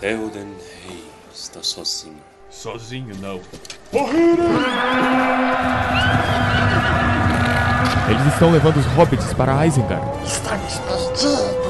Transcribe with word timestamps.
Theoden 0.00 0.56
Rei 0.86 1.04
está 1.30 1.62
sozinho. 1.62 2.22
Sozinho 2.48 3.14
não. 3.16 3.38
Eles 8.08 8.32
estão 8.32 8.50
levando 8.50 8.78
os 8.78 8.86
hobbits 8.86 9.34
para 9.34 9.66
Isengard. 9.66 10.02
Estamos 10.24 10.78
perdidos. 10.78 11.60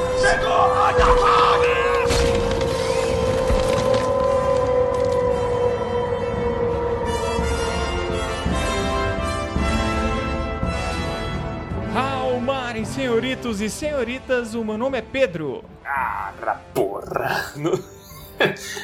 Almarem, 11.96 12.85
senhoritos 12.85 13.61
e 13.61 13.68
senhoritas, 13.68 14.54
o 14.54 14.64
meu 14.64 14.79
nome 14.79 14.99
é 14.99 15.03
Pedro. 15.03 15.64
Ah, 15.85 16.32
porra. 16.72 17.53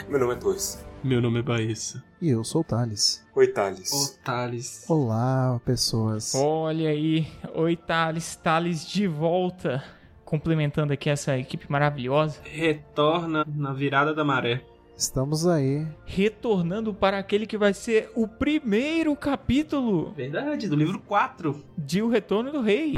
Meu 0.08 0.20
nome 0.20 0.34
é 0.34 0.36
Dois. 0.36 0.86
Meu 1.02 1.20
nome 1.20 1.40
é 1.40 1.42
Baissa. 1.42 2.02
E 2.22 2.30
eu 2.30 2.44
sou 2.44 2.60
o 2.60 2.64
Thales. 2.64 3.26
Oi, 3.34 3.48
Thales. 3.48 3.92
Ô, 3.92 4.24
Thales. 4.24 4.84
Olá, 4.88 5.60
pessoas. 5.64 6.32
Olha 6.34 6.90
aí, 6.90 7.26
oi 7.54 7.76
Thales, 7.76 8.36
Thales 8.36 8.86
de 8.86 9.08
volta, 9.08 9.82
complementando 10.24 10.92
aqui 10.92 11.10
essa 11.10 11.36
equipe 11.36 11.70
maravilhosa, 11.70 12.40
Retorna 12.44 13.44
na 13.48 13.72
virada 13.72 14.14
da 14.14 14.24
maré. 14.24 14.62
Estamos 14.96 15.46
aí. 15.46 15.86
retornando 16.06 16.94
para 16.94 17.18
aquele 17.18 17.46
que 17.46 17.58
vai 17.58 17.74
ser 17.74 18.10
o 18.14 18.26
primeiro 18.26 19.14
capítulo 19.14 20.12
Verdade, 20.16 20.68
do 20.68 20.74
livro 20.74 20.98
4. 21.00 21.62
de 21.76 22.00
O 22.00 22.08
Retorno 22.08 22.50
do 22.50 22.62
Rei. 22.62 22.94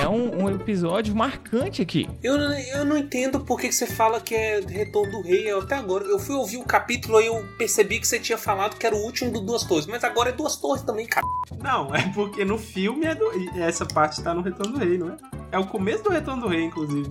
É 0.00 0.08
um, 0.08 0.44
um 0.44 0.50
episódio 0.50 1.14
marcante 1.14 1.82
aqui. 1.82 2.08
Eu, 2.22 2.38
não- 2.38 2.58
eu 2.58 2.84
não 2.86 2.96
entendo 2.96 3.40
por 3.40 3.60
que 3.60 3.68
que 3.68 3.74
você 3.74 3.86
fala 3.86 4.20
que 4.22 4.34
é 4.34 4.60
Retorno 4.60 5.12
do 5.12 5.20
Rei. 5.22 5.50
Eu, 5.50 5.60
até 5.60 5.74
agora, 5.74 6.04
eu 6.06 6.18
fui 6.18 6.34
ouvir 6.34 6.56
o 6.56 6.64
capítulo 6.64 7.20
e 7.20 7.26
eu 7.26 7.44
percebi 7.58 8.00
que 8.00 8.06
você 8.08 8.18
tinha 8.18 8.38
falado 8.38 8.76
que 8.78 8.86
era 8.86 8.96
o 8.96 9.00
último 9.00 9.30
do 9.30 9.42
Duas 9.42 9.64
Torres. 9.64 9.84
Mas 9.86 10.02
agora 10.02 10.30
é 10.30 10.32
Duas 10.32 10.56
Torres 10.56 10.82
também, 10.82 11.06
cara. 11.06 11.26
Não, 11.62 11.94
é 11.94 12.10
porque 12.14 12.42
no 12.44 12.56
filme 12.56 13.04
é 13.04 13.14
do... 13.14 13.26
essa 13.60 13.84
parte 13.84 14.22
tá 14.22 14.32
no 14.32 14.40
Retorno 14.40 14.72
do 14.72 14.78
Rei, 14.78 14.96
não 14.96 15.10
é? 15.10 15.16
É 15.52 15.58
o 15.58 15.66
começo 15.66 16.02
do 16.04 16.10
Retorno 16.10 16.42
do 16.42 16.48
Rei, 16.48 16.64
inclusive. 16.64 17.10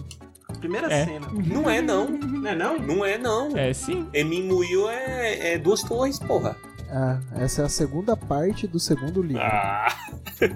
Primeira 0.60 0.92
É. 0.94 1.06
cena. 1.06 1.28
Não 1.32 1.70
é, 1.70 1.82
não. 1.82 2.10
Não 2.10 2.48
é 2.50 2.56
não? 2.56 2.80
Não 2.80 3.06
é, 3.06 3.18
não. 3.18 3.58
É 3.58 3.74
sim. 3.74 4.08
Emin 4.14 4.44
Muil 4.44 4.90
é, 4.90 5.54
é 5.54 5.58
Duas 5.58 5.82
Torres, 5.84 6.20
porra. 6.20 6.56
Ah, 6.96 7.18
essa 7.40 7.64
é 7.64 7.66
a 7.66 7.70
segunda 7.70 8.16
parte 8.16 8.68
do 8.68 8.80
segundo 8.80 9.20
livro. 9.22 9.42
Ah, 9.42 9.88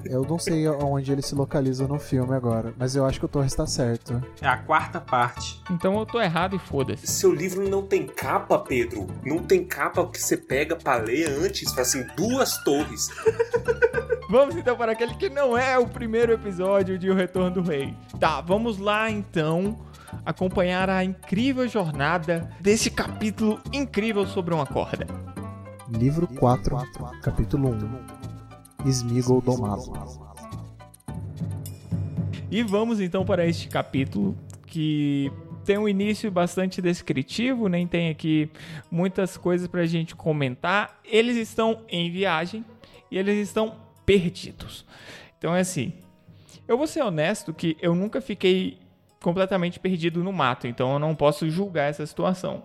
Eu 0.06 0.22
não 0.24 0.38
sei 0.38 0.68
onde 0.68 1.12
ele 1.12 1.22
se 1.24 1.34
localiza 1.34 1.88
no 1.88 1.98
filme 1.98 2.36
agora, 2.36 2.74
mas 2.78 2.96
eu 2.96 3.06
acho 3.06 3.18
que 3.20 3.26
o 3.26 3.28
Torres 3.28 3.56
tá 3.56 3.66
certo. 3.66 4.22
É 4.40 4.48
a 4.48 4.58
quarta 4.58 5.00
parte. 5.02 5.60
Então 5.72 5.98
eu 5.98 6.06
tô 6.06 6.22
errado 6.22 6.56
e 6.56 6.60
foda-se. 6.60 7.08
seu 7.08 7.34
livro 7.34 7.68
não 7.68 7.82
tem 7.82 8.06
capa, 8.06 8.60
Pedro. 8.60 9.08
Não 9.26 9.40
tem 9.40 9.64
capa 9.66 10.06
que 10.08 10.22
você 10.22 10.38
pega 10.38 10.76
pra 10.76 10.98
ler 10.98 11.28
antes. 11.44 11.70
Fala 11.72 11.82
assim, 11.82 12.06
Duas 12.16 12.58
Torres. 12.64 13.10
Vamos 14.30 14.56
então 14.58 14.76
para 14.76 14.92
aquele 14.92 15.16
que 15.16 15.30
não 15.30 15.58
é 15.58 15.78
o 15.80 15.88
primeiro 15.88 16.34
episódio 16.34 17.00
de 17.00 17.10
O 17.10 17.16
Retorno 17.16 17.50
do 17.50 17.62
Rei. 17.62 17.96
Tá, 18.20 18.42
vamos 18.42 18.78
lá 18.78 19.10
então 19.10 19.80
acompanhar 20.26 20.90
a 20.90 21.04
incrível 21.04 21.68
jornada 21.68 22.50
desse 22.60 22.90
capítulo 22.90 23.60
incrível 23.74 24.26
sobre 24.26 24.54
uma 24.54 24.66
corda. 24.66 25.08
Livro 25.90 26.28
4, 26.28 26.78
capítulo 27.22 27.70
1. 28.86 28.90
Smeagol 28.90 29.42
domado. 29.42 30.28
E 32.50 32.64
vamos 32.64 33.00
então 33.00 33.26
para 33.26 33.46
este 33.46 33.68
capítulo 33.68 34.38
que 34.66 35.32
tem 35.66 35.78
um 35.78 35.88
início 35.88 36.32
bastante 36.32 36.82
descritivo, 36.82 37.68
nem 37.68 37.86
tem 37.86 38.10
aqui 38.10 38.50
muitas 38.90 39.36
coisas 39.36 39.68
pra 39.68 39.86
gente 39.86 40.16
comentar. 40.16 40.98
Eles 41.04 41.36
estão 41.36 41.82
em 41.90 42.10
viagem 42.10 42.64
e 43.12 43.18
eles 43.18 43.48
estão 43.48 43.76
perdidos. 44.06 44.86
Então 45.38 45.54
é 45.54 45.60
assim, 45.60 45.94
eu 46.68 46.78
vou 46.78 46.88
ser 46.88 47.02
honesto 47.02 47.54
que 47.54 47.76
eu 47.82 47.94
nunca 47.94 48.22
fiquei 48.22 48.80
completamente 49.28 49.78
perdido 49.78 50.24
no 50.24 50.32
mato, 50.32 50.68
então 50.68 50.94
eu 50.94 51.00
não 51.00 51.14
posso 51.14 51.50
julgar 51.50 51.90
essa 51.90 52.06
situação. 52.06 52.64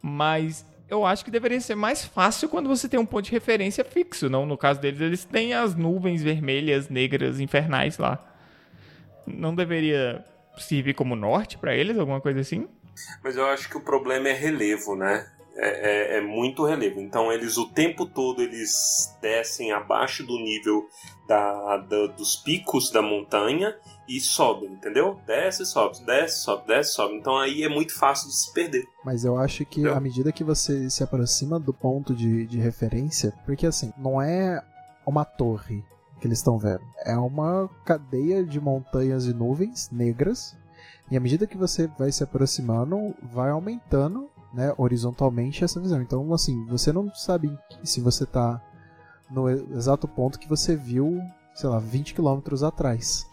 Mas 0.00 0.64
eu 0.88 1.04
acho 1.04 1.22
que 1.22 1.30
deveria 1.30 1.60
ser 1.60 1.74
mais 1.74 2.02
fácil 2.04 2.48
quando 2.48 2.66
você 2.66 2.88
tem 2.88 2.98
um 2.98 3.04
ponto 3.04 3.26
de 3.26 3.30
referência 3.32 3.84
fixo, 3.84 4.30
não? 4.30 4.46
No 4.46 4.56
caso 4.56 4.80
deles, 4.80 5.00
eles 5.02 5.24
têm 5.26 5.52
as 5.52 5.74
nuvens 5.74 6.22
vermelhas, 6.22 6.88
negras, 6.88 7.40
infernais 7.40 7.98
lá 7.98 8.24
não 9.26 9.54
deveria 9.54 10.24
servir 10.56 10.94
como 10.94 11.14
norte 11.14 11.58
pra 11.58 11.74
eles, 11.76 11.98
alguma 11.98 12.18
coisa 12.18 12.40
assim? 12.40 12.66
Mas 13.22 13.36
eu 13.36 13.44
acho 13.46 13.68
que 13.68 13.76
o 13.76 13.80
problema 13.82 14.28
é 14.30 14.32
relevo, 14.32 14.96
né? 14.96 15.26
É, 15.54 16.14
é- 16.14 16.16
é 16.16 16.20
muito 16.22 16.64
relevo. 16.64 16.98
Então 17.00 17.30
eles 17.30 17.58
o 17.58 17.66
tempo 17.68 18.06
todo 18.06 18.40
eles 18.40 18.70
descem 19.20 19.70
abaixo 19.72 20.24
do 20.26 20.38
nível 20.38 20.86
da, 21.28 21.76
da- 21.76 22.06
dos 22.06 22.36
picos 22.36 22.90
da 22.90 23.02
montanha 23.02 23.76
e 24.08 24.20
sobem, 24.20 24.72
entendeu? 24.72 25.20
Desce, 25.26 25.66
sobe, 25.66 26.02
desce, 26.04 26.40
sobe, 26.40 26.66
desce, 26.66 26.92
sobe. 26.94 27.14
Então 27.16 27.36
aí 27.36 27.62
é 27.62 27.68
muito 27.68 27.94
fácil 27.94 28.28
de 28.28 28.34
se 28.34 28.52
perder. 28.52 28.84
Mas 29.04 29.24
eu 29.24 29.36
acho 29.36 29.64
que 29.66 29.80
Entendeu? 29.80 29.96
à 29.96 30.00
medida 30.00 30.32
que 30.32 30.42
você 30.42 30.88
se 30.88 31.02
aproxima 31.02 31.60
do 31.60 31.74
ponto 31.74 32.14
de, 32.14 32.46
de 32.46 32.58
referência, 32.58 33.34
porque 33.44 33.66
assim, 33.66 33.92
não 33.98 34.20
é 34.20 34.62
uma 35.06 35.24
torre 35.24 35.84
que 36.20 36.26
eles 36.26 36.38
estão 36.38 36.58
vendo, 36.58 36.80
é 37.04 37.16
uma 37.16 37.68
cadeia 37.84 38.44
de 38.44 38.60
montanhas 38.60 39.26
e 39.26 39.32
nuvens 39.32 39.88
negras, 39.92 40.56
e 41.10 41.16
à 41.16 41.20
medida 41.20 41.46
que 41.46 41.56
você 41.56 41.86
vai 41.98 42.10
se 42.10 42.24
aproximando, 42.24 43.14
vai 43.22 43.50
aumentando, 43.50 44.28
né, 44.52 44.74
horizontalmente 44.76 45.64
essa 45.64 45.80
visão. 45.80 46.02
Então, 46.02 46.32
assim, 46.34 46.66
você 46.66 46.92
não 46.92 47.12
sabe 47.14 47.56
se 47.84 48.00
você 48.00 48.26
tá 48.26 48.60
no 49.30 49.48
exato 49.48 50.08
ponto 50.08 50.38
que 50.38 50.48
você 50.48 50.74
viu, 50.76 51.20
sei 51.54 51.68
lá, 51.68 51.78
20 51.78 52.14
quilômetros 52.14 52.62
atrás. 52.62 53.26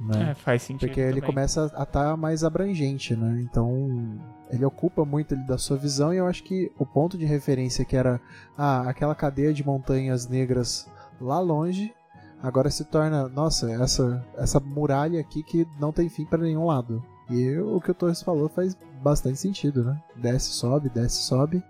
Né? 0.00 0.30
É, 0.30 0.34
faz 0.34 0.62
sentido. 0.62 0.88
Porque 0.88 1.00
ele 1.00 1.20
também. 1.20 1.26
começa 1.26 1.72
a 1.74 1.82
estar 1.82 2.16
mais 2.16 2.44
abrangente, 2.44 3.16
né? 3.16 3.40
Então 3.42 4.18
ele 4.50 4.64
ocupa 4.64 5.04
muito 5.04 5.34
ali 5.34 5.46
da 5.46 5.58
sua 5.58 5.76
visão 5.76 6.12
e 6.12 6.18
eu 6.18 6.26
acho 6.26 6.42
que 6.44 6.70
o 6.78 6.84
ponto 6.84 7.16
de 7.16 7.24
referência 7.24 7.84
que 7.84 7.96
era 7.96 8.20
ah, 8.56 8.88
aquela 8.88 9.14
cadeia 9.14 9.52
de 9.52 9.64
montanhas 9.64 10.28
negras 10.28 10.90
lá 11.20 11.40
longe, 11.40 11.94
agora 12.42 12.70
se 12.70 12.84
torna, 12.84 13.28
nossa, 13.28 13.70
essa 13.70 14.24
essa 14.36 14.60
muralha 14.60 15.20
aqui 15.20 15.42
que 15.42 15.66
não 15.80 15.92
tem 15.92 16.08
fim 16.08 16.24
para 16.24 16.42
nenhum 16.42 16.66
lado. 16.66 17.02
E 17.30 17.58
o 17.58 17.80
que 17.80 17.90
o 17.90 17.94
Torres 17.94 18.22
falou 18.22 18.48
faz 18.48 18.76
bastante 19.02 19.38
sentido, 19.38 19.84
né? 19.84 20.00
Desce, 20.14 20.50
sobe, 20.50 20.88
desce, 20.90 21.22
sobe. 21.22 21.62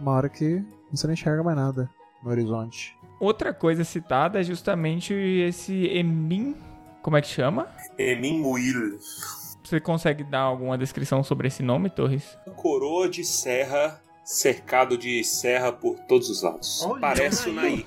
Uma 0.00 0.12
hora 0.12 0.28
que 0.28 0.64
você 0.90 1.06
não 1.06 1.14
enxerga 1.14 1.42
mais 1.42 1.56
nada 1.56 1.88
no 2.22 2.30
horizonte. 2.30 2.96
Outra 3.20 3.54
coisa 3.54 3.84
citada 3.84 4.40
é 4.40 4.42
justamente 4.42 5.14
esse 5.14 5.86
Emin. 5.86 6.54
Como 7.06 7.16
é 7.16 7.22
que 7.22 7.28
chama? 7.28 7.68
Emin 7.96 8.40
Muil, 8.40 8.98
Você 9.62 9.78
consegue 9.80 10.24
dar 10.24 10.40
alguma 10.40 10.76
descrição 10.76 11.22
sobre 11.22 11.46
esse 11.46 11.62
nome, 11.62 11.88
Torres? 11.88 12.36
coroa 12.56 13.08
de 13.08 13.24
serra, 13.24 14.02
cercado 14.24 14.98
de 14.98 15.22
serra 15.22 15.70
por 15.70 16.00
todos 16.00 16.28
os 16.28 16.42
lados. 16.42 16.82
Olha, 16.84 17.00
Parece 17.00 17.48
o 17.48 17.52
Naí. 17.52 17.86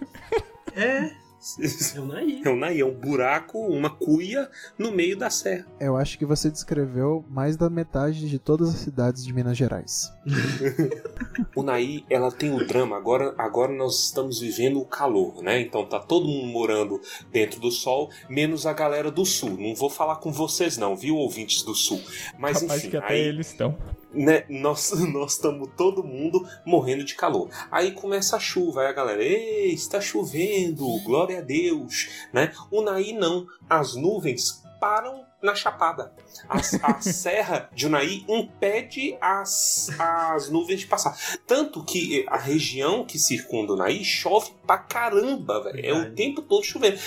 É, 0.73 1.11
eu 1.95 2.05
não 2.05 2.19
ia. 2.19 2.47
É 2.47 2.49
um 2.49 2.55
Naí, 2.55 2.81
é 2.81 2.85
um 2.85 2.93
buraco, 2.93 3.59
uma 3.59 3.89
cuia 3.89 4.49
no 4.77 4.91
meio 4.91 5.17
da 5.17 5.29
serra. 5.29 5.65
Eu 5.79 5.95
acho 5.95 6.17
que 6.17 6.25
você 6.25 6.49
descreveu 6.49 7.25
mais 7.29 7.55
da 7.55 7.69
metade 7.69 8.29
de 8.29 8.39
todas 8.39 8.69
as 8.69 8.75
cidades 8.75 9.23
de 9.25 9.33
Minas 9.33 9.57
Gerais. 9.57 10.11
O 11.55 11.63
Naí, 11.63 12.05
ela 12.09 12.31
tem 12.31 12.53
o 12.53 12.65
drama. 12.65 12.95
Agora, 12.95 13.33
agora 13.37 13.73
nós 13.73 14.05
estamos 14.05 14.39
vivendo 14.39 14.79
o 14.79 14.85
calor, 14.85 15.41
né? 15.41 15.59
Então 15.59 15.85
tá 15.85 15.99
todo 15.99 16.27
mundo 16.27 16.47
morando 16.47 17.01
dentro 17.31 17.59
do 17.59 17.71
sol, 17.71 18.09
menos 18.29 18.65
a 18.65 18.73
galera 18.73 19.11
do 19.11 19.25
sul. 19.25 19.57
Não 19.57 19.73
vou 19.73 19.89
falar 19.89 20.17
com 20.17 20.31
vocês 20.31 20.77
não, 20.77 20.95
viu, 20.95 21.15
ouvintes 21.15 21.63
do 21.63 21.73
sul. 21.73 22.01
Mas 22.37 22.61
Rapaz, 22.61 22.79
enfim, 22.79 22.91
que 22.91 22.97
até 22.97 23.13
aí, 23.13 23.19
eles 23.21 23.47
estão. 23.47 23.77
Né, 24.13 24.45
nós 24.49 24.91
nós 25.13 25.33
estamos 25.33 25.69
todo 25.77 26.03
mundo 26.03 26.47
morrendo 26.65 27.03
de 27.03 27.15
calor. 27.15 27.49
Aí 27.71 27.91
começa 27.91 28.35
a 28.35 28.39
chuva, 28.39 28.81
aí 28.81 28.87
a 28.87 28.93
galera, 28.93 29.23
ei, 29.23 29.71
está 29.73 29.99
chovendo, 30.01 30.85
glória 31.03 31.39
a 31.39 31.41
Deus, 31.41 32.09
né? 32.33 32.51
O 32.71 32.81
Naí 32.81 33.13
não, 33.13 33.45
as 33.69 33.95
nuvens 33.95 34.63
param 34.79 35.25
na 35.41 35.53
chapada. 35.55 36.13
As- 36.47 36.73
A, 36.83 36.99
serra 37.01 37.69
de 37.73 37.85
Unaí 37.87 38.25
impede 38.27 39.17
as, 39.21 39.89
as 39.99 40.49
nuvens 40.49 40.81
de 40.81 40.87
passar. 40.87 41.17
Tanto 41.47 41.83
que 41.83 42.25
a 42.27 42.37
região 42.37 43.05
que 43.05 43.17
circunda 43.19 43.73
Unaí 43.73 44.03
chove 44.03 44.51
pra 44.65 44.77
caramba, 44.77 45.63
velho. 45.63 45.85
É 45.85 45.93
o 45.93 46.13
tempo 46.13 46.41
todo 46.41 46.63
chovendo. 46.63 46.99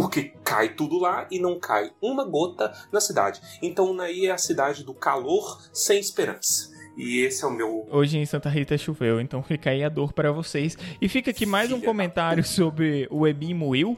Porque 0.00 0.32
cai 0.44 0.70
tudo 0.74 0.98
lá 0.98 1.26
e 1.30 1.38
não 1.38 1.58
cai 1.58 1.90
uma 2.02 2.24
gota 2.24 2.72
na 2.92 3.00
cidade. 3.00 3.40
Então 3.62 3.90
Unaí 3.90 4.26
é 4.26 4.30
a 4.30 4.38
cidade 4.38 4.84
do 4.84 4.92
calor 4.92 5.58
sem 5.72 5.98
esperança. 5.98 6.70
E 6.96 7.20
esse 7.20 7.44
é 7.44 7.46
o 7.46 7.50
meu. 7.50 7.86
Hoje 7.90 8.18
em 8.18 8.24
Santa 8.26 8.48
Rita 8.48 8.76
choveu, 8.78 9.20
então 9.20 9.42
fica 9.42 9.70
aí 9.70 9.82
a 9.84 9.88
dor 9.88 10.12
pra 10.12 10.32
vocês. 10.32 10.76
E 11.00 11.08
fica 11.08 11.30
aqui 11.30 11.44
mais 11.46 11.70
um 11.72 11.80
comentário 11.80 12.42
sobre 12.44 13.06
o 13.10 13.26
Emin 13.26 13.54
Muil, 13.54 13.96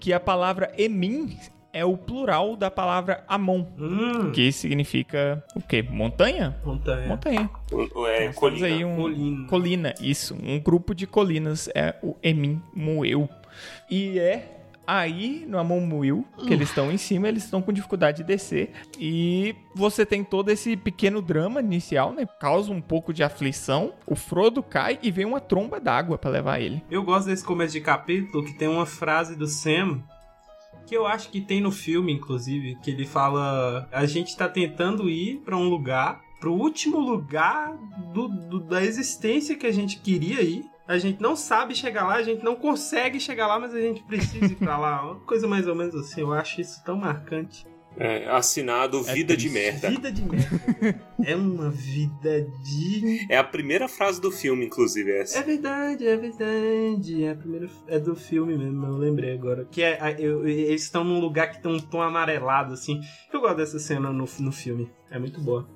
que 0.00 0.12
a 0.12 0.20
palavra 0.20 0.72
Emin 0.78 1.36
é 1.72 1.84
o 1.84 1.96
plural 1.96 2.54
da 2.54 2.70
palavra 2.70 3.24
Amon, 3.26 3.64
Hum, 3.78 4.30
que 4.32 4.52
significa 4.52 5.42
o 5.56 5.60
quê? 5.62 5.82
Montanha? 5.82 6.56
montanha. 6.64 7.08
Montanha. 7.08 7.50
O- 7.72 8.06
É, 8.06 8.18
temos 8.20 8.36
colina. 8.36 8.66
aí 8.66 8.84
um 8.84 8.96
Colina. 8.96 9.46
colina, 9.48 9.94
isso, 10.00 10.36
um 10.42 10.60
grupo 10.60 10.94
de 10.94 11.06
colinas 11.06 11.68
é 11.74 11.94
o 12.02 12.14
Emin 12.22 12.60
Mueu. 12.74 13.28
E 13.90 14.18
é 14.18 14.61
aí 14.86 15.44
no 15.46 15.58
Amon 15.58 15.82
que 16.38 16.52
eles 16.52 16.68
estão 16.68 16.90
em 16.90 16.96
cima, 16.98 17.28
eles 17.28 17.44
estão 17.44 17.62
com 17.62 17.72
dificuldade 17.72 18.18
de 18.18 18.24
descer 18.24 18.72
e 18.98 19.54
você 19.74 20.04
tem 20.06 20.22
todo 20.24 20.48
esse 20.50 20.76
pequeno 20.76 21.20
drama 21.22 21.60
inicial, 21.60 22.12
né? 22.12 22.26
Causa 22.40 22.72
um 22.72 22.80
pouco 22.80 23.12
de 23.12 23.22
aflição. 23.22 23.92
O 24.06 24.14
Frodo 24.14 24.62
cai 24.62 24.98
e 25.02 25.10
vem 25.10 25.24
uma 25.24 25.40
tromba 25.40 25.78
d'água 25.80 26.18
pra 26.18 26.30
levar 26.30 26.60
ele. 26.60 26.82
Eu 26.90 27.02
gosto 27.02 27.26
desse 27.26 27.44
começo 27.44 27.72
de 27.72 27.80
capítulo 27.80 28.44
que 28.44 28.54
tem 28.54 28.68
uma 28.68 28.86
frase 28.86 29.36
do 29.36 29.46
Sam 29.46 30.00
que 30.86 30.96
eu 30.96 31.06
acho 31.06 31.30
que 31.30 31.40
tem 31.40 31.60
no 31.60 31.70
filme, 31.70 32.12
inclusive, 32.12 32.76
que 32.82 32.90
ele 32.90 33.06
fala: 33.06 33.88
a 33.92 34.04
gente 34.04 34.36
tá 34.36 34.48
tentando 34.48 35.08
ir 35.08 35.40
pra 35.44 35.56
um 35.56 35.68
lugar, 35.68 36.20
pro 36.40 36.52
último 36.52 36.98
lugar 36.98 37.72
do, 38.12 38.26
do- 38.28 38.60
da 38.60 38.82
existência 38.84 39.56
que 39.56 39.66
a 39.66 39.72
gente 39.72 40.00
queria 40.00 40.42
ir. 40.42 40.64
A 40.86 40.98
gente 40.98 41.20
não 41.20 41.36
sabe 41.36 41.74
chegar 41.74 42.06
lá, 42.06 42.14
a 42.14 42.22
gente 42.22 42.44
não 42.44 42.56
consegue 42.56 43.20
chegar 43.20 43.46
lá, 43.46 43.58
mas 43.58 43.74
a 43.74 43.80
gente 43.80 44.02
precisa 44.02 44.46
ir 44.46 44.56
pra 44.56 44.76
lá. 44.76 45.02
Uma 45.12 45.20
coisa 45.20 45.46
mais 45.46 45.66
ou 45.66 45.74
menos 45.74 45.94
assim, 45.94 46.22
eu 46.22 46.32
acho 46.32 46.60
isso 46.60 46.82
tão 46.84 46.96
marcante. 46.96 47.66
É, 47.96 48.26
assinado 48.30 48.98
É 49.06 49.12
Vida 49.14 49.36
de 49.36 49.50
triste. 49.50 49.52
Merda. 49.52 49.90
Vida 49.90 50.10
de 50.12 50.22
merda. 50.22 51.00
é 51.24 51.36
uma 51.36 51.70
vida 51.70 52.40
de. 52.64 53.26
É 53.28 53.36
a 53.36 53.44
primeira 53.44 53.86
frase 53.86 54.18
do 54.18 54.30
filme, 54.30 54.64
inclusive, 54.64 55.10
essa. 55.12 55.38
É 55.38 55.42
verdade, 55.42 56.06
é 56.06 56.16
verdade. 56.16 57.22
É, 57.24 57.32
a 57.32 57.36
primeira, 57.36 57.68
é 57.86 57.98
do 57.98 58.16
filme 58.16 58.56
mesmo, 58.56 58.86
eu 58.86 58.96
lembrei 58.96 59.34
agora. 59.34 59.66
Que 59.70 59.82
é. 59.82 60.16
eu- 60.18 60.48
eles 60.48 60.82
estão 60.82 61.04
num 61.04 61.20
lugar 61.20 61.50
que 61.50 61.62
tem 61.62 61.70
um 61.70 61.78
tom 61.78 62.00
amarelado, 62.00 62.72
assim. 62.72 62.98
Eu 63.30 63.42
gosto 63.42 63.56
dessa 63.56 63.78
cena 63.78 64.10
no, 64.10 64.26
no 64.40 64.52
filme. 64.52 64.90
É 65.10 65.18
muito 65.18 65.38
boa. 65.42 65.68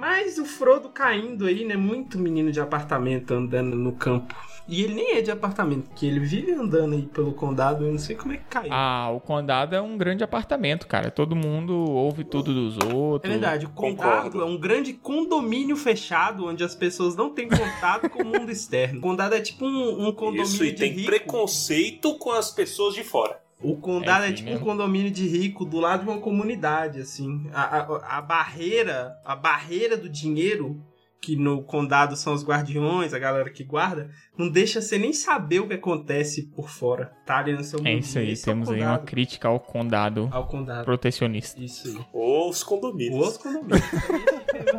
Mas 0.00 0.38
o 0.38 0.46
Frodo 0.46 0.88
caindo 0.88 1.44
aí, 1.44 1.62
né? 1.62 1.76
Muito 1.76 2.18
menino 2.18 2.50
de 2.50 2.58
apartamento 2.58 3.34
andando 3.34 3.76
no 3.76 3.92
campo. 3.92 4.34
E 4.66 4.82
ele 4.82 4.94
nem 4.94 5.16
é 5.16 5.20
de 5.20 5.30
apartamento, 5.30 5.88
porque 5.88 6.06
ele 6.06 6.20
vive 6.20 6.52
andando 6.52 6.94
aí 6.94 7.02
pelo 7.02 7.32
condado, 7.34 7.84
eu 7.84 7.90
não 7.90 7.98
sei 7.98 8.14
como 8.16 8.32
é 8.32 8.36
que 8.38 8.44
caiu. 8.44 8.70
Ah, 8.72 9.10
o 9.12 9.20
condado 9.20 9.74
é 9.76 9.80
um 9.80 9.98
grande 9.98 10.22
apartamento, 10.24 10.86
cara. 10.86 11.10
Todo 11.10 11.36
mundo 11.36 11.74
ouve 11.74 12.24
tudo 12.24 12.54
dos 12.54 12.78
É 12.78 12.94
outros. 12.94 13.30
verdade, 13.30 13.66
o 13.66 13.70
condado 13.70 14.22
Concordo. 14.30 14.40
é 14.42 14.44
um 14.44 14.56
grande 14.56 14.92
condomínio 14.94 15.76
fechado 15.76 16.46
onde 16.46 16.62
as 16.64 16.74
pessoas 16.74 17.14
não 17.16 17.30
têm 17.30 17.48
contato 17.48 18.08
com 18.08 18.22
o 18.22 18.26
mundo 18.26 18.50
externo. 18.50 19.00
O 19.00 19.02
condado 19.02 19.34
é 19.34 19.40
tipo 19.40 19.66
um, 19.66 20.06
um 20.08 20.12
condomínio 20.12 20.44
Isso, 20.44 20.64
e 20.64 20.70
de 20.70 20.76
tem 20.78 20.92
rico. 20.92 21.06
preconceito 21.10 22.14
com 22.16 22.30
as 22.30 22.50
pessoas 22.50 22.94
de 22.94 23.02
fora. 23.04 23.38
O 23.62 23.76
condado 23.76 24.22
É 24.22 24.26
é, 24.26 24.28
assim 24.28 24.36
tipo 24.36 24.50
mesmo. 24.50 24.64
um 24.64 24.68
condomínio 24.68 25.10
de 25.10 25.26
rico 25.26 25.64
do 25.64 25.78
lado 25.78 26.04
de 26.04 26.10
uma 26.10 26.20
comunidade, 26.20 27.00
assim. 27.00 27.48
A, 27.52 27.62
a, 27.78 28.18
a 28.18 28.22
barreira, 28.22 29.12
a 29.24 29.36
barreira 29.36 29.96
do 29.96 30.08
dinheiro, 30.08 30.82
que 31.20 31.36
no 31.36 31.62
condado 31.62 32.16
são 32.16 32.32
os 32.32 32.42
guardiões, 32.42 33.12
a 33.12 33.18
galera 33.18 33.50
que 33.50 33.62
guarda, 33.62 34.10
não 34.38 34.48
deixa 34.48 34.80
você 34.80 34.96
nem 34.96 35.12
saber 35.12 35.60
o 35.60 35.68
que 35.68 35.74
acontece 35.74 36.44
por 36.56 36.70
fora. 36.70 37.12
Tá 37.26 37.36
ali 37.38 37.52
no 37.52 37.62
seu 37.62 37.78
É 37.80 37.82
mundinho. 37.82 37.98
isso 37.98 38.18
aí, 38.18 38.30
Esse 38.32 38.48
é 38.48 38.52
temos 38.54 38.70
aí 38.70 38.80
uma 38.80 38.98
crítica 38.98 39.46
ao 39.48 39.60
condado 39.60 40.30
Ao 40.32 40.46
condado. 40.46 40.86
protecionista. 40.86 41.60
Isso 41.60 41.88
aí. 41.88 42.06
Ou 42.14 42.48
os 42.48 42.62
condomínios. 42.64 43.28
Os 43.28 43.36
condomínios. 43.36 43.82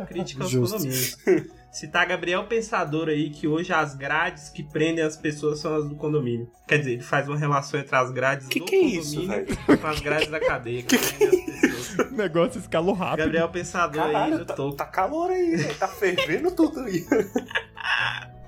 Crítica 0.08 0.42
aos 0.42 0.50
Justo. 0.50 0.76
condomínios. 0.78 1.16
Citar 1.72 2.06
Gabriel 2.06 2.44
Pensador 2.44 3.08
aí 3.08 3.30
que 3.30 3.48
hoje 3.48 3.72
as 3.72 3.94
grades 3.94 4.50
que 4.50 4.62
prendem 4.62 5.02
as 5.02 5.16
pessoas 5.16 5.58
são 5.58 5.74
as 5.74 5.88
do 5.88 5.94
condomínio. 5.94 6.46
Quer 6.68 6.78
dizer, 6.78 6.92
ele 6.92 7.02
faz 7.02 7.26
uma 7.26 7.38
relação 7.38 7.80
entre 7.80 7.96
as 7.96 8.10
grades 8.10 8.46
Que 8.46 8.60
do 8.60 8.66
que 8.66 8.76
é 8.76 8.80
isso, 8.80 9.16
condomínio 9.22 9.56
com 9.80 9.86
as 9.86 10.00
grades 10.00 10.28
da 10.28 10.38
cadeia 10.38 10.82
que 10.82 10.98
prendem 10.98 11.28
as 11.28 11.44
pessoas. 11.46 11.62
O 12.12 12.14
negócio 12.14 12.58
escalou 12.58 12.94
rápido. 12.94 13.24
Gabriel 13.24 13.48
Pensador 13.48 14.02
aí 14.02 14.12
Caralho, 14.12 14.38
do 14.38 14.44
tá, 14.46 14.84
tá 14.84 14.90
calor 14.90 15.30
aí. 15.30 15.74
Tá 15.74 15.88
fervendo 15.88 16.50
tudo 16.50 16.80
aí. 16.80 17.04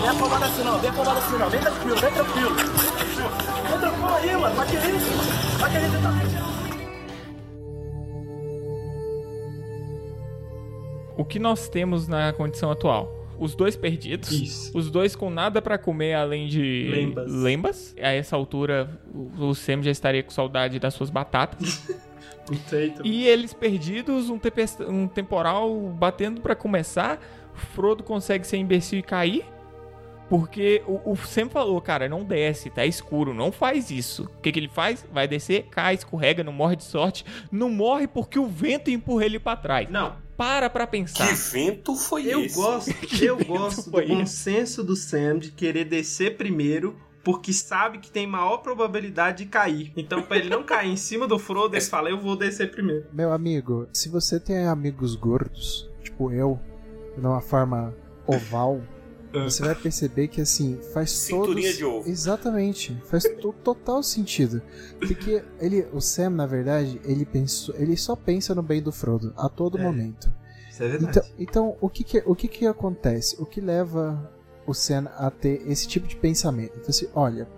Vem 0.00 0.08
afobado 0.08 0.44
assim 0.44 0.62
não, 0.64 0.78
vem 0.78 0.90
afobado 0.90 1.18
assim 1.18 1.38
não, 1.38 1.50
vem 1.50 1.60
tranquilo, 1.60 1.96
vem 1.96 2.12
tranquilo. 2.12 2.54
Vem 2.54 3.78
tranquilo 3.80 4.14
aí, 4.14 4.36
mano, 4.36 4.54
vai 4.54 4.66
querer, 4.66 4.92
vai 5.58 5.70
querer 5.70 5.90
tentar 5.90 6.12
mexer. 6.12 6.46
O 11.16 11.24
que 11.24 11.38
nós 11.38 11.68
temos 11.68 12.06
na 12.06 12.32
condição 12.32 12.70
atual? 12.70 13.10
Os 13.38 13.54
dois 13.54 13.76
perdidos. 13.76 14.30
Isso. 14.30 14.76
Os 14.76 14.90
dois 14.90 15.14
com 15.16 15.30
nada 15.30 15.60
pra 15.60 15.78
comer 15.78 16.14
além 16.14 16.46
de 16.46 16.88
Lembas. 16.90 17.32
lembas. 17.32 17.94
A 18.00 18.12
essa 18.12 18.36
altura, 18.36 19.00
o 19.38 19.54
Sam 19.54 19.82
já 19.82 19.90
estaria 19.90 20.22
com 20.22 20.30
saudade 20.30 20.78
das 20.78 20.94
suas 20.94 21.10
batatas. 21.10 21.88
E 23.02 23.26
eles 23.26 23.52
perdidos, 23.52 24.30
um, 24.30 24.38
um 24.88 25.08
temporal 25.08 25.74
batendo 25.90 26.40
pra 26.40 26.54
começar. 26.54 27.20
Frodo 27.56 28.02
consegue 28.02 28.46
ser 28.46 28.56
imbecil 28.58 28.98
e 28.98 29.02
cair. 29.02 29.44
Porque 30.28 30.82
o, 30.88 31.12
o 31.12 31.16
Sam 31.16 31.48
falou, 31.48 31.80
cara, 31.80 32.08
não 32.08 32.24
desce, 32.24 32.68
tá 32.68 32.84
escuro, 32.84 33.32
não 33.32 33.52
faz 33.52 33.92
isso. 33.92 34.24
O 34.24 34.40
que, 34.40 34.50
que 34.50 34.58
ele 34.58 34.68
faz? 34.68 35.06
Vai 35.12 35.28
descer, 35.28 35.66
cai, 35.70 35.94
escorrega, 35.94 36.42
não 36.42 36.52
morre 36.52 36.74
de 36.74 36.82
sorte. 36.82 37.24
Não 37.50 37.70
morre 37.70 38.08
porque 38.08 38.36
o 38.36 38.46
vento 38.48 38.90
empurra 38.90 39.24
ele 39.24 39.38
pra 39.38 39.54
trás. 39.54 39.88
Não, 39.88 40.16
Para 40.36 40.68
pra 40.68 40.84
pensar. 40.84 41.28
Que 41.28 41.34
vento 41.34 41.94
foi 41.94 42.26
eu 42.26 42.40
esse? 42.44 42.56
gosto, 42.56 42.90
eu 43.22 43.36
gosto 43.44 43.88
do 43.88 44.02
bom 44.04 44.20
esse? 44.22 44.36
senso 44.36 44.82
do 44.82 44.96
Sam 44.96 45.38
de 45.38 45.52
querer 45.52 45.84
descer 45.84 46.36
primeiro. 46.36 46.96
Porque 47.22 47.52
sabe 47.52 47.98
que 47.98 48.08
tem 48.10 48.24
maior 48.24 48.58
probabilidade 48.58 49.44
de 49.44 49.50
cair. 49.50 49.92
Então, 49.96 50.22
pra 50.22 50.36
ele 50.38 50.48
não 50.48 50.62
cair 50.62 50.90
em 50.92 50.96
cima 50.96 51.26
do 51.26 51.38
Frodo, 51.40 51.74
ele 51.74 51.80
fala: 51.86 52.08
Eu 52.10 52.20
vou 52.20 52.36
descer 52.36 52.70
primeiro. 52.70 53.06
Meu 53.12 53.32
amigo, 53.32 53.88
se 53.92 54.08
você 54.08 54.38
tem 54.38 54.66
amigos 54.66 55.16
gordos, 55.16 55.88
tipo 56.04 56.30
eu, 56.32 56.60
numa 57.16 57.40
forma 57.40 57.94
oval, 58.26 58.80
Ah. 59.34 59.44
você 59.44 59.62
vai 59.62 59.74
perceber 59.74 60.28
que 60.28 60.40
assim, 60.40 60.78
faz 60.92 61.10
Cinturinha 61.10 61.62
todos... 61.68 61.76
de 61.76 61.84
ovo. 61.84 62.08
Exatamente, 62.08 62.96
faz 63.06 63.24
to- 63.40 63.52
total 63.64 64.02
sentido. 64.02 64.62
Porque 64.98 65.42
ele, 65.60 65.86
o 65.92 66.00
Sam, 66.00 66.30
na 66.30 66.46
verdade, 66.46 67.00
ele 67.04 67.24
pensou, 67.24 67.74
ele 67.76 67.96
só 67.96 68.14
pensa 68.16 68.54
no 68.54 68.62
bem 68.62 68.82
do 68.82 68.92
Frodo 68.92 69.32
a 69.36 69.48
todo 69.48 69.78
É. 69.78 69.82
momento. 69.82 70.32
Isso 70.70 70.82
é 70.82 70.88
verdade. 70.88 71.10
Então, 71.10 71.32
então 71.38 71.76
o 71.80 71.88
que 71.88 72.04
que, 72.04 72.22
o 72.26 72.34
que 72.34 72.48
que 72.48 72.66
acontece? 72.66 73.36
O 73.40 73.46
que 73.46 73.60
leva 73.60 74.30
o 74.66 74.74
Sam 74.74 75.08
a 75.16 75.30
ter 75.30 75.62
esse 75.70 75.86
tipo 75.86 76.06
de 76.06 76.16
pensamento? 76.16 76.72
Então 76.76 76.90
assim, 76.90 77.08
olha, 77.14 77.48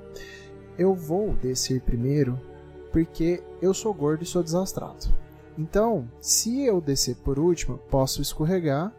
eu 0.78 0.94
vou 0.94 1.34
descer 1.34 1.80
primeiro 1.82 2.40
porque 2.92 3.42
eu 3.60 3.74
sou 3.74 3.92
gordo 3.92 4.22
e 4.22 4.26
sou 4.26 4.42
desastrado. 4.42 5.06
Então, 5.58 6.08
se 6.20 6.64
eu 6.64 6.80
descer 6.80 7.16
por 7.16 7.38
último, 7.38 7.78
posso 7.90 8.22
escorregar 8.22 8.92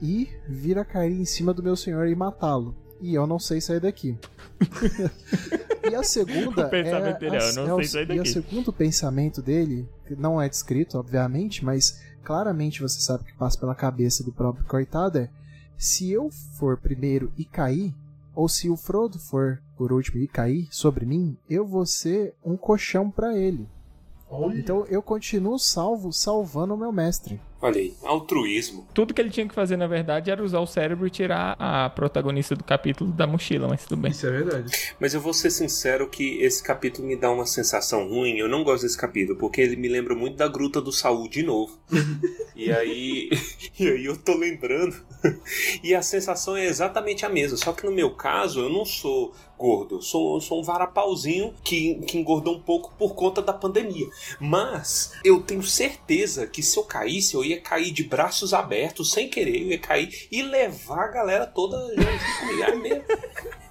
e 0.00 0.28
vir 0.48 0.78
a 0.78 0.84
cair 0.84 1.18
em 1.20 1.24
cima 1.24 1.52
do 1.54 1.62
meu 1.62 1.76
senhor 1.76 2.06
e 2.08 2.14
matá-lo. 2.14 2.74
E 3.00 3.14
eu 3.14 3.26
não 3.26 3.38
sei 3.38 3.60
sair 3.60 3.80
daqui. 3.80 4.16
e 5.90 5.94
a 5.94 6.02
segunda 6.02 6.66
O 6.66 6.70
pensamento 6.70 7.16
é, 7.16 7.18
dele 7.18 7.36
é, 7.36 7.38
a- 7.38 7.48
eu 7.48 7.54
não 7.54 7.68
é 7.68 7.74
o- 7.74 7.76
sei 7.78 7.86
sair 7.86 8.10
E 8.10 8.14
o 8.14 8.16
daqui. 8.18 8.28
segundo 8.30 8.72
pensamento 8.72 9.40
dele, 9.42 9.88
que 10.06 10.16
não 10.16 10.40
é 10.40 10.48
descrito, 10.48 10.98
obviamente, 10.98 11.64
mas 11.64 12.00
claramente 12.24 12.80
você 12.82 13.00
sabe 13.00 13.24
que 13.24 13.34
passa 13.34 13.58
pela 13.58 13.74
cabeça 13.74 14.22
do 14.24 14.32
próprio 14.32 14.64
coitado 14.66 15.18
é 15.18 15.30
se 15.76 16.10
eu 16.10 16.28
for 16.58 16.76
primeiro 16.76 17.32
e 17.38 17.44
cair, 17.44 17.94
ou 18.34 18.48
se 18.48 18.68
o 18.68 18.76
Frodo 18.76 19.18
for 19.18 19.60
por 19.76 19.92
último 19.92 20.20
e 20.20 20.26
cair 20.26 20.66
sobre 20.72 21.06
mim, 21.06 21.36
eu 21.48 21.64
vou 21.66 21.86
ser 21.86 22.34
um 22.44 22.56
colchão 22.56 23.10
pra 23.10 23.36
ele. 23.36 23.68
Então 24.54 24.84
eu 24.88 25.00
continuo 25.00 25.58
salvo, 25.58 26.12
salvando 26.12 26.74
o 26.74 26.76
meu 26.76 26.92
mestre. 26.92 27.40
Olha 27.60 27.80
aí, 27.80 27.92
altruísmo. 28.04 28.86
Tudo 28.94 29.12
que 29.12 29.20
ele 29.20 29.30
tinha 29.30 29.48
que 29.48 29.54
fazer, 29.54 29.76
na 29.76 29.88
verdade, 29.88 30.30
era 30.30 30.42
usar 30.42 30.60
o 30.60 30.66
cérebro 30.66 31.06
e 31.06 31.10
tirar 31.10 31.56
a 31.58 31.90
protagonista 31.90 32.54
do 32.54 32.62
capítulo 32.62 33.10
da 33.10 33.26
mochila, 33.26 33.66
mas 33.66 33.84
tudo 33.84 34.00
bem. 34.00 34.12
Isso 34.12 34.26
é 34.28 34.30
verdade. 34.30 34.94
Mas 35.00 35.12
eu 35.12 35.20
vou 35.20 35.34
ser 35.34 35.50
sincero 35.50 36.08
que 36.08 36.40
esse 36.40 36.62
capítulo 36.62 37.08
me 37.08 37.16
dá 37.16 37.30
uma 37.30 37.46
sensação 37.46 38.08
ruim. 38.08 38.38
Eu 38.38 38.48
não 38.48 38.62
gosto 38.62 38.84
desse 38.84 38.96
capítulo, 38.96 39.36
porque 39.36 39.60
ele 39.60 39.74
me 39.74 39.88
lembra 39.88 40.14
muito 40.14 40.36
da 40.36 40.46
Gruta 40.46 40.80
do 40.80 40.92
Saul 40.92 41.28
de 41.28 41.42
novo. 41.42 41.76
e 42.54 42.70
aí. 42.70 43.28
E 43.78 43.86
aí 43.86 44.06
eu 44.06 44.16
tô 44.16 44.36
lembrando. 44.36 44.96
e 45.84 45.94
a 45.94 46.02
sensação 46.02 46.56
é 46.56 46.66
exatamente 46.66 47.24
a 47.24 47.28
mesma. 47.28 47.56
Só 47.56 47.72
que 47.72 47.86
no 47.86 47.92
meu 47.92 48.10
caso, 48.10 48.58
eu 48.58 48.68
não 48.68 48.84
sou 48.84 49.32
gordo. 49.58 49.96
Eu 49.96 50.02
sou, 50.02 50.36
eu 50.36 50.40
sou 50.40 50.60
um 50.60 50.62
varapauzinho 50.62 51.52
que, 51.62 51.96
que 52.06 52.16
engordou 52.16 52.56
um 52.56 52.60
pouco 52.60 52.92
por 52.96 53.14
conta 53.14 53.42
da 53.42 53.52
pandemia. 53.52 54.06
Mas 54.40 55.12
eu 55.24 55.40
tenho 55.42 55.62
certeza 55.62 56.46
que 56.46 56.62
se 56.62 56.78
eu 56.78 56.84
caísse, 56.84 57.34
eu 57.34 57.44
ia 57.48 57.60
cair 57.60 57.90
de 57.90 58.04
braços 58.04 58.54
abertos, 58.54 59.12
sem 59.12 59.28
querer. 59.28 59.62
Eu 59.62 59.66
ia 59.68 59.78
cair 59.78 60.28
e 60.30 60.42
levar 60.42 61.04
a 61.04 61.08
galera 61.08 61.46
toda 61.46 61.76
junto 61.94 62.40
comigo. 62.40 62.62
É 62.62 62.70
a 62.70 62.76
mesma, 62.76 63.04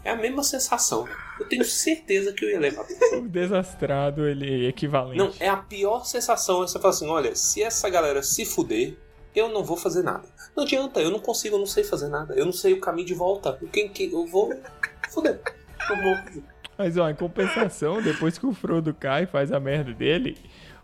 é 0.04 0.10
a 0.12 0.16
mesma 0.16 0.44
sensação. 0.44 1.08
Eu 1.40 1.48
tenho 1.48 1.64
certeza 1.64 2.34
que 2.34 2.44
eu 2.44 2.50
ia 2.50 2.60
levar. 2.60 2.86
O 3.14 3.28
desastrado, 3.28 4.28
ele 4.28 4.66
é 4.66 4.70
equivalente. 4.70 5.18
Não, 5.18 5.32
é 5.40 5.50
a 5.50 5.58
pior 5.58 6.06
sensação. 6.06 6.60
Você 6.60 6.80
falar 6.80 6.94
assim: 6.94 7.08
olha, 7.08 7.36
se 7.36 7.62
essa 7.62 7.90
galera 7.90 8.24
se 8.24 8.46
fuder, 8.46 8.98
eu 9.36 9.50
não 9.50 9.64
vou 9.64 9.78
fazer 9.78 10.04
nada. 10.04 10.28
Não 10.56 10.64
adianta, 10.64 11.00
eu 11.00 11.12
não 11.12 11.20
consigo, 11.20 11.56
eu 11.56 11.60
não 11.60 11.68
sei 11.68 11.84
fazer 11.84 12.08
nada. 12.08 12.34
Eu 12.34 12.46
não 12.46 12.54
sei 12.54 12.74
o 12.74 12.80
caminho 12.80 13.08
de 13.08 13.14
volta. 13.14 13.60
Quem 13.72 13.90
que 13.90 14.12
eu 14.12 14.26
vou. 14.26 14.54
Foder. 15.10 15.40
Eu 15.90 16.02
vou. 16.02 16.44
Mas 16.78 16.98
ó, 16.98 17.10
em 17.10 17.16
compensação, 17.16 18.02
depois 18.02 18.38
que 18.38 18.46
o 18.46 18.54
Frodo 18.54 18.94
cai 18.94 19.24
e 19.24 19.28
faz 19.28 19.52
a 19.52 19.60
merda 19.60 19.94
dele, 19.94 20.38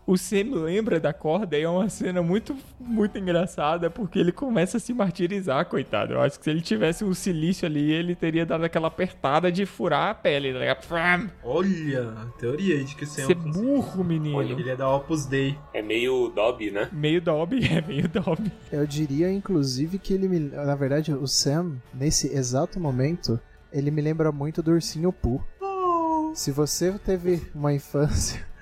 o 0.06 0.16
Sam 0.16 0.54
lembra 0.54 1.00
da 1.00 1.12
corda 1.12 1.56
e 1.58 1.62
é 1.62 1.68
uma 1.68 1.88
cena 1.88 2.22
muito, 2.22 2.56
muito 2.78 3.18
engraçada 3.18 3.88
porque 3.88 4.18
ele 4.18 4.32
começa 4.32 4.76
a 4.76 4.80
se 4.80 4.92
martirizar, 4.92 5.64
coitado. 5.66 6.14
Eu 6.14 6.20
acho 6.20 6.38
que 6.38 6.44
se 6.44 6.50
ele 6.50 6.60
tivesse 6.60 7.04
um 7.04 7.14
silício 7.14 7.66
ali, 7.66 7.90
ele 7.90 8.14
teria 8.14 8.44
dado 8.44 8.64
aquela 8.64 8.88
apertada 8.88 9.50
de 9.50 9.64
furar 9.64 10.10
a 10.10 10.14
pele. 10.14 10.52
Pram! 10.86 11.30
Olha, 11.42 12.12
teoria 12.38 12.76
aí 12.76 12.84
de 12.84 12.94
que 12.94 13.04
o 13.04 13.06
Sam 13.06 13.26
Ser 13.26 13.34
burro, 13.34 14.04
menino. 14.04 14.42
Ele 14.42 14.70
é 14.70 14.76
da 14.76 14.88
Opus 14.90 15.26
Dei. 15.26 15.56
É 15.72 15.80
meio 15.80 16.28
Dobby, 16.28 16.70
né? 16.70 16.88
Meio 16.92 17.20
Dobby, 17.20 17.64
é 17.72 17.80
meio 17.80 18.08
Dobby. 18.08 18.52
Eu 18.70 18.86
diria, 18.86 19.32
inclusive, 19.32 19.98
que 19.98 20.12
ele 20.12 20.28
me. 20.28 20.38
Na 20.38 20.74
verdade, 20.74 21.12
o 21.12 21.26
Sam, 21.26 21.76
nesse 21.92 22.28
exato 22.28 22.78
momento, 22.78 23.40
ele 23.72 23.90
me 23.90 24.02
lembra 24.02 24.30
muito 24.30 24.62
do 24.62 24.72
Ursinho 24.72 25.12
Pooh. 25.12 25.42
Se 26.34 26.50
você 26.50 26.92
teve 26.92 27.42
uma 27.54 27.72
infância. 27.72 28.53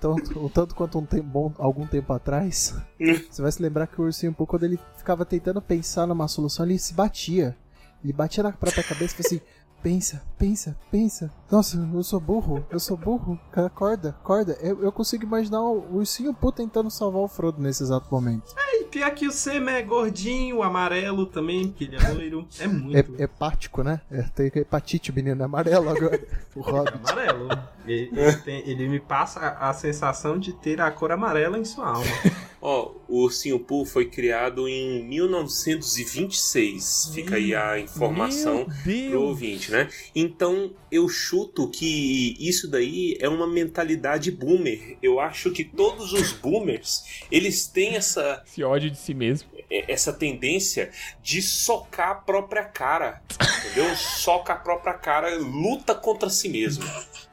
Tanto, 0.00 0.38
um 0.38 0.48
tanto 0.48 0.74
quanto 0.74 0.98
um 0.98 1.04
tempo, 1.04 1.26
bom, 1.26 1.52
algum 1.58 1.86
tempo 1.86 2.12
atrás, 2.12 2.74
você 3.30 3.42
vai 3.42 3.50
se 3.50 3.60
lembrar 3.60 3.86
que 3.86 4.00
o 4.00 4.04
Ursinho 4.04 4.32
Pooh, 4.32 4.46
quando 4.46 4.64
ele 4.64 4.78
ficava 4.96 5.24
tentando 5.24 5.60
pensar 5.60 6.06
numa 6.06 6.28
solução, 6.28 6.64
ele 6.64 6.78
se 6.78 6.94
batia. 6.94 7.56
Ele 8.02 8.12
batia 8.12 8.44
na 8.44 8.52
própria 8.52 8.84
cabeça 8.84 9.16
e 9.18 9.26
assim: 9.26 9.40
pensa, 9.82 10.22
pensa, 10.38 10.76
pensa. 10.90 11.30
Nossa, 11.50 11.76
eu 11.92 12.02
sou 12.02 12.20
burro, 12.20 12.64
eu 12.70 12.78
sou 12.78 12.96
burro. 12.96 13.38
Acorda, 13.52 14.10
acorda. 14.10 14.52
Eu, 14.60 14.82
eu 14.82 14.92
consigo 14.92 15.24
imaginar 15.24 15.62
o 15.62 15.96
Ursinho 15.96 16.34
Pooh 16.34 16.52
tentando 16.52 16.90
salvar 16.90 17.22
o 17.22 17.28
Frodo 17.28 17.60
nesse 17.60 17.82
exato 17.82 18.08
momento. 18.10 18.54
Pior 18.90 19.10
que 19.12 19.26
o 19.26 19.32
Sam 19.32 19.68
é 19.70 19.82
gordinho, 19.82 20.62
amarelo 20.62 21.26
também, 21.26 21.68
porque 21.68 21.84
ele 21.84 21.96
é 21.96 22.08
loiro. 22.10 22.48
É 22.58 22.66
muito. 22.66 23.16
É, 23.20 23.22
hepático, 23.24 23.82
né? 23.82 24.00
É, 24.10 24.22
tem 24.22 24.46
hepatite, 24.54 25.12
menino 25.12 25.42
é 25.42 25.44
amarelo 25.44 25.88
agora. 25.90 26.20
O 26.56 26.60
Hobbit. 26.60 26.94
amarelo. 27.08 27.48
Ele, 27.86 28.10
ele 28.12 28.32
tem- 28.38 28.68
ele 28.68 28.88
me 28.88 28.98
passa 28.98 29.40
a 29.60 29.72
sensação 29.72 30.38
de 30.38 30.52
ter 30.52 30.80
a 30.80 30.90
cor 30.90 31.12
amarela 31.12 31.56
em 31.58 31.64
sua 31.64 31.86
alma. 31.88 32.04
Ó, 32.60 32.90
o 33.08 33.22
Ursinho 33.22 33.60
Pooh 33.60 33.84
foi 33.84 34.06
criado 34.06 34.68
em 34.68 35.04
1926. 35.04 37.12
Fica 37.14 37.36
aí 37.36 37.54
a 37.54 37.78
informação 37.78 38.66
pro 39.10 39.22
ouvinte, 39.22 39.70
né? 39.70 39.88
Então 40.14 40.72
eu 40.90 41.08
chuto 41.08 41.68
que 41.70 42.36
isso 42.40 42.68
daí 42.68 43.16
é 43.20 43.28
uma 43.28 43.46
mentalidade 43.46 44.30
boomer. 44.30 44.96
Eu 45.02 45.20
acho 45.20 45.50
que 45.52 45.64
todos 45.64 46.12
os 46.12 46.32
boomers 46.32 47.04
eles 47.30 47.66
têm 47.66 47.96
essa 47.96 48.42
Esse 48.46 48.64
ódio 48.64 48.90
de 48.90 48.98
si 48.98 49.14
mesmo. 49.14 49.48
essa 49.70 50.12
tendência 50.12 50.90
de 51.22 51.40
socar 51.42 52.10
a 52.10 52.14
própria 52.14 52.64
cara, 52.64 53.22
entendeu? 53.60 53.94
Soca 53.96 54.54
a 54.54 54.56
própria 54.56 54.94
cara, 54.94 55.36
luta 55.36 55.94
contra 55.94 56.28
si 56.28 56.48
mesmo. 56.48 56.84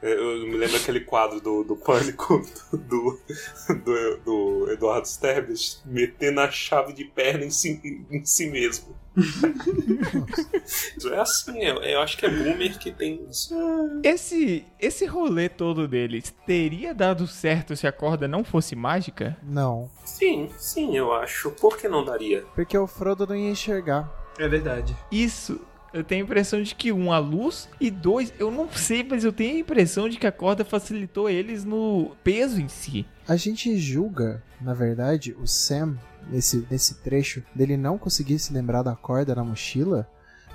Eu 0.06 0.46
me 0.46 0.56
lembro 0.56 0.76
aquele 0.76 1.00
quadro 1.00 1.40
do, 1.40 1.64
do 1.64 1.76
Pânico 1.76 2.42
do, 2.72 3.20
do, 3.84 4.16
do 4.24 4.70
Eduardo 4.70 5.06
Sterblich 5.06 5.78
metendo 5.84 6.40
a 6.40 6.50
chave 6.50 6.92
de 6.92 7.04
perna 7.04 7.44
em 7.44 7.50
si, 7.50 8.04
em 8.10 8.24
si 8.24 8.48
mesmo. 8.48 8.94
é 11.10 11.18
assim, 11.18 11.58
eu, 11.64 11.76
eu 11.76 12.00
acho 12.00 12.18
que 12.18 12.26
é 12.26 12.28
boomer 12.28 12.78
que 12.78 12.92
tem 12.92 13.26
isso. 13.30 13.54
Esse, 14.02 14.66
esse 14.78 15.06
rolê 15.06 15.48
todo 15.48 15.88
deles 15.88 16.34
teria 16.46 16.94
dado 16.94 17.26
certo 17.26 17.74
se 17.74 17.86
a 17.86 17.92
corda 17.92 18.28
não 18.28 18.44
fosse 18.44 18.76
mágica? 18.76 19.36
Não. 19.42 19.90
Sim, 20.04 20.50
sim, 20.58 20.96
eu 20.96 21.12
acho. 21.12 21.50
Por 21.52 21.78
que 21.78 21.88
não 21.88 22.04
daria? 22.04 22.44
Porque 22.54 22.76
o 22.76 22.86
Frodo 22.86 23.26
não 23.26 23.34
ia 23.34 23.50
enxergar. 23.50 24.12
É 24.38 24.46
verdade. 24.46 24.94
Isso. 25.10 25.60
Eu 25.96 26.04
tenho 26.04 26.24
a 26.24 26.26
impressão 26.26 26.62
de 26.62 26.74
que, 26.74 26.92
um, 26.92 27.10
a 27.10 27.18
luz, 27.18 27.70
e 27.80 27.90
dois, 27.90 28.30
eu 28.38 28.50
não 28.50 28.70
sei, 28.70 29.02
mas 29.02 29.24
eu 29.24 29.32
tenho 29.32 29.56
a 29.56 29.60
impressão 29.60 30.10
de 30.10 30.18
que 30.18 30.26
a 30.26 30.32
corda 30.32 30.62
facilitou 30.62 31.30
eles 31.30 31.64
no 31.64 32.14
peso 32.22 32.60
em 32.60 32.68
si. 32.68 33.06
A 33.26 33.34
gente 33.34 33.78
julga, 33.78 34.42
na 34.60 34.74
verdade, 34.74 35.34
o 35.40 35.46
Sam, 35.46 35.96
nesse, 36.30 36.66
nesse 36.70 36.96
trecho, 36.96 37.42
dele 37.54 37.78
não 37.78 37.96
conseguir 37.96 38.38
se 38.38 38.52
lembrar 38.52 38.82
da 38.82 38.94
corda 38.94 39.34
na 39.34 39.42
mochila, 39.42 40.06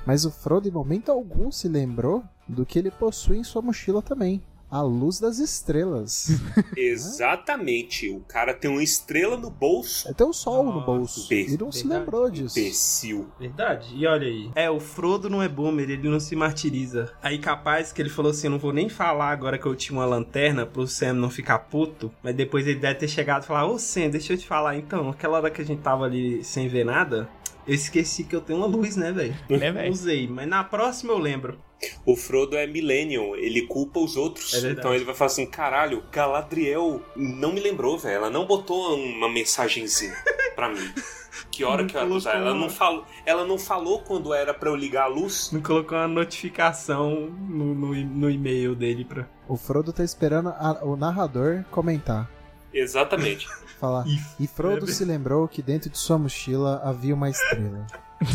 mas 0.05 0.25
o 0.25 0.31
Frodo, 0.31 0.67
em 0.67 0.71
momento 0.71 1.12
algum, 1.12 1.51
se 1.51 1.67
lembrou 1.67 2.24
do 2.48 2.63
que 2.63 2.77
ele 2.77 2.91
possui 2.91 3.38
em 3.38 3.43
sua 3.43 3.63
mochila 3.63 4.00
também. 4.00 4.43
A 4.72 4.82
luz 4.82 5.20
das 5.20 5.38
estrelas. 5.38 6.30
Exatamente. 6.78 8.10
O 8.10 8.22
cara 8.22 8.54
tem 8.54 8.72
uma 8.72 8.82
estrela 8.82 9.36
no 9.36 9.50
bolso. 9.50 10.08
É 10.08 10.13
ter 10.13 10.24
o 10.24 10.32
sol 10.32 10.63
no 10.63 10.72
Nossa, 10.75 10.86
bolso. 10.86 11.28
bem- 11.28 11.46
E 11.50 11.58
não 11.58 11.72
se 11.72 11.80
verdade. 11.84 12.00
lembrou 12.00 12.30
disso. 12.30 12.58
Imbecil. 12.58 13.28
Verdade. 13.38 13.90
E 13.94 14.08
olha 14.08 14.28
aí. 14.28 14.50
É, 14.56 14.70
o 14.70 14.80
Frodo 14.80 15.30
não 15.30 15.42
é 15.44 15.50
boomer, 15.50 15.90
ele 15.90 16.08
não 16.10 16.20
se 16.22 16.36
martiriza. 16.38 17.12
Aí 17.22 17.38
capaz 17.38 17.92
que 17.92 18.01
ele 18.01 18.10
falou 18.10 18.32
assim: 18.32 18.48
eu 18.48 18.51
não 18.51 18.60
vou 18.60 18.72
nem 18.72 18.88
falar 18.88 19.32
agora 19.32 19.58
que 19.58 19.66
eu 19.66 19.75
tinha 19.75 19.98
uma 20.00 20.06
lanterna 20.06 20.66
pro 20.66 20.88
Sam 20.88 21.13
não 21.13 21.30
ficar 21.30 21.60
puto. 21.60 22.12
Mas 22.24 22.34
depois 22.36 22.66
ele 22.66 22.80
deve 22.80 23.00
ter 23.00 23.08
chegado 23.10 23.44
e 23.44 23.48
falar: 23.48 23.66
Ô 23.66 23.78
Sam, 23.78 24.10
deixa 24.10 24.34
eu 24.34 24.38
te 24.38 24.48
falar 24.48 24.78
então. 24.78 25.10
Aquela 25.10 25.38
hora 25.38 25.50
que 25.51 25.62
a 25.62 25.66
gente 25.66 25.82
tava 25.82 26.06
ali 26.06 26.44
sem 26.46 26.68
ver 26.70 26.86
nada. 26.86 27.28
Eu 27.68 27.74
esqueci 27.75 28.24
que 28.24 28.36
eu 28.36 28.41
tenho 28.41 28.60
uma 28.60 28.68
luz, 28.68 28.96
né, 28.96 29.12
velho? 29.12 29.36
Né, 29.50 29.68
Não 29.72 29.74
velho? 29.74 29.91
Usei, 29.91 30.27
mas 30.27 30.48
na 30.48 30.63
próxima 30.63 31.13
eu 31.13 31.18
lembro. 31.18 31.60
O 32.06 32.15
Frodo 32.15 32.56
é 32.56 32.68
millennial, 32.68 33.36
ele 33.36 33.63
culpa 33.63 34.00
os 34.00 34.15
outros. 34.15 34.53
É 34.53 34.70
então 34.72 34.94
ele 34.94 35.03
vai 35.03 35.15
falar 35.15 35.32
assim: 35.32 35.46
caralho, 35.48 36.03
Galadriel 36.12 37.01
não 37.15 37.51
me 37.53 37.60
lembrou, 37.60 37.98
velho. 37.98 38.15
Ela 38.18 38.30
não 38.30 38.46
botou 38.46 38.96
uma 38.96 39.27
mensagenzinha 39.30 40.15
pra 40.56 40.70
mim. 40.70 40.91
Que 41.50 41.63
hora 41.63 41.82
Não 41.84 41.88
que 41.89 41.98
ela 41.98 42.13
usar? 42.15 42.36
Ela 42.36 42.53
não 42.53 42.70
falou, 42.70 43.06
ela 43.25 43.46
não 43.46 43.58
falou 43.58 44.00
quando 44.01 44.34
era 44.34 44.53
pra 44.53 44.70
eu 44.70 44.75
ligar 44.75 45.03
a 45.03 45.08
luz. 45.08 45.50
Não 45.51 45.62
colocou 45.62 45.98
uma 45.98 46.08
notificação 46.08 47.30
no, 47.50 47.74
no, 47.74 47.94
no 47.96 48.30
e-mail 48.30 48.75
dele 48.75 49.06
pra. 49.06 49.27
O 49.48 49.56
Frodo 49.56 49.94
tá 49.94 50.03
esperando 50.03 50.50
a- 50.50 50.80
o 50.84 50.96
narrador 50.98 51.63
comentar. 51.72 52.30
Exatamente. 52.74 53.48
Falar. 53.81 54.05
E 54.39 54.45
Frodo 54.47 54.85
se 54.88 55.03
lembrou 55.03 55.47
que 55.47 55.61
dentro 55.61 55.89
de 55.89 55.97
sua 55.97 56.17
mochila 56.17 56.79
havia 56.85 57.13
uma 57.15 57.29
estrela. 57.29 57.85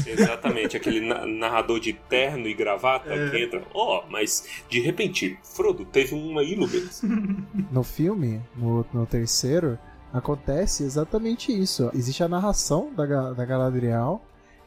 Exatamente. 0.05 0.77
Aquele 0.77 1.01
na- 1.07 1.25
narrador 1.25 1.79
de 1.81 1.93
terno 1.93 2.47
e 2.49 2.55
gravata 2.55 3.09
É. 3.13 3.31
que 3.31 3.45
entra. 3.45 3.63
Ó, 3.73 4.03
mas 4.11 4.45
de 4.69 4.81
repente, 4.81 5.39
Frodo 5.45 5.85
teve 5.85 6.15
uma 6.15 6.43
ilumina. 6.43 6.91
No 7.71 7.83
filme, 7.83 8.41
no, 8.57 8.85
no 8.93 9.07
terceiro, 9.07 9.79
acontece 10.13 10.83
exatamente 10.83 11.53
isso. 11.53 11.91
Existe 11.95 12.23
a 12.25 12.29
narração 12.29 12.91
da, 12.95 13.33
da 13.33 13.45
Galadriel 13.45 14.21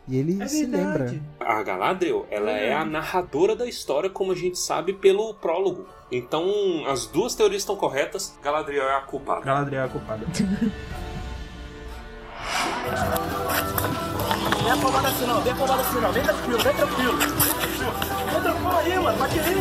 e 0.08 0.18
ele 0.18 0.42
É 0.42 0.48
se 0.48 0.66
lembra. 0.66 1.20
A 1.40 1.62
Galadriel, 1.64 2.26
ela 2.32 2.52
É. 2.52 2.68
é 2.70 2.74
a 2.74 2.86
narradora 2.86 3.56
da 3.56 3.68
história, 3.68 4.10
como 4.10 4.32
a 4.32 4.36
gente 4.36 4.58
sabe 4.58 4.94
pelo 4.94 5.34
prólogo. 5.34 5.86
Então, 6.12 6.84
as 6.88 7.06
duas 7.06 7.36
teorias 7.36 7.62
estão 7.62 7.76
corretas. 7.76 8.38
Galadriel 8.42 8.84
é 8.84 8.96
a 8.96 9.02
culpada. 9.02 9.42
Galadriel 9.42 9.84
é 9.84 9.86
a 9.86 9.90
culpada. 9.90 10.26
Vem 14.64 14.72
afobado 14.72 15.08
assim 15.08 15.26
não, 15.26 15.42
vem 15.42 15.52
afobado 15.52 15.82
assim 15.82 16.00
não, 16.00 16.12
vem 16.12 16.24
tranquilo, 16.24 16.60
vem 16.60 16.76
tranquilo. 16.76 17.18
Vem 17.18 18.42
tranquilo 18.42 18.78
aí, 18.78 19.00
mano, 19.00 19.18
vai 19.18 19.30
querer, 19.30 19.56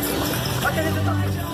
vai 0.61 0.73
querer 0.73 0.93
tentar 0.93 1.13
mexer. 1.13 1.49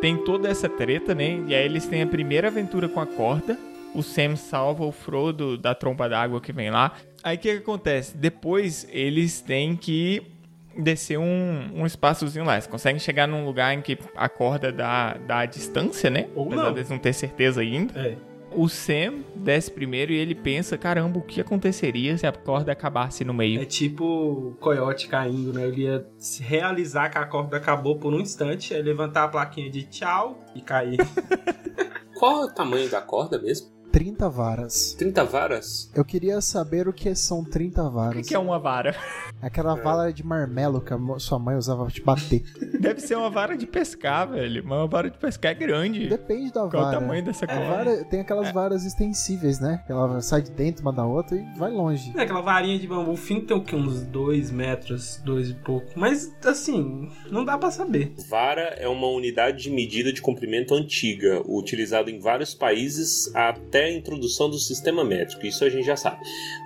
Tem 0.00 0.16
toda 0.24 0.48
essa 0.48 0.68
treta, 0.68 1.14
né? 1.14 1.42
E 1.46 1.54
aí 1.54 1.64
eles 1.64 1.86
têm 1.86 2.02
a 2.02 2.06
primeira 2.06 2.48
aventura 2.48 2.88
com 2.88 3.00
a 3.00 3.06
corda. 3.06 3.58
O 3.94 4.02
Sam 4.02 4.36
salva 4.36 4.84
o 4.84 4.92
Frodo 4.92 5.56
da 5.56 5.74
tromba 5.74 6.08
d'água 6.08 6.40
que 6.40 6.52
vem 6.52 6.70
lá. 6.70 6.92
Aí 7.22 7.36
o 7.36 7.40
que, 7.40 7.52
que 7.52 7.58
acontece? 7.58 8.16
Depois 8.16 8.86
eles 8.90 9.40
têm 9.40 9.74
que 9.74 10.37
descer 10.78 11.18
um, 11.18 11.70
um 11.74 11.84
espaçozinho 11.84 12.44
lá. 12.44 12.54
Eles 12.54 12.66
conseguem 12.66 12.98
chegar 12.98 13.26
num 13.26 13.44
lugar 13.44 13.74
em 13.74 13.82
que 13.82 13.98
a 14.16 14.28
corda 14.28 14.72
dá, 14.72 15.14
dá 15.26 15.40
a 15.40 15.46
distância, 15.46 16.08
né? 16.08 16.28
Ou 16.34 16.46
Apesar 16.46 16.62
não. 16.64 16.72
deles 16.72 16.90
não 16.90 16.98
ter 16.98 17.12
certeza 17.12 17.60
ainda. 17.60 17.98
É. 17.98 18.16
O 18.50 18.66
Sam 18.66 19.20
desce 19.36 19.70
primeiro 19.70 20.10
e 20.10 20.16
ele 20.16 20.34
pensa: 20.34 20.78
caramba, 20.78 21.18
o 21.18 21.22
que 21.22 21.40
aconteceria 21.40 22.16
se 22.16 22.26
a 22.26 22.32
corda 22.32 22.72
acabasse 22.72 23.22
no 23.22 23.34
meio? 23.34 23.60
É 23.60 23.66
tipo 23.66 24.04
o 24.04 24.56
coiote 24.58 25.06
caindo, 25.06 25.52
né? 25.52 25.66
Ele 25.66 25.82
ia 25.82 26.06
se 26.16 26.42
realizar 26.42 27.10
que 27.10 27.18
a 27.18 27.26
corda 27.26 27.58
acabou 27.58 27.98
por 27.98 28.14
um 28.14 28.20
instante, 28.20 28.72
aí 28.72 28.80
levantar 28.80 29.24
a 29.24 29.28
plaquinha 29.28 29.70
de 29.70 29.82
tchau 29.82 30.38
e 30.54 30.62
cair. 30.62 30.96
Qual 32.18 32.42
é 32.42 32.44
o 32.46 32.50
tamanho 32.50 32.88
da 32.90 33.00
corda 33.00 33.38
mesmo? 33.38 33.77
30 33.92 34.28
varas. 34.28 34.94
30 34.98 35.24
varas? 35.24 35.90
Eu 35.94 36.04
queria 36.04 36.40
saber 36.40 36.86
o 36.88 36.92
que 36.92 37.14
são 37.14 37.42
30 37.44 37.82
O 37.82 37.90
varas. 37.90 38.16
que 38.22 38.28
que 38.28 38.34
é 38.34 38.38
uma 38.38 38.58
vara? 38.58 38.94
Aquela 39.40 39.74
vara 39.74 40.12
de 40.12 40.24
marmelo 40.24 40.80
que 40.80 40.92
a 40.92 40.98
sua 41.18 41.38
mãe 41.38 41.56
usava 41.56 41.84
pra 41.84 41.92
te 41.94 42.02
bater. 42.02 42.42
Deve 42.80 43.00
ser 43.00 43.16
uma 43.16 43.30
vara 43.30 43.56
de 43.56 43.66
pescar, 43.66 44.28
velho. 44.30 44.62
Mas 44.64 44.78
uma 44.78 44.86
vara 44.86 45.10
de 45.10 45.16
pescar 45.18 45.52
é 45.52 45.54
grande. 45.54 46.08
Depende 46.08 46.52
da 46.52 46.68
Qual 46.68 46.82
o 46.82 46.84
vara. 46.86 47.00
tamanho 47.00 47.24
dessa 47.24 47.46
coisa? 47.46 47.62
vara 47.62 48.04
tem 48.04 48.20
aquelas 48.20 48.52
varas 48.52 48.84
extensíveis, 48.84 49.58
né? 49.60 49.82
Que 49.86 49.92
ela 49.92 50.20
sai 50.20 50.42
de 50.42 50.50
dentro 50.50 50.82
uma 50.82 50.92
da 50.92 51.06
outra 51.06 51.36
e 51.36 51.58
vai 51.58 51.70
longe. 51.70 52.12
É, 52.16 52.22
aquela 52.22 52.40
varinha 52.42 52.78
de 52.78 52.86
bambu 52.86 53.16
fino 53.16 53.42
tem 53.42 53.56
o 53.56 53.62
quê? 53.64 53.74
Uns 53.76 54.02
2 54.02 54.50
metros, 54.50 55.20
dois 55.24 55.48
e 55.50 55.54
pouco. 55.54 55.86
Mas, 55.96 56.30
assim, 56.44 57.08
não 57.30 57.44
dá 57.44 57.56
pra 57.56 57.70
saber. 57.70 58.12
Vara 58.28 58.74
é 58.76 58.88
uma 58.88 59.06
unidade 59.08 59.62
de 59.62 59.70
medida 59.70 60.12
de 60.12 60.20
comprimento 60.20 60.74
antiga, 60.74 61.42
utilizada 61.46 62.10
em 62.10 62.18
vários 62.18 62.54
países 62.54 63.34
até 63.34 63.77
a 63.84 63.92
introdução 63.92 64.50
do 64.50 64.58
sistema 64.58 65.04
métrico. 65.04 65.46
Isso 65.46 65.64
a 65.64 65.70
gente 65.70 65.84
já 65.84 65.96
sabe. 65.96 66.20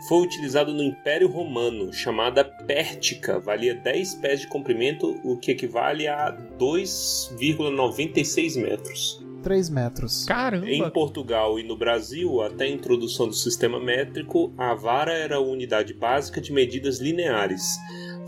Foi 0.08 0.22
utilizado 0.22 0.72
no 0.72 0.82
Império 0.82 1.28
Romano, 1.28 1.92
chamada 1.92 2.42
pértica, 2.44 3.38
valia 3.38 3.74
10 3.74 4.14
pés 4.16 4.40
de 4.40 4.48
comprimento, 4.48 5.20
o 5.24 5.36
que 5.36 5.52
equivale 5.52 6.08
a 6.08 6.36
2,96 6.58 8.60
metros. 8.60 9.22
3 9.42 9.70
metros. 9.70 10.24
Caramba! 10.24 10.70
Em 10.70 10.88
Portugal 10.90 11.58
e 11.58 11.62
no 11.62 11.76
Brasil, 11.76 12.40
até 12.40 12.64
a 12.64 12.70
introdução 12.70 13.26
do 13.26 13.34
sistema 13.34 13.80
métrico, 13.80 14.52
a 14.56 14.74
vara 14.74 15.12
era 15.12 15.36
a 15.36 15.40
unidade 15.40 15.92
básica 15.92 16.40
de 16.40 16.52
medidas 16.52 17.00
lineares, 17.00 17.76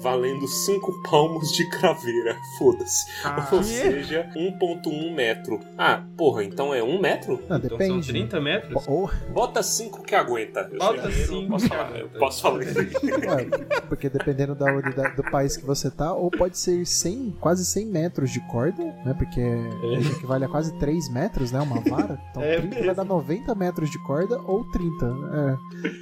valendo 0.01 0.47
5 0.47 1.03
palmos 1.03 1.53
de 1.53 1.69
craveira. 1.71 2.37
Foda-se. 2.59 3.05
Ah, 3.25 3.49
Ou 3.53 3.63
seja, 3.63 4.29
1.1 4.35 5.15
metro. 5.15 5.61
Ah, 5.79 6.03
porra, 6.17 6.45
então 6.45 6.75
é 6.75 6.83
1 6.83 7.01
metro? 7.01 7.43
Não, 7.49 7.57
então 7.57 7.71
são 7.71 7.79
depende. 7.79 8.07
30 8.09 8.41
metros? 8.41 8.89
Ou, 8.89 9.11
Bota 9.33 9.63
5 9.63 10.03
que 10.03 10.15
aguenta. 10.15 10.69
Eu 10.71 10.79
Bota 10.79 11.01
sou 11.03 11.11
engenheiro, 11.11 11.33
eu 11.33 11.39
cinco 11.39 11.51
posso 11.51 11.65
que 11.65 11.77
falar. 11.77 11.99
Eu 11.99 12.09
posso 12.09 12.43
falar 12.43 12.63
isso 12.65 12.79
aí. 12.79 12.91
ué, 13.27 13.81
porque 13.89 14.09
dependendo 14.09 14.55
da 14.55 14.73
unidade 14.73 15.17
do 15.17 15.23
país 15.25 15.57
que 15.57 15.65
você 15.65 15.91
tá, 15.91 16.13
ou 16.13 16.31
pode 16.31 16.59
ser 16.59 16.85
100, 16.87 17.37
quase 17.41 17.65
100 17.65 17.87
metros 17.87 18.31
de 18.31 18.41
corda, 18.49 18.83
né? 19.05 19.15
Porque 19.17 19.41
ele 19.41 20.09
equivale 20.11 20.45
a 20.45 20.49
quase 20.49 20.73
3 20.79 21.09
metros, 21.11 21.53
né? 21.53 21.61
Uma 21.61 21.81
vara. 21.81 22.21
Então 22.31 22.43
É 22.43 22.61
30 22.61 22.85
vai 22.85 22.95
dar 22.95 23.05
90 23.05 23.55
metros 23.55 23.91
de 23.91 23.99
corda 24.05 24.41
ou 24.43 24.65
30. 24.65 25.07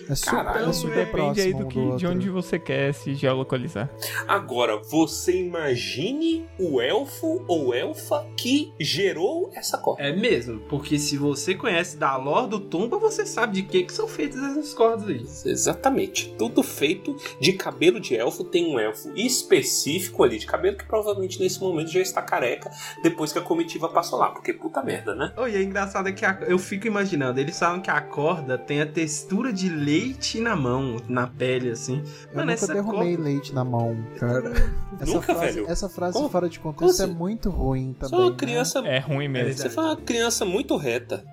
É, 0.08 0.12
é 0.12 0.14
super, 0.14 0.30
Caralho, 0.30 0.68
é 0.68 0.72
super 0.72 0.94
Depende 0.94 1.10
próximo 1.10 1.44
aí 1.44 1.54
do 1.54 1.64
um 1.64 1.68
que, 1.68 1.80
do 1.80 1.96
de 1.96 2.06
onde 2.06 2.30
você 2.30 2.58
quer 2.58 2.92
se 2.92 3.14
geolocalizar. 3.14 3.81
Agora, 4.28 4.76
você 4.82 5.36
imagine 5.40 6.46
o 6.58 6.80
elfo 6.80 7.44
ou 7.48 7.74
elfa 7.74 8.26
que 8.36 8.72
gerou 8.78 9.50
essa 9.54 9.78
corda. 9.78 10.02
É 10.02 10.14
mesmo, 10.14 10.60
porque 10.68 10.98
se 10.98 11.16
você 11.16 11.54
conhece 11.54 11.96
da 11.96 12.16
lore 12.16 12.48
do 12.48 12.60
Tumba, 12.60 12.98
você 12.98 13.24
sabe 13.26 13.54
de 13.54 13.62
que, 13.62 13.84
que 13.84 13.92
são 13.92 14.06
feitas 14.08 14.42
essas 14.42 14.74
cordas 14.74 15.08
aí. 15.08 15.24
Exatamente. 15.50 16.34
Tudo 16.38 16.62
feito 16.62 17.16
de 17.40 17.52
cabelo 17.54 18.00
de 18.00 18.14
elfo. 18.16 18.44
Tem 18.44 18.66
um 18.74 18.78
elfo 18.78 19.10
específico 19.16 20.22
ali 20.22 20.38
de 20.38 20.46
cabelo 20.46 20.76
que 20.76 20.84
provavelmente 20.86 21.40
nesse 21.40 21.60
momento 21.60 21.90
já 21.90 22.00
está 22.00 22.22
careca 22.22 22.70
depois 23.02 23.32
que 23.32 23.38
a 23.38 23.42
comitiva 23.42 23.88
passou 23.88 24.18
lá. 24.18 24.30
Porque 24.30 24.52
puta 24.52 24.82
merda, 24.82 25.14
né? 25.14 25.32
Oh, 25.36 25.46
e 25.46 25.56
é 25.56 25.62
engraçado 25.62 26.08
é 26.08 26.12
que 26.12 26.24
a- 26.24 26.38
eu 26.46 26.58
fico 26.58 26.86
imaginando, 26.86 27.40
eles 27.40 27.58
falam 27.58 27.80
que 27.80 27.90
a 27.90 28.00
corda 28.00 28.56
tem 28.58 28.80
a 28.80 28.86
textura 28.86 29.52
de 29.52 29.68
leite 29.68 30.40
na 30.40 30.54
mão, 30.56 30.96
na 31.08 31.26
pele, 31.26 31.70
assim. 31.70 32.02
Eu 32.30 32.36
Mano, 32.36 32.40
nunca 32.50 32.52
essa 32.52 32.72
derrumei 32.72 33.16
corda- 33.16 33.22
leite 33.22 33.54
na 33.54 33.64
mão, 33.64 33.71
cara. 34.18 34.52
Essa 35.00 35.12
Nunca, 35.14 35.34
frase, 35.34 35.54
velho? 35.54 35.70
Essa 35.70 35.88
frase 35.88 36.12
Como- 36.14 36.28
fora 36.28 36.48
de 36.48 36.60
contexto 36.60 37.00
como 37.00 37.12
é 37.12 37.14
muito 37.16 37.50
ruim 37.50 37.92
também. 37.98 38.18
é 38.18 38.22
uma 38.22 38.30
né? 38.30 38.36
criança. 38.36 38.78
É 38.80 38.98
ruim 38.98 39.28
mesmo. 39.28 39.54
Você 39.54 39.70
foi 39.70 39.84
uma 39.84 39.96
criança 39.96 40.44
muito 40.44 40.76
reta. 40.76 41.24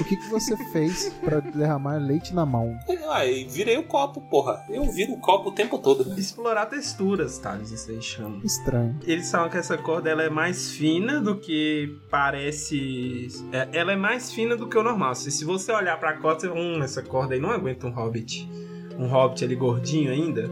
O 0.00 0.04
que, 0.04 0.16
que 0.16 0.28
você 0.28 0.56
fez 0.72 1.12
pra 1.24 1.38
derramar 1.38 1.96
leite 1.98 2.34
na 2.34 2.44
mão? 2.44 2.76
Ah, 3.08 3.20
virei 3.48 3.76
o 3.78 3.84
copo, 3.84 4.20
porra. 4.22 4.64
Eu 4.68 4.84
viro 4.90 5.12
o 5.12 5.20
copo 5.20 5.50
o 5.50 5.52
tempo 5.52 5.78
todo. 5.78 6.18
Explorar 6.18 6.66
texturas, 6.66 7.38
Thales, 7.38 7.70
isso 7.70 7.88
aí 7.90 8.02
chama. 8.02 8.40
Estranho. 8.44 8.98
Eles 9.04 9.30
falam 9.30 9.48
que 9.48 9.56
essa 9.58 9.78
corda 9.78 10.10
ela 10.10 10.22
é 10.24 10.30
mais 10.30 10.70
fina 10.72 11.20
do 11.20 11.36
que 11.36 11.96
parece. 12.10 13.28
é, 13.52 13.68
ela 13.72 13.92
é 13.92 13.96
mais 13.96 14.32
fina 14.32 14.56
do 14.56 14.68
que 14.68 14.76
o 14.76 14.82
normal. 14.82 15.14
Se, 15.14 15.30
se 15.30 15.44
você 15.44 15.70
olhar 15.72 15.98
pra 16.00 16.16
corda, 16.18 16.40
você 16.40 16.48
hum, 16.48 16.82
essa 16.82 17.02
corda 17.02 17.34
aí 17.34 17.40
não 17.40 17.50
aguenta 17.50 17.86
um 17.86 17.90
hobbit. 17.92 18.50
Um 18.98 19.06
hobbit 19.06 19.44
ali 19.44 19.54
gordinho 19.54 20.10
ainda. 20.10 20.50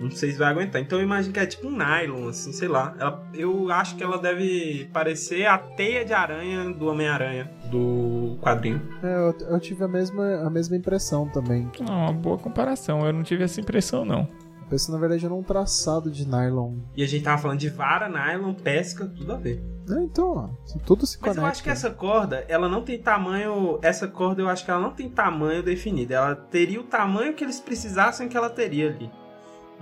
Não 0.00 0.10
sei 0.10 0.32
se 0.32 0.38
vai 0.38 0.48
aguentar. 0.50 0.80
Então 0.82 0.98
eu 0.98 1.04
imagino 1.04 1.32
que 1.32 1.40
é 1.40 1.46
tipo 1.46 1.68
um 1.68 1.70
nylon, 1.76 2.28
assim, 2.28 2.52
sei 2.52 2.68
lá. 2.68 2.94
Ela- 2.98 3.26
eu 3.32 3.70
acho 3.70 3.96
que 3.96 4.02
ela 4.04 4.18
deve 4.18 4.88
parecer 4.92 5.46
a 5.46 5.56
teia 5.56 6.04
de 6.04 6.12
aranha 6.12 6.70
do 6.72 6.86
Homem-Aranha, 6.88 7.50
do 7.70 8.36
quadrinho. 8.42 8.82
É, 9.02 9.14
eu, 9.14 9.34
eu 9.54 9.60
tive 9.60 9.82
a 9.84 9.88
mesma, 9.88 10.46
a 10.46 10.50
mesma 10.50 10.76
impressão 10.76 11.28
também. 11.28 11.70
Não, 11.80 11.94
uma 12.04 12.12
boa 12.12 12.36
comparação. 12.38 13.06
Eu 13.06 13.12
não 13.12 13.22
tive 13.22 13.44
essa 13.44 13.60
impressão, 13.60 14.04
não. 14.04 14.28
Penso, 14.68 14.90
na 14.90 14.98
verdade, 14.98 15.28
num 15.28 15.42
traçado 15.42 16.10
de 16.10 16.26
nylon. 16.26 16.78
E 16.96 17.02
a 17.02 17.06
gente 17.06 17.22
tava 17.22 17.40
falando 17.40 17.58
de 17.60 17.68
vara, 17.68 18.08
nylon, 18.08 18.54
pesca, 18.54 19.06
tudo 19.06 19.32
a 19.32 19.36
ver. 19.36 19.62
É, 19.88 20.02
então, 20.02 20.30
ó, 20.34 20.48
tudo 20.86 21.06
se 21.06 21.16
Mas 21.20 21.20
conecta. 21.20 21.40
eu 21.40 21.46
acho 21.46 21.62
que 21.62 21.68
essa 21.70 21.90
corda, 21.90 22.44
ela 22.48 22.68
não 22.68 22.82
tem 22.82 22.98
tamanho. 22.98 23.78
Essa 23.82 24.08
corda 24.08 24.40
eu 24.40 24.48
acho 24.48 24.64
que 24.64 24.70
ela 24.70 24.80
não 24.80 24.90
tem 24.90 25.08
tamanho 25.10 25.62
definido. 25.62 26.14
Ela 26.14 26.34
teria 26.34 26.80
o 26.80 26.84
tamanho 26.84 27.34
que 27.34 27.44
eles 27.44 27.60
precisassem 27.60 28.26
que 28.28 28.36
ela 28.36 28.48
teria 28.48 28.88
ali. 28.88 29.10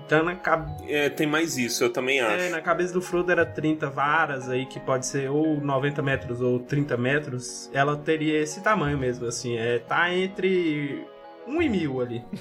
Então 0.05 0.25
na, 0.25 0.35
cab- 0.37 0.69
É, 0.89 1.09
tem 1.09 1.27
mais 1.27 1.57
isso, 1.57 1.85
eu 1.85 1.91
também 1.93 2.21
acho. 2.21 2.45
é, 2.45 2.49
na 2.51 2.61
cabeça 2.61 2.93
do 2.93 3.01
Frodo 3.01 3.31
era 3.31 3.47
30 3.47 3.89
varas 3.89 4.49
aí, 4.49 4.67
que 4.67 4.81
pode 4.81 5.07
ser 5.07 5.31
ou 5.31 5.61
90 5.61 6.03
metros 6.03 6.41
ou 6.41 6.59
30 6.59 6.97
metros. 6.97 7.71
Ela 7.73 7.97
teria 7.97 8.39
esse 8.41 8.63
tamanho 8.63 8.99
mesmo, 8.99 9.27
assim. 9.27 9.57
É, 9.57 9.79
tá 9.79 10.13
entre 10.15 11.07
1 11.47 11.63
e 11.63 11.69
mil 11.69 12.01
ali. 12.01 12.25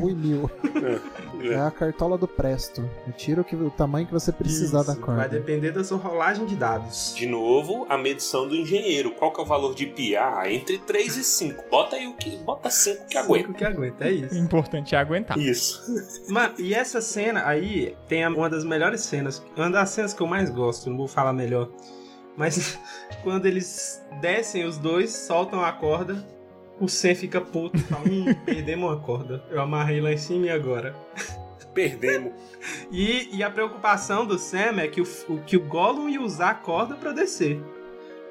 Um 0.00 0.08
e 0.08 0.14
mil. 0.14 0.50
É 1.42 1.54
É. 1.54 1.60
a 1.60 1.70
cartola 1.72 2.16
do 2.16 2.26
Presto. 2.28 2.88
Tira 3.16 3.40
o, 3.40 3.44
que, 3.44 3.54
o 3.56 3.70
tamanho 3.70 4.06
que 4.06 4.12
você 4.12 4.30
precisar 4.32 4.82
da 4.84 4.92
Isso, 4.92 5.00
corda. 5.02 5.20
Vai 5.22 5.28
depender 5.28 5.72
da 5.72 5.82
sua 5.82 5.98
rolagem 5.98 6.46
de 6.46 6.54
dados. 6.56 7.12
De 7.16 7.26
novo, 7.26 7.84
a 7.88 7.98
medição 7.98 8.46
do 8.48 8.54
engenheiro. 8.54 9.10
Qual 9.12 9.32
que 9.32 9.40
é 9.40 9.42
o 9.42 9.46
valor 9.46 9.74
de 9.74 9.86
pi? 9.86 10.16
Ah, 10.16 10.44
entre 10.50 10.78
3 10.78 11.16
e 11.16 11.24
5. 11.24 11.64
Bota 11.70 11.96
aí 11.96 12.06
o 12.06 12.14
que. 12.14 12.36
Bota 12.38 12.70
5 12.70 13.06
que 13.06 13.18
aguenta. 13.18 13.46
Cinco 13.48 13.58
que 13.58 13.64
aguenta, 13.64 14.04
é 14.04 14.08
O 14.10 14.14
isso. 14.26 14.38
importante 14.38 14.94
é 14.94 14.98
aguentar. 14.98 15.36
Isso. 15.38 15.82
Mano, 16.28 16.54
e 16.58 16.74
essa 16.74 17.00
cena 17.00 17.44
aí 17.46 17.96
tem 18.08 18.26
uma 18.26 18.48
das 18.48 18.64
melhores 18.64 19.00
cenas, 19.02 19.44
uma 19.56 19.70
das 19.70 19.90
cenas 19.90 20.12
que 20.14 20.20
eu 20.20 20.26
mais 20.28 20.48
gosto, 20.50 20.88
não 20.90 20.96
vou 20.96 21.08
falar 21.08 21.32
melhor. 21.32 21.68
Mas 22.36 22.78
quando 23.24 23.46
eles 23.46 24.00
descem 24.20 24.64
os 24.64 24.78
dois, 24.78 25.10
soltam 25.12 25.64
a 25.64 25.72
corda, 25.72 26.24
o 26.80 26.88
Sam 26.88 27.14
fica 27.14 27.40
puto 27.40 27.76
e 27.76 27.80
fala: 27.80 28.04
Hum, 28.08 28.34
perdemos 28.44 28.88
uma 28.90 28.98
corda. 29.00 29.42
Eu 29.50 29.60
amarrei 29.60 30.00
lá 30.00 30.12
em 30.12 30.16
cima 30.18 30.46
e 30.46 30.50
agora? 30.50 30.94
Perdemos. 31.74 32.32
E, 32.90 33.28
e 33.36 33.42
a 33.42 33.50
preocupação 33.50 34.26
do 34.26 34.38
Sam 34.38 34.80
é 34.80 34.88
que 34.88 35.00
o, 35.00 35.06
o- 35.28 35.38
que 35.46 35.56
o 35.56 35.60
Gollum 35.60 36.08
ia 36.08 36.20
usar 36.20 36.50
a 36.50 36.54
corda 36.54 36.96
pra 36.96 37.12
descer. 37.12 37.60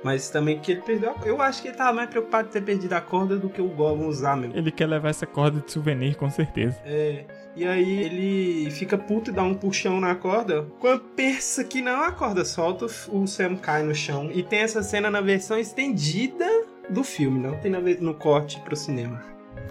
Mas 0.03 0.29
também 0.29 0.59
que 0.59 0.73
ele 0.73 0.81
perdeu 0.81 1.11
a... 1.11 1.25
Eu 1.25 1.41
acho 1.41 1.61
que 1.61 1.69
ele 1.69 1.77
tava 1.77 1.91
mais 1.93 2.09
preocupado 2.09 2.47
de 2.47 2.53
ter 2.53 2.61
perdido 2.61 2.93
a 2.93 3.01
corda 3.01 3.35
do 3.37 3.49
que 3.49 3.61
o 3.61 3.67
Gollum 3.67 4.07
usar 4.07 4.35
mesmo. 4.37 4.55
Ele 4.57 4.69
quer 4.71 4.85
levar 4.85 5.09
essa 5.09 5.25
corda 5.25 5.59
de 5.61 5.71
souvenir, 5.71 6.15
com 6.15 6.29
certeza. 6.29 6.77
É, 6.85 7.25
e 7.55 7.65
aí 7.65 7.99
ele 8.03 8.69
fica 8.71 8.97
puto 8.97 9.31
e 9.31 9.33
dá 9.33 9.41
um 9.43 9.55
puxão 9.55 9.99
na 9.99 10.13
corda. 10.13 10.67
Quando 10.79 11.01
pensa 11.15 11.63
que 11.63 11.81
não, 11.81 12.01
a 12.03 12.11
corda 12.11 12.43
solta, 12.45 12.85
o 13.09 13.25
Sam 13.27 13.55
cai 13.55 13.81
no 13.83 13.95
chão. 13.95 14.29
E 14.31 14.43
tem 14.43 14.59
essa 14.59 14.83
cena 14.83 15.09
na 15.09 15.19
versão 15.21 15.57
estendida 15.57 16.45
do 16.89 17.03
filme, 17.03 17.39
não 17.39 17.57
tem 17.59 17.71
na 17.71 17.79
ve- 17.79 17.97
no 17.99 18.13
corte 18.13 18.59
pro 18.61 18.75
cinema. 18.75 19.21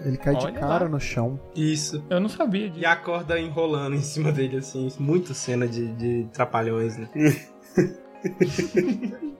Ele 0.04 0.16
cai 0.16 0.34
de 0.36 0.44
Olha 0.46 0.58
cara 0.58 0.84
lá. 0.84 0.90
no 0.90 1.00
chão. 1.00 1.40
Isso. 1.54 2.04
Eu 2.10 2.20
não 2.20 2.28
sabia 2.28 2.68
disso. 2.68 2.80
E 2.82 2.86
a 2.86 2.94
corda 2.96 3.38
enrolando 3.40 3.94
em 3.94 4.02
cima 4.02 4.30
dele, 4.32 4.58
assim. 4.58 4.88
Muito 4.98 5.32
cena 5.32 5.66
de, 5.66 5.86
de 5.94 6.28
trapalhões, 6.32 6.96
né? 6.96 7.08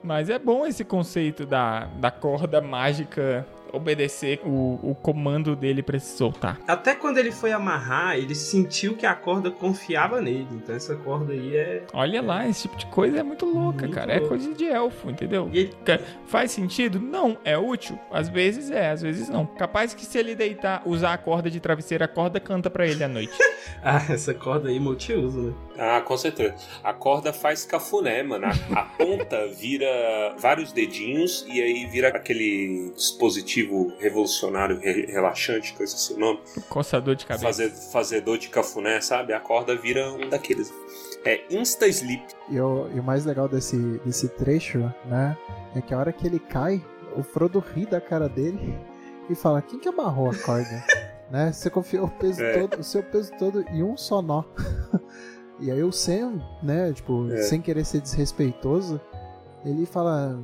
Mas 0.03 0.29
é 0.29 0.39
bom 0.39 0.65
esse 0.65 0.83
conceito 0.83 1.45
da, 1.45 1.85
da 1.99 2.09
corda 2.11 2.61
mágica 2.61 3.45
obedecer 3.77 4.41
o, 4.43 4.79
o 4.81 4.95
comando 4.95 5.55
dele 5.55 5.81
pra 5.81 5.97
se 5.99 6.17
soltar. 6.17 6.59
Até 6.67 6.93
quando 6.95 7.17
ele 7.17 7.31
foi 7.31 7.51
amarrar, 7.51 8.17
ele 8.17 8.35
sentiu 8.35 8.95
que 8.95 9.05
a 9.05 9.15
corda 9.15 9.49
confiava 9.49 10.19
nele. 10.21 10.47
Então 10.51 10.75
essa 10.75 10.95
corda 10.95 11.33
aí 11.33 11.55
é. 11.55 11.83
Olha 11.93 12.21
lá, 12.21 12.47
esse 12.47 12.63
tipo 12.63 12.75
de 12.77 12.85
coisa 12.87 13.19
é 13.19 13.23
muito 13.23 13.45
louca, 13.45 13.83
Muito 13.85 13.93
cara. 13.95 14.11
É 14.11 14.15
louco. 14.17 14.29
coisa 14.29 14.53
de 14.53 14.65
elfo, 14.65 15.09
entendeu? 15.09 15.49
Ele- 15.53 15.73
Faz 16.25 16.51
sentido? 16.51 16.99
Não. 16.99 17.37
É 17.43 17.57
útil? 17.57 17.97
Às 18.11 18.27
vezes 18.29 18.69
é, 18.71 18.91
às 18.91 19.01
vezes 19.01 19.29
não. 19.29 19.45
Capaz 19.45 19.93
que 19.93 20.05
se 20.05 20.17
ele 20.17 20.35
deitar, 20.35 20.81
usar 20.85 21.13
a 21.13 21.17
corda 21.17 21.49
de 21.49 21.59
travesseiro, 21.59 22.03
a 22.03 22.07
corda 22.07 22.39
canta 22.39 22.69
pra 22.69 22.85
ele 22.87 23.03
à 23.03 23.07
noite. 23.07 23.33
Ah, 23.83 24.01
essa 24.09 24.33
corda 24.33 24.69
aí 24.69 24.79
multiuso, 24.79 25.39
né? 25.39 25.53
Ah, 25.77 26.01
com 26.01 26.17
certeza. 26.17 26.55
A 26.83 26.93
corda 26.93 27.31
faz 27.31 27.63
cafuné, 27.65 28.23
mano. 28.23 28.45
A, 28.47 28.79
a 28.79 28.83
ponta 28.83 29.47
vira 29.47 29.87
vários 30.39 30.71
dedinhos 30.71 31.45
e 31.47 31.61
aí 31.61 31.85
vira 31.85 32.07
aquele 32.09 32.91
dispositivo 32.95 33.93
revolucionário, 33.99 34.79
re- 34.79 35.05
relaxante, 35.05 35.73
que 35.73 35.81
eu 35.81 35.85
esqueci 35.85 36.13
o 36.13 36.19
nome. 36.19 36.39
Coçador 36.69 37.15
de 37.15 37.25
cabeça. 37.25 37.45
Fazer, 37.45 37.69
fazedor 37.69 38.37
de 38.37 38.49
cafuné, 38.49 38.99
sabe? 39.01 39.33
A 39.33 39.39
corda 39.39 39.75
vira 39.75 40.11
um 40.13 40.27
daqueles. 40.29 40.73
É 41.25 41.41
insta-sleep. 41.49 42.23
E 42.49 42.59
o, 42.59 42.87
e 42.95 42.99
o 42.99 43.03
mais 43.03 43.25
legal 43.25 43.47
desse, 43.47 43.77
desse 44.05 44.29
trecho, 44.29 44.79
né? 45.05 45.37
É 45.75 45.81
que 45.81 45.93
a 45.93 45.97
hora 45.99 46.11
que 46.13 46.25
ele 46.25 46.39
cai, 46.39 46.83
o 47.15 47.21
Frodo 47.23 47.59
ri 47.75 47.85
da 47.85 47.99
cara 48.01 48.27
dele 48.29 48.77
e 49.29 49.35
fala: 49.35 49.61
Quem 49.61 49.77
que 49.79 49.89
amarrou 49.89 50.29
a 50.31 50.35
corda? 50.37 50.83
né? 51.29 51.51
Você 51.51 51.69
confiou 51.69 52.05
o 52.05 52.11
peso 52.11 52.41
É. 52.41 52.59
todo, 52.61 52.79
o 52.79 52.83
seu 52.83 53.03
peso 53.03 53.31
todo 53.37 53.61
em 53.69 53.83
um 53.83 53.97
só 53.97 54.21
nó. 54.21 54.43
e 55.59 55.71
aí 55.71 55.83
o 55.83 55.91
Sam, 55.91 56.41
né, 56.61 56.91
tipo, 56.93 57.31
É. 57.31 57.43
sem 57.43 57.61
querer 57.61 57.85
ser 57.85 58.01
desrespeitoso, 58.01 58.99
ele 59.65 59.85
fala: 59.85 60.39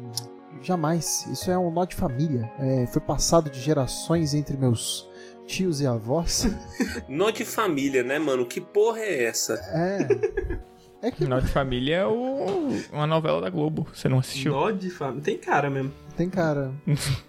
Jamais, 0.62 1.26
isso 1.32 1.50
é 1.52 1.58
um 1.58 1.72
nó 1.72 1.84
de 1.86 1.96
família. 1.96 2.50
É, 2.60 2.86
foi 2.88 3.02
passado 3.02 3.50
de 3.50 3.60
gerações 3.60 4.34
entre 4.34 4.56
meus 4.56 5.10
tios 5.46 5.82
e 5.82 5.88
avós. 5.88 6.48
Nó 7.10 7.30
de 7.32 7.44
família, 7.44 8.02
né, 8.04 8.18
mano? 8.20 8.46
Que 8.46 8.62
porra 8.62 9.00
é 9.00 9.24
essa? 9.26 9.54
é. 9.74 10.64
É 11.06 11.12
que 11.12 11.18
Final 11.18 11.42
de 11.42 11.48
Família 11.50 11.96
é 11.98 12.06
o- 12.06 12.70
uma 12.94 13.06
novela 13.06 13.42
da 13.42 13.50
Globo. 13.50 13.86
Você 13.94 14.08
não 14.08 14.20
assistiu? 14.20 14.54
Nó 14.54 14.72
de 14.72 14.90
família. 14.90 15.22
Tem 15.22 15.38
cara 15.38 15.70
mesmo. 15.70 15.92
tem 16.16 16.30
cara. 16.30 16.72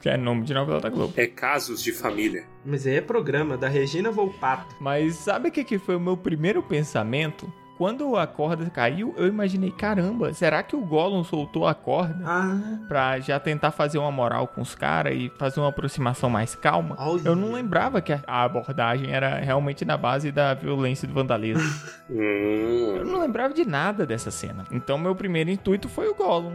Que 0.00 0.08
é 0.08 0.16
nome 0.16 0.44
de 0.44 0.54
novela 0.54 0.80
da 0.80 0.88
Globo. 0.88 1.12
É 1.16 1.26
casos 1.26 1.82
de 1.82 1.90
família. 1.90 2.44
Mas 2.64 2.86
aí 2.86 2.94
é 2.94 3.00
programa 3.00 3.56
da 3.56 3.66
Regina 3.66 4.12
Volpato. 4.12 4.76
Mas 4.78 5.16
sabe 5.16 5.48
o 5.48 5.50
que, 5.52 5.64
que 5.64 5.76
foi 5.76 5.96
o 5.96 6.00
meu 6.00 6.16
primeiro 6.16 6.62
pensamento? 6.62 7.52
Quando 7.76 8.16
a 8.16 8.26
corda 8.26 8.70
caiu, 8.70 9.12
eu 9.16 9.26
imaginei, 9.26 9.70
caramba, 9.70 10.32
será 10.32 10.62
que 10.62 10.76
o 10.76 10.80
Gollum 10.80 11.24
soltou 11.24 11.66
a 11.66 11.74
corda 11.74 12.22
Ah, 12.24 12.78
pra 12.86 13.18
já 13.18 13.40
tentar 13.40 13.72
fazer 13.72 13.98
uma 13.98 14.12
moral 14.12 14.46
com 14.46 14.60
os 14.60 14.74
caras 14.74 15.14
e 15.16 15.30
fazer 15.38 15.58
uma 15.60 15.70
aproximação 15.70 16.30
mais 16.30 16.54
calma? 16.54 16.94
olha. 16.98 17.22
Eu 17.24 17.34
não 17.34 17.52
lembrava 17.52 18.00
que 18.00 18.12
a 18.12 18.20
a 18.26 18.42
abordagem 18.44 19.10
era 19.12 19.36
realmente 19.40 19.84
na 19.84 19.96
base 19.96 20.30
da 20.32 20.54
violência 20.54 21.04
e 21.06 21.08
do 21.08 21.14
vandalismo. 21.14 21.62
Hum. 22.10 22.96
Eu 22.96 23.04
não 23.06 23.18
lembrava 23.20 23.54
de 23.54 23.64
nada 23.64 24.04
dessa 24.04 24.30
cena. 24.30 24.64
Então 24.70 24.98
meu 24.98 25.14
primeiro 25.14 25.48
intuito 25.50 25.88
foi 25.88 26.06
o 26.06 26.14
Gollum. 26.14 26.52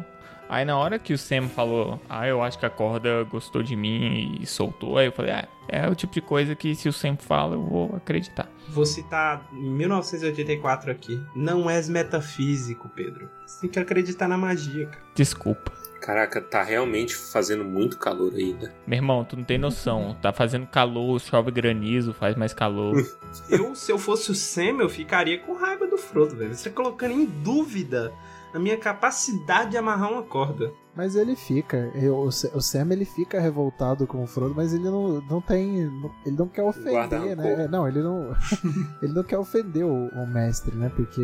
Aí 0.50 0.66
na 0.66 0.76
hora 0.76 0.98
que 0.98 1.14
o 1.14 1.18
Sam 1.18 1.48
falou, 1.48 2.02
ah, 2.10 2.28
eu 2.28 2.42
acho 2.42 2.58
que 2.58 2.66
a 2.66 2.70
corda 2.72 3.24
gostou 3.24 3.62
de 3.62 3.76
mim 3.76 4.40
e 4.42 4.48
soltou, 4.48 4.98
aí 4.98 5.06
eu 5.06 5.12
falei, 5.12 5.32
ah, 5.32 5.48
é 5.68 5.88
o 5.88 5.94
tipo 5.94 6.12
de 6.12 6.22
coisa 6.22 6.56
que 6.56 6.74
se 6.74 6.90
o 6.90 6.94
Sam 6.94 7.16
fala, 7.16 7.56
eu 7.56 7.62
vou 7.62 7.96
acreditar. 7.96 8.50
Vou 8.68 8.84
citar 8.84 9.48
1984 9.52 10.92
aqui. 10.92 11.22
Não 11.36 11.70
és 11.70 11.88
metafísico, 11.88 12.90
Pedro. 12.90 13.30
Você 13.46 13.62
tem 13.62 13.70
que 13.70 13.80
acreditar 13.80 14.28
na 14.28 14.38
magia, 14.38 14.88
cara. 14.88 15.04
Desculpa. 15.14 15.72
Caraca, 16.02 16.42
tá 16.42 16.64
realmente 16.64 17.16
fazendo 17.16 17.64
muito 17.64 18.00
calor 18.00 18.34
ainda. 18.34 18.74
Meu 18.88 18.98
irmão, 18.98 19.24
tu 19.24 19.36
não 19.36 19.44
tem 19.44 19.58
noção. 19.58 20.18
Tá 20.22 20.32
fazendo 20.34 20.66
calor, 20.66 21.20
chove 21.20 21.52
granizo, 21.52 22.14
faz 22.14 22.36
mais 22.36 22.54
calor. 22.54 22.96
Eu, 23.48 23.76
se 23.76 23.92
eu 23.92 24.00
fosse 24.00 24.32
o 24.32 24.36
Sam, 24.36 24.80
eu 24.80 24.90
ficaria 24.90 25.38
com 25.38 25.54
raiva 25.54 25.86
do 25.86 26.00
Frodo, 26.00 26.36
velho. 26.36 26.56
Você 26.56 26.68
tá 26.68 26.76
colocando 26.76 27.14
em 27.14 27.26
dúvida 27.26 28.12
a 28.54 28.60
minha 28.60 28.78
capacidade 28.78 29.72
de 29.72 29.78
amarrar 29.78 30.12
uma 30.12 30.24
corda. 30.24 30.72
Mas 30.96 31.16
ele 31.16 31.36
fica. 31.36 31.92
Eu- 31.96 32.18
o 32.20 32.32
Sa- 32.32 32.50
o 32.54 32.62
Sam 32.62 32.88
ele 32.92 33.06
fica 33.06 33.40
revoltado 33.40 34.06
com 34.06 34.22
o 34.24 34.28
Frodo, 34.28 34.54
mas 34.56 34.74
ele 34.74 34.84
não, 34.84 35.22
não 35.22 35.40
tem. 35.40 35.80
Ele 36.26 36.36
não 36.38 36.48
quer 36.48 36.64
ofender, 36.64 37.38
né? 37.38 37.68
Não, 37.70 37.88
ele 37.88 38.02
não. 38.02 38.34
ele 39.02 39.14
não 39.14 39.24
quer 39.24 39.38
ofender 39.38 39.86
o, 39.86 40.08
o 40.10 40.28
mestre, 40.28 40.76
né? 40.76 40.92
Porque 40.94 41.22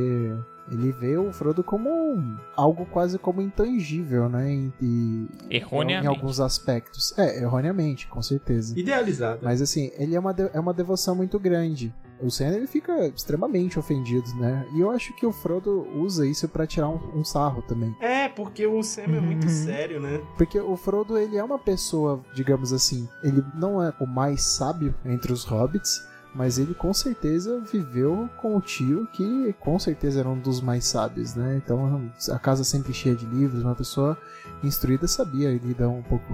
ele 0.72 0.92
vê 0.94 1.18
o 1.18 1.34
Frodo 1.34 1.62
como 1.64 1.90
um- 1.90 2.38
algo 2.56 2.86
quase 2.86 3.20
como 3.20 3.42
intangível, 3.42 4.30
né? 4.30 4.50
E, 4.50 4.72
e- 4.82 5.28
em 5.50 5.56
Erroneamente. 5.58 6.08
alguns 6.08 6.40
aspectos. 6.40 7.14
É, 7.18 7.42
erroneamente, 7.42 8.08
com 8.08 8.22
certeza. 8.22 8.80
Idealizado. 8.80 9.40
Mas 9.44 9.62
assim, 9.62 9.92
ele 9.98 10.16
é 10.16 10.20
uma, 10.20 10.34
de- 10.34 10.50
é 10.54 10.60
uma 10.60 10.74
devoção 10.74 11.16
muito 11.16 11.38
grande. 11.38 11.94
O 12.21 12.30
Sam 12.32 12.47
ele 12.56 12.67
fica 12.67 13.08
extremamente 13.08 13.78
ofendido, 13.78 14.34
né? 14.36 14.65
E 14.73 14.80
eu 14.80 14.89
acho 14.89 15.13
que 15.15 15.25
o 15.25 15.32
Frodo 15.34 15.86
usa 15.95 16.25
isso 16.25 16.47
pra 16.47 16.65
tirar 16.65 16.88
um, 16.89 16.99
um 17.13 17.23
sarro 17.23 17.62
também. 17.63 17.95
É, 17.99 18.30
porque 18.30 18.65
o 18.65 18.82
Sam 18.82 19.01
é 19.04 19.19
muito 19.19 19.43
Uhum. 19.47 19.49
sério, 19.65 19.99
né? 19.99 20.21
Porque 20.38 20.60
o 20.60 20.75
Frodo, 20.78 21.17
ele 21.17 21.38
é 21.38 21.43
uma 21.43 21.60
pessoa, 21.60 22.21
digamos 22.34 22.71
assim, 22.71 23.08
ele 23.21 23.43
não 23.54 23.84
é 23.84 23.93
o 23.99 24.06
mais 24.08 24.41
sábio 24.43 24.95
entre 25.06 25.34
os 25.34 25.43
hobbits, 25.43 26.01
mas 26.34 26.58
ele 26.58 26.73
com 26.73 26.93
certeza 26.93 27.62
viveu 27.62 28.30
com 28.41 28.56
o 28.58 28.62
tio, 28.62 29.08
que 29.13 29.54
com 29.60 29.78
certeza 29.80 30.19
era 30.21 30.30
um 30.30 30.39
dos 30.39 30.62
mais 30.62 30.86
sábios, 30.86 31.36
né? 31.36 31.62
Então, 31.63 32.10
a 32.32 32.39
casa 32.39 32.63
sempre 32.63 32.93
cheia 32.93 33.15
de 33.15 33.25
livros, 33.25 33.62
uma 33.63 33.75
pessoa 33.75 34.17
instruída 34.63 35.08
sabia 35.08 35.49
lidar 35.51 35.89
um 35.89 36.01
pouco 36.04 36.34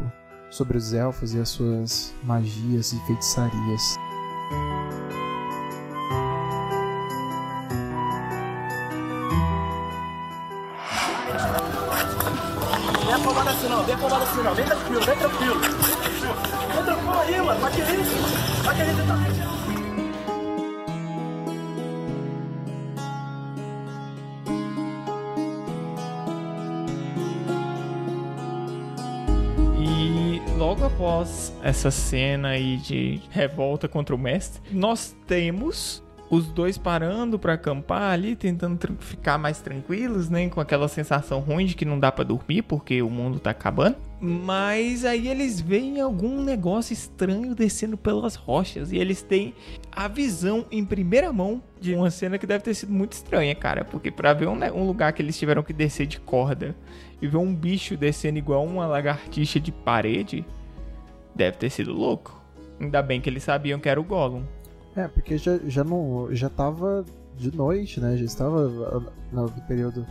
sobre 0.50 0.78
os 0.78 0.94
elfos 0.94 1.34
e 1.34 1.40
as 1.40 1.50
suas 1.50 2.14
magias 2.24 2.94
e 2.94 3.00
feitiçarias. 3.08 3.96
Afobado 13.42 13.50
assim 13.50 13.68
não, 13.68 13.84
vem 13.84 13.96
afobado 13.96 14.24
assim 14.24 14.44
não. 14.44 14.56
Vem 14.56 14.66
tranquilo, 14.66 15.02
vem 15.02 15.18
tranquilo. 15.18 15.60
Vem 15.60 16.84
tranquilo 16.84 17.20
aí, 17.20 17.42
mano. 17.42 17.60
Vai 17.60 17.72
que 17.72 17.82
isso? 17.82 18.64
Vai 18.64 18.76
que 18.76 18.82
isso 18.84 19.08
tá 19.08 19.32
logo 30.58 30.86
após 30.86 31.52
essa 31.64 31.90
cena 31.90 32.50
aí 32.50 32.78
de 32.78 33.20
revolta 33.32 33.88
contra 33.88 34.16
o 34.16 34.18
mestre, 34.18 34.62
nós 34.72 35.16
temos 35.26 36.04
os 36.32 36.48
dois 36.48 36.78
parando 36.78 37.38
pra 37.38 37.54
acampar 37.54 38.14
ali, 38.14 38.38
tentando 38.38 38.80
ficar 39.00 39.38
mais 39.38 39.60
tranquilos, 39.60 40.30
né? 40.30 40.48
Com 40.48 40.62
aquela 40.62 40.88
sensação 40.88 41.42
ruim 41.42 41.66
de 41.66 41.76
que 41.76 41.84
não 41.84 42.00
dá 42.00 42.10
pra 42.10 42.24
dormir 42.24 42.62
porque 42.62 43.02
o 43.02 43.10
mundo 43.10 43.38
tá 43.38 43.50
acabando. 43.50 43.98
Mas 44.22 45.04
aí 45.04 45.28
eles 45.28 45.60
veem 45.60 46.00
algum 46.00 46.42
negócio 46.42 46.94
estranho 46.94 47.54
descendo 47.54 47.98
pelas 47.98 48.36
rochas 48.36 48.94
e 48.94 48.98
eles 48.98 49.22
têm 49.22 49.54
a 49.92 50.08
visão 50.08 50.66
em 50.72 50.86
primeira 50.86 51.34
mão 51.34 51.62
de 51.82 51.94
uma 51.94 52.10
cena 52.10 52.38
que 52.38 52.48
deve 52.48 52.64
ter 52.64 52.76
sido 52.76 52.94
muito 52.94 53.12
estranha, 53.12 53.54
cara. 53.54 53.84
Porque 53.84 54.10
pra 54.10 54.32
ver 54.32 54.48
um, 54.48 54.58
um 54.74 54.88
lugar 54.88 55.12
que 55.12 55.22
eles 55.22 55.38
tiveram 55.38 55.62
que 55.62 55.74
descer 55.74 56.08
de 56.08 56.18
corda 56.18 56.74
e 57.22 57.28
ver 57.28 57.38
um 57.38 57.54
bicho 57.54 57.98
descendo 57.98 58.38
igual 58.38 58.66
uma 58.66 58.88
lagartixa 58.88 59.60
de 59.60 59.74
parede, 59.74 60.46
deve 61.36 61.58
ter 61.58 61.70
sido 61.70 61.92
louco. 61.92 62.42
Ainda 62.80 63.02
bem 63.02 63.20
que 63.20 63.30
eles 63.30 63.44
sabiam 63.44 63.82
que 63.82 63.90
era 63.90 64.00
o 64.00 64.04
Gollum. 64.04 64.44
É, 64.96 65.08
porque 65.08 65.38
já, 65.38 65.58
já 65.66 65.84
não 65.84 66.28
já 66.32 66.50
tava 66.50 67.06
de 67.38 67.56
noite, 67.56 68.00
né? 68.00 68.18
Já 68.18 68.26
estava 68.26 68.70
no 69.32 69.50
período 69.68 70.06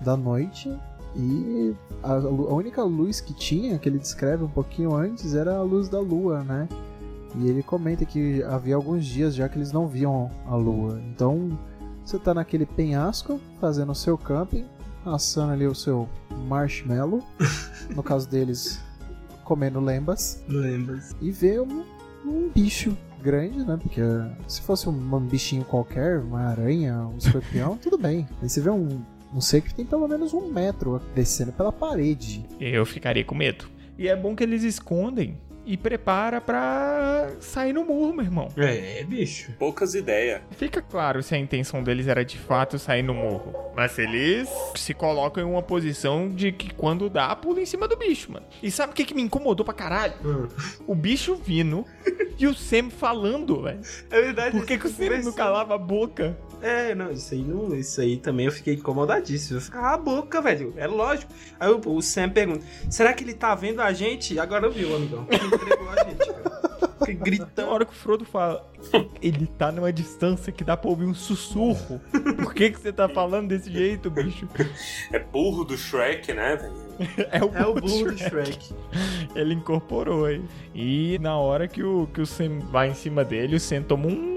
da 0.00 0.16
noite 0.16 0.70
e 1.16 1.74
a, 2.02 2.14
a 2.14 2.18
única 2.54 2.82
luz 2.82 3.20
que 3.20 3.32
tinha, 3.32 3.78
que 3.78 3.88
ele 3.88 3.98
descreve 3.98 4.44
um 4.44 4.48
pouquinho 4.48 4.94
antes, 4.94 5.34
era 5.34 5.56
a 5.56 5.62
luz 5.62 5.88
da 5.88 6.00
lua, 6.00 6.42
né? 6.42 6.68
E 7.36 7.48
ele 7.48 7.62
comenta 7.62 8.04
que 8.04 8.42
havia 8.44 8.76
alguns 8.76 9.04
dias 9.04 9.34
já 9.34 9.48
que 9.48 9.58
eles 9.58 9.72
não 9.72 9.86
viam 9.86 10.30
a 10.46 10.54
lua. 10.54 11.00
Então, 11.08 11.58
você 12.04 12.18
tá 12.18 12.34
naquele 12.34 12.66
penhasco, 12.66 13.40
fazendo 13.60 13.92
o 13.92 13.94
seu 13.94 14.16
camping, 14.18 14.64
assando 15.04 15.52
ali 15.52 15.66
o 15.66 15.74
seu 15.74 16.08
marshmallow, 16.48 17.22
no 17.94 18.02
caso 18.02 18.28
deles, 18.28 18.80
comendo 19.44 19.80
lembas 19.80 20.42
Lembra? 20.48 21.00
e 21.20 21.30
vê 21.30 21.60
um, 21.60 21.84
um 22.24 22.50
bicho 22.54 22.96
grande, 23.24 23.64
né? 23.64 23.78
Porque 23.80 24.02
se 24.46 24.60
fosse 24.60 24.88
um, 24.88 24.92
um 24.92 25.20
bichinho 25.20 25.64
qualquer, 25.64 26.18
uma 26.18 26.42
aranha, 26.42 26.98
um 27.06 27.16
escorpião, 27.16 27.78
tudo 27.82 27.96
bem. 27.96 28.28
Aí 28.42 28.48
você 28.48 28.60
vê 28.60 28.68
um, 28.68 29.00
um 29.34 29.40
ser 29.40 29.62
que 29.62 29.74
tem 29.74 29.86
pelo 29.86 30.06
menos 30.06 30.34
um 30.34 30.52
metro 30.52 31.00
descendo 31.14 31.52
pela 31.52 31.72
parede. 31.72 32.44
Eu 32.60 32.84
ficaria 32.84 33.24
com 33.24 33.34
medo. 33.34 33.66
E 33.96 34.08
é 34.08 34.14
bom 34.14 34.36
que 34.36 34.42
eles 34.42 34.62
escondem 34.62 35.38
e 35.66 35.76
prepara 35.76 36.40
pra 36.40 37.30
sair 37.40 37.72
no 37.72 37.84
murro, 37.84 38.12
meu 38.12 38.24
irmão. 38.24 38.48
É, 38.56 39.02
bicho. 39.04 39.52
Poucas 39.58 39.94
ideias. 39.94 40.42
Fica 40.52 40.82
claro 40.82 41.22
se 41.22 41.34
a 41.34 41.38
intenção 41.38 41.82
deles 41.82 42.06
era 42.06 42.24
de 42.24 42.38
fato 42.38 42.78
sair 42.78 43.02
no 43.02 43.14
morro. 43.14 43.54
Mas 43.74 43.98
eles 43.98 44.48
se 44.76 44.94
colocam 44.94 45.42
em 45.42 45.50
uma 45.50 45.62
posição 45.62 46.28
de 46.28 46.52
que 46.52 46.72
quando 46.74 47.08
dá, 47.08 47.34
pula 47.34 47.60
em 47.60 47.66
cima 47.66 47.88
do 47.88 47.96
bicho, 47.96 48.32
mano. 48.32 48.46
E 48.62 48.70
sabe 48.70 48.92
o 48.92 48.94
que, 48.94 49.04
que 49.04 49.14
me 49.14 49.22
incomodou 49.22 49.64
pra 49.64 49.74
caralho? 49.74 50.14
Hum. 50.24 50.48
O 50.86 50.94
bicho 50.94 51.34
vindo 51.34 51.84
e 52.38 52.46
o 52.46 52.54
Sam 52.54 52.90
falando, 52.90 53.62
velho. 53.62 53.80
É 54.10 54.20
verdade. 54.20 54.56
Por 54.56 54.66
que, 54.66 54.78
que 54.78 54.86
o 54.86 54.90
Sam 54.90 55.22
não 55.24 55.32
calava 55.32 55.74
a 55.74 55.78
boca? 55.78 56.36
É, 56.64 56.94
não, 56.94 57.10
isso 57.10 57.34
aí 57.34 57.42
não. 57.42 57.74
Isso 57.74 58.00
aí 58.00 58.16
também 58.16 58.46
eu 58.46 58.52
fiquei 58.52 58.74
incomodadíssimo. 58.74 59.58
Eu 59.58 59.62
ficava 59.62 59.88
a 59.88 59.96
boca, 59.98 60.40
velho. 60.40 60.72
É 60.76 60.86
lógico. 60.86 61.32
Aí 61.60 61.70
o, 61.70 61.80
o 61.86 62.02
Sam 62.02 62.30
pergunta: 62.30 62.64
será 62.90 63.12
que 63.12 63.22
ele 63.24 63.34
tá 63.34 63.54
vendo 63.54 63.80
a 63.80 63.92
gente? 63.92 64.38
Agora 64.38 64.68
viu, 64.68 64.94
amigão. 64.96 65.26
Ele 65.30 65.46
entregou 65.46 65.90
a 65.90 66.04
gente, 66.04 66.26
cara. 66.26 66.64
Fiquei 66.98 67.16
Tem 67.16 67.24
gritando. 67.24 67.68
hora 67.70 67.84
que 67.84 67.92
o 67.92 67.94
Frodo 67.94 68.24
fala, 68.24 68.64
ele 69.20 69.46
tá 69.46 69.70
numa 69.70 69.92
distância 69.92 70.50
que 70.50 70.64
dá 70.64 70.74
pra 70.74 70.88
ouvir 70.88 71.04
um 71.04 71.12
sussurro. 71.14 72.00
Por 72.42 72.54
que, 72.54 72.70
que 72.70 72.80
você 72.80 72.92
tá 72.92 73.06
falando 73.08 73.48
desse 73.48 73.70
jeito, 73.70 74.10
bicho? 74.10 74.48
É 75.12 75.18
burro 75.18 75.64
do 75.64 75.76
Shrek, 75.76 76.32
né, 76.32 76.56
velho? 76.56 76.84
É 77.30 77.44
o, 77.44 77.50
É 77.54 77.66
o 77.66 77.74
burro 77.74 77.80
burro 78.04 78.12
do 78.12 78.16
Shrek. 78.18 78.52
Shrek. 78.52 78.74
Ele 79.34 79.52
incorporou 79.54 80.24
aí. 80.24 80.42
E 80.74 81.18
na 81.20 81.36
hora 81.36 81.68
que 81.68 81.82
o, 81.82 82.06
que 82.14 82.22
o 82.22 82.26
Sam 82.26 82.60
vai 82.70 82.88
em 82.88 82.94
cima 82.94 83.22
dele, 83.22 83.56
o 83.56 83.60
Sam 83.60 83.82
toma 83.82 84.06
um, 84.06 84.33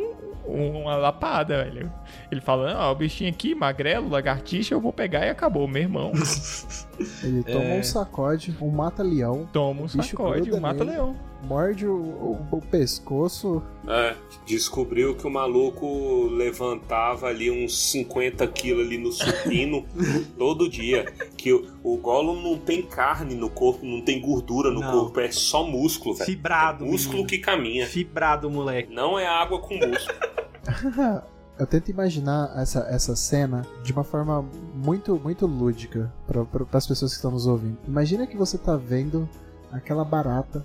uma 0.48 0.96
lapada, 0.96 1.64
velho. 1.64 1.92
Ele 2.32 2.42
fala, 2.42 2.74
não, 2.74 2.92
o 2.92 2.96
bichinho 2.96 3.30
aqui, 3.30 3.54
magrelo, 3.54 4.10
lagartixa, 4.10 4.74
eu 4.74 4.82
vou 4.82 4.94
pegar 4.94 5.26
e 5.26 5.30
acabou, 5.30 5.68
meu 5.68 5.82
irmão. 5.82 6.12
Ele 7.24 7.44
toma 7.44 7.64
É. 7.66 7.80
um 7.80 7.84
sacode, 7.84 8.56
um 8.62 8.70
mata-leão, 8.70 9.48
Toma 9.54 9.84
um 9.84 9.88
sacode, 9.88 10.52
um 10.52 10.60
mata-leão. 10.60 11.16
Morde 11.44 11.86
o, 11.86 11.94
o- 11.96 12.48
o 12.52 12.62
pescoço. 12.62 13.62
É, 13.88 14.16
descobriu 14.46 15.16
que 15.16 15.26
o 15.26 15.30
maluco 15.30 16.28
levantava 16.32 17.28
ali 17.28 17.50
uns 17.52 17.78
50 17.92 18.46
quilos 18.48 18.86
ali 18.86 18.98
no 18.98 19.12
supino 19.12 19.86
todo 20.38 20.70
dia. 20.70 21.06
Que 21.38 21.54
o, 21.54 21.66
o 21.84 21.98
Gollum 21.98 22.42
não 22.42 22.58
tem 22.58 22.82
carne 22.82 23.36
no 23.36 23.50
corpo, 23.50 23.86
não 23.86 24.02
tem 24.02 24.20
gordura 24.22 24.72
no 24.72 24.82
Não. 24.82 24.92
corpo, 24.92 25.20
é 25.20 25.32
só 25.32 25.66
músculo, 25.66 26.16
velho. 26.16 26.26
Fibrado, 26.26 26.86
Músculo 26.86 27.18
menino. 27.24 27.30
que 27.30 27.38
caminha. 27.40 27.88
Fibrado, 27.88 28.50
moleque. 28.50 28.94
Não 28.94 29.18
é 29.18 29.26
água 29.28 29.60
com 29.60 29.76
músculo. 29.76 30.18
Eu 31.60 31.66
tento 31.66 31.90
imaginar 31.90 32.54
essa, 32.56 32.82
essa 32.82 33.16
cena 33.16 33.66
de 33.84 33.92
uma 33.92 34.04
forma 34.04 34.46
muito, 34.76 35.16
muito 35.18 35.48
lúdica 35.48 36.14
para 36.28 36.46
as 36.78 36.86
pessoas 36.86 37.12
que 37.12 37.16
estão 37.16 37.32
nos 37.32 37.48
ouvindo. 37.48 37.78
Imagina 37.88 38.28
que 38.28 38.38
você 38.38 38.60
tá 38.60 38.76
vendo 38.76 39.28
aquela 39.72 40.06
barata 40.06 40.64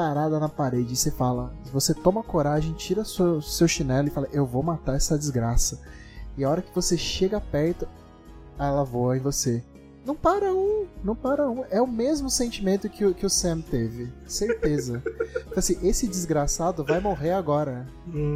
parada 0.00 0.40
na 0.40 0.48
parede 0.48 0.94
e 0.94 0.96
você 0.96 1.10
fala, 1.10 1.52
você 1.72 1.92
toma 1.92 2.22
coragem, 2.22 2.72
tira 2.72 3.04
seu, 3.04 3.40
seu 3.42 3.68
chinelo 3.68 4.08
e 4.08 4.10
fala, 4.10 4.28
eu 4.32 4.46
vou 4.46 4.62
matar 4.62 4.96
essa 4.96 5.18
desgraça. 5.18 5.80
E 6.38 6.44
a 6.44 6.48
hora 6.50 6.62
que 6.62 6.74
você 6.74 6.96
chega 6.96 7.38
perto, 7.40 7.86
ela 8.58 8.82
voa 8.82 9.16
em 9.16 9.20
você. 9.20 9.62
Não 10.06 10.14
para 10.16 10.54
um, 10.54 10.86
não 11.04 11.14
para 11.14 11.48
um. 11.50 11.64
É 11.70 11.80
o 11.82 11.86
mesmo 11.86 12.30
sentimento 12.30 12.88
que, 12.88 13.04
o- 13.04 13.14
que 13.14 13.26
o 13.26 13.30
Sam 13.30 13.60
teve. 13.60 14.10
Certeza. 14.26 15.02
Então, 15.50 15.58
assim, 15.58 15.78
esse 15.86 16.06
desgraçado 16.06 16.84
vai 16.84 17.00
morrer 17.00 17.32
agora. 17.32 17.84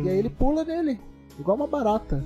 E 0.05 0.09
aí 0.09 0.19
ele 0.19 0.29
pula 0.29 0.65
nele. 0.65 1.01
Igual 1.39 1.57
uma 1.57 1.67
barata. 1.67 2.25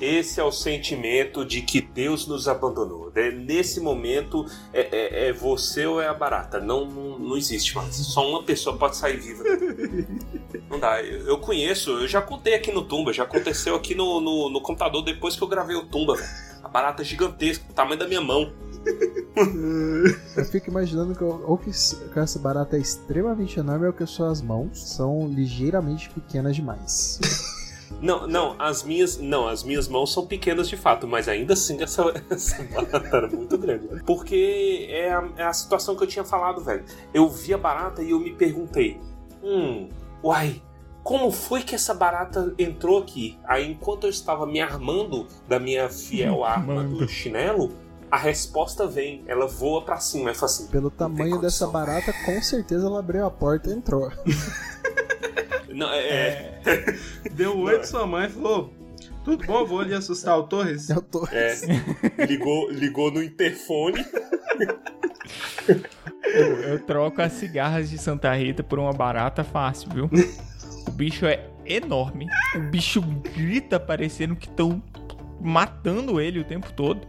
Esse 0.00 0.38
é 0.40 0.44
o 0.44 0.52
sentimento 0.52 1.44
de 1.44 1.60
que 1.62 1.80
Deus 1.80 2.26
nos 2.26 2.46
abandonou. 2.46 3.10
É, 3.14 3.30
Nesse 3.32 3.80
momento, 3.80 4.46
é, 4.72 4.88
é- 4.90 5.28
é 5.28 5.32
você 5.32 5.84
ou 5.86 6.00
é 6.00 6.06
a 6.06 6.14
barata. 6.14 6.60
Não, 6.60 6.86
não, 6.86 7.18
não 7.18 7.36
existe 7.36 7.74
mais. 7.74 7.96
Só 7.96 8.28
uma 8.28 8.42
pessoa 8.44 8.76
pode 8.76 8.96
sair 8.96 9.16
viva. 9.18 9.42
Não 10.70 10.78
dá. 10.80 11.02
Eu, 11.02 11.26
eu 11.28 11.38
conheço, 11.38 11.90
eu 11.90 12.08
já 12.08 12.22
contei 12.22 12.54
aqui 12.54 12.72
no 12.72 12.82
Tumba, 12.84 13.12
já 13.12 13.24
aconteceu 13.24 13.74
aqui 13.74 13.94
no, 13.94 14.20
no, 14.20 14.48
no 14.48 14.60
computador 14.60 15.02
depois 15.02 15.36
que 15.36 15.42
eu 15.42 15.48
gravei 15.48 15.76
o 15.76 15.84
Tumba. 15.86 16.14
velho. 16.16 16.28
A 16.62 16.68
barata 16.68 17.02
é 17.02 17.04
gigantesca, 17.04 17.64
tamanho 17.74 17.98
da 17.98 18.08
minha 18.08 18.20
mão. 18.20 18.52
Eu 20.36 20.44
fico 20.46 20.68
imaginando 20.70 21.14
que 21.14 21.24
ou 21.24 21.56
que, 21.58 21.70
que 21.70 22.18
essa 22.18 22.38
barata 22.38 22.76
é 22.76 22.80
extremamente 22.80 23.58
enorme 23.58 23.86
ou 23.86 23.92
que 23.92 24.02
as 24.02 24.10
suas 24.10 24.40
mãos 24.42 24.78
são 24.94 25.26
ligeiramente 25.28 26.08
pequenas 26.10 26.54
demais. 26.56 27.18
Não, 28.00 28.26
não, 28.26 28.56
as 28.58 28.82
minhas. 28.82 29.18
Não, 29.18 29.48
as 29.48 29.62
minhas 29.62 29.88
mãos 29.88 30.12
são 30.12 30.26
pequenas 30.26 30.68
de 30.68 30.76
fato, 30.76 31.06
mas 31.06 31.28
ainda 31.28 31.54
assim 31.54 31.82
essa, 31.82 32.02
essa 32.30 32.62
barata 32.64 33.16
era 33.16 33.28
muito 33.28 33.56
grande. 33.56 34.02
Porque 34.04 34.86
é 34.90 35.12
a, 35.12 35.28
é 35.36 35.42
a 35.44 35.52
situação 35.52 35.96
que 35.96 36.02
eu 36.02 36.06
tinha 36.06 36.24
falado, 36.24 36.62
velho. 36.62 36.84
Eu 37.12 37.28
vi 37.28 37.54
a 37.54 37.58
barata 37.58 38.02
e 38.02 38.10
eu 38.10 38.20
me 38.20 38.32
perguntei: 38.32 39.00
hum, 39.42 39.88
uai, 40.22 40.60
como 41.02 41.30
foi 41.30 41.62
que 41.62 41.74
essa 41.74 41.92
barata 41.92 42.54
entrou 42.58 42.98
aqui? 42.98 43.38
Aí 43.44 43.70
enquanto 43.70 44.04
eu 44.04 44.10
estava 44.10 44.46
me 44.46 44.60
armando 44.60 45.26
da 45.46 45.58
minha 45.60 45.88
fiel 45.88 46.42
arma 46.44 46.82
do 46.82 47.06
chinelo, 47.06 47.72
a 48.10 48.16
resposta 48.16 48.86
vem, 48.86 49.24
ela 49.26 49.46
voa 49.46 49.82
pra 49.82 49.98
cima. 49.98 50.32
Falo 50.34 50.46
assim: 50.46 50.66
Pelo 50.68 50.90
tamanho 50.90 51.40
dessa 51.40 51.66
barata, 51.66 52.12
com 52.24 52.40
certeza 52.42 52.86
ela 52.86 53.00
abriu 53.00 53.26
a 53.26 53.30
porta 53.30 53.70
e 53.70 53.72
entrou. 53.72 54.10
não, 55.74 55.90
é, 55.92 56.60
é, 56.64 56.98
Deu 57.32 57.58
oi 57.58 57.76
pra 57.76 57.86
sua 57.86 58.06
mãe 58.06 58.26
e 58.26 58.30
falou: 58.30 58.72
Tudo 59.24 59.44
bom, 59.46 59.64
vou 59.64 59.80
ali 59.80 59.94
assustar 59.94 60.38
o 60.38 60.44
Torres. 60.44 60.88
Eu 60.88 61.02
tô. 61.02 61.26
é, 61.30 61.54
ligou, 62.26 62.70
ligou 62.70 63.10
no 63.10 63.22
interfone. 63.22 64.04
Eu, 66.22 66.60
eu 66.62 66.78
troco 66.80 67.22
as 67.22 67.32
cigarras 67.32 67.90
de 67.90 67.98
Santa 67.98 68.32
Rita 68.34 68.62
por 68.62 68.78
uma 68.78 68.92
barata 68.92 69.44
fácil, 69.44 69.88
viu? 69.90 70.10
O 70.86 70.90
bicho 70.90 71.26
é 71.26 71.48
enorme. 71.64 72.26
O 72.54 72.60
bicho 72.60 73.00
grita 73.00 73.78
parecendo 73.78 74.36
que 74.36 74.48
estão 74.48 74.82
matando 75.40 76.20
ele 76.20 76.40
o 76.40 76.44
tempo 76.44 76.72
todo. 76.72 77.06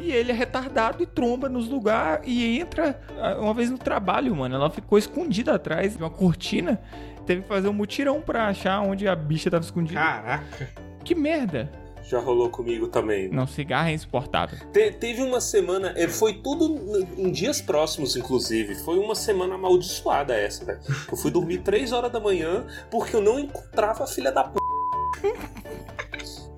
E 0.00 0.10
ele 0.10 0.32
é 0.32 0.34
retardado 0.34 1.02
e 1.02 1.06
tromba 1.06 1.48
nos 1.48 1.68
lugares 1.68 2.24
e 2.26 2.58
entra 2.58 3.00
ah, 3.20 3.36
uma 3.38 3.52
vez 3.54 3.70
no 3.70 3.78
trabalho, 3.78 4.34
mano. 4.34 4.54
Ela 4.54 4.70
ficou 4.70 4.98
escondida 4.98 5.54
atrás 5.54 5.96
de 5.96 6.02
uma 6.02 6.10
cortina. 6.10 6.80
Teve 7.26 7.42
que 7.42 7.48
fazer 7.48 7.68
um 7.68 7.72
mutirão 7.72 8.20
pra 8.20 8.46
achar 8.48 8.80
onde 8.80 9.06
a 9.06 9.14
bicha 9.14 9.50
tava 9.50 9.64
escondida. 9.64 10.00
Caraca. 10.00 10.68
Que 11.04 11.14
merda. 11.14 11.70
Já 12.04 12.18
rolou 12.18 12.50
comigo 12.50 12.88
também. 12.88 13.28
Não, 13.28 13.46
cigarro 13.46 13.88
é 13.88 13.92
insuportável. 13.94 14.58
Te- 14.72 14.90
teve 14.92 15.22
uma 15.22 15.40
semana, 15.40 15.92
é, 15.96 16.08
foi 16.08 16.34
tudo 16.34 17.06
em 17.16 17.30
dias 17.30 17.60
próximos, 17.62 18.16
inclusive. 18.16 18.74
Foi 18.74 18.98
uma 18.98 19.14
semana 19.14 19.54
amaldiçoada 19.54 20.34
essa, 20.34 20.64
velho. 20.64 20.80
Eu 21.10 21.16
fui 21.16 21.30
dormir 21.30 21.58
3 21.58 21.92
horas 21.92 22.10
da 22.10 22.18
manhã 22.20 22.66
porque 22.90 23.14
eu 23.16 23.20
não 23.20 23.38
encontrava 23.38 24.02
a 24.04 24.06
filha 24.06 24.32
da 24.32 24.44
p. 24.44 24.58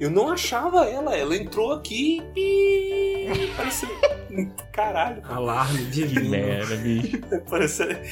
Eu 0.00 0.10
não 0.10 0.30
achava 0.30 0.84
ela, 0.86 1.16
ela 1.16 1.36
entrou 1.36 1.72
aqui 1.72 2.22
e. 2.36 3.50
Parecia. 3.56 3.88
Caralho, 4.72 5.22
Alarme 5.24 5.84
divino. 5.84 6.30
merda, 6.30 6.74
bicho. 6.76 7.20
parecia. 7.48 8.02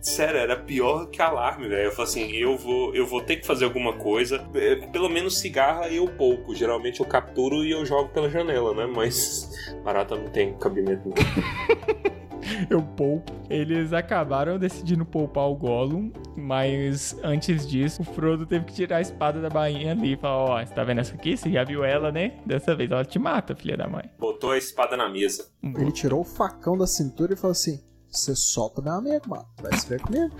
Sério, 0.00 0.38
era 0.38 0.56
pior 0.56 1.06
que 1.06 1.20
alarme, 1.20 1.68
velho. 1.68 1.86
Eu 1.86 1.92
falei 1.92 2.10
assim: 2.10 2.32
eu 2.32 2.56
vou, 2.56 2.94
eu 2.94 3.04
vou 3.06 3.20
ter 3.20 3.36
que 3.36 3.46
fazer 3.46 3.64
alguma 3.64 3.94
coisa. 3.94 4.44
É, 4.54 4.76
Pelo 4.76 5.08
menos 5.08 5.38
cigarra 5.38 5.88
eu 5.88 6.06
pouco. 6.06 6.54
Geralmente 6.54 7.00
eu 7.00 7.06
capturo 7.06 7.64
e 7.64 7.72
eu 7.72 7.84
jogo 7.84 8.10
pela 8.10 8.30
janela, 8.30 8.72
né? 8.74 8.86
Mas 8.86 9.50
barata 9.82 10.14
não 10.16 10.28
tem 10.28 10.54
cabimento. 10.54 11.08
Não. 11.08 11.14
Eu 12.70 12.82
poupo. 12.82 13.32
Eles 13.48 13.92
acabaram 13.92 14.58
decidindo 14.58 15.04
poupar 15.04 15.48
o 15.48 15.54
Gollum, 15.54 16.10
mas 16.36 17.16
antes 17.22 17.66
disso, 17.68 18.02
o 18.02 18.04
Frodo 18.04 18.46
teve 18.46 18.64
que 18.66 18.74
tirar 18.74 18.98
a 18.98 19.00
espada 19.00 19.40
da 19.40 19.48
bainha 19.48 19.92
ali 19.92 20.12
e 20.12 20.16
falar: 20.16 20.44
Ó, 20.44 20.64
você 20.64 20.74
tá 20.74 20.84
vendo 20.84 21.00
essa 21.00 21.14
aqui? 21.14 21.36
Você 21.36 21.50
já 21.50 21.64
viu 21.64 21.84
ela, 21.84 22.10
né? 22.10 22.40
Dessa 22.44 22.74
vez 22.74 22.90
ela 22.90 23.04
te 23.04 23.18
mata, 23.18 23.54
filha 23.54 23.76
da 23.76 23.88
mãe. 23.88 24.10
Botou 24.18 24.52
a 24.52 24.58
espada 24.58 24.96
na 24.96 25.08
mesa. 25.08 25.46
Ele 25.62 25.92
tirou 25.92 26.20
o 26.20 26.24
facão 26.24 26.76
da 26.76 26.86
cintura 26.86 27.34
e 27.34 27.36
falou 27.36 27.52
assim: 27.52 27.82
Você 28.08 28.34
solta 28.34 28.82
meu 28.82 28.94
amigo, 28.94 29.28
mano. 29.28 29.46
Vai 29.60 29.78
se 29.78 29.88
ver 29.88 30.00
comigo. 30.00 30.34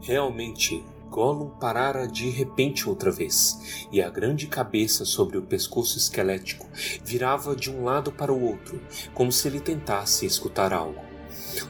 Realmente, 0.00 0.84
Gollum 1.16 1.48
parara 1.48 2.06
de 2.06 2.28
repente 2.28 2.86
outra 2.86 3.10
vez, 3.10 3.86
e 3.90 4.02
a 4.02 4.10
grande 4.10 4.46
cabeça 4.48 5.06
sobre 5.06 5.38
o 5.38 5.42
pescoço 5.42 5.96
esquelético 5.96 6.68
virava 7.02 7.56
de 7.56 7.70
um 7.70 7.84
lado 7.84 8.12
para 8.12 8.30
o 8.30 8.42
outro, 8.44 8.78
como 9.14 9.32
se 9.32 9.48
ele 9.48 9.58
tentasse 9.58 10.26
escutar 10.26 10.74
algo. 10.74 11.02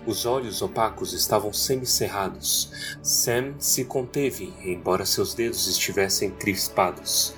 Os 0.04 0.26
olhos 0.26 0.62
opacos 0.62 1.12
estavam 1.12 1.52
semicerrados. 1.52 2.72
Sam 3.00 3.54
se 3.60 3.84
conteve, 3.84 4.52
embora 4.64 5.06
seus 5.06 5.32
dedos 5.32 5.68
estivessem 5.68 6.32
crispados. 6.32 7.32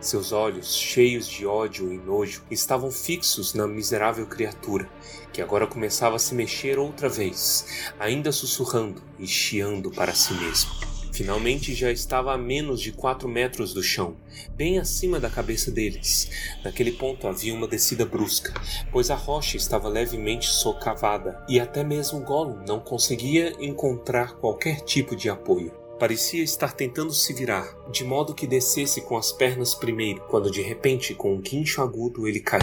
Seus 0.00 0.30
olhos, 0.30 0.72
cheios 0.72 1.26
de 1.26 1.44
ódio 1.44 1.92
e 1.92 1.98
nojo, 1.98 2.44
estavam 2.48 2.92
fixos 2.92 3.54
na 3.54 3.66
miserável 3.66 4.24
criatura, 4.24 4.88
que 5.32 5.42
agora 5.42 5.66
começava 5.66 6.14
a 6.14 6.20
se 6.20 6.32
mexer 6.32 6.78
outra 6.78 7.08
vez, 7.08 7.90
ainda 7.98 8.30
sussurrando 8.30 9.02
e 9.18 9.26
chiando 9.26 9.90
para 9.90 10.14
si 10.14 10.32
mesmo. 10.34 10.89
Finalmente 11.20 11.74
já 11.74 11.92
estava 11.92 12.32
a 12.32 12.38
menos 12.38 12.80
de 12.80 12.92
quatro 12.92 13.28
metros 13.28 13.74
do 13.74 13.82
chão, 13.82 14.16
bem 14.56 14.78
acima 14.78 15.20
da 15.20 15.28
cabeça 15.28 15.70
deles. 15.70 16.30
Naquele 16.64 16.92
ponto 16.92 17.28
havia 17.28 17.52
uma 17.52 17.68
descida 17.68 18.06
brusca, 18.06 18.54
pois 18.90 19.10
a 19.10 19.16
rocha 19.16 19.58
estava 19.58 19.86
levemente 19.86 20.46
socavada 20.46 21.44
e 21.46 21.60
até 21.60 21.84
mesmo 21.84 22.20
Gollum 22.20 22.64
não 22.66 22.80
conseguia 22.80 23.54
encontrar 23.60 24.36
qualquer 24.36 24.80
tipo 24.80 25.14
de 25.14 25.28
apoio. 25.28 25.74
Parecia 25.98 26.42
estar 26.42 26.72
tentando 26.72 27.12
se 27.12 27.34
virar, 27.34 27.68
de 27.92 28.02
modo 28.02 28.34
que 28.34 28.46
descesse 28.46 29.02
com 29.02 29.18
as 29.18 29.30
pernas 29.30 29.74
primeiro, 29.74 30.22
quando 30.22 30.50
de 30.50 30.62
repente, 30.62 31.14
com 31.14 31.34
um 31.34 31.40
guincho 31.42 31.82
agudo, 31.82 32.26
ele 32.26 32.40
caiu. 32.40 32.62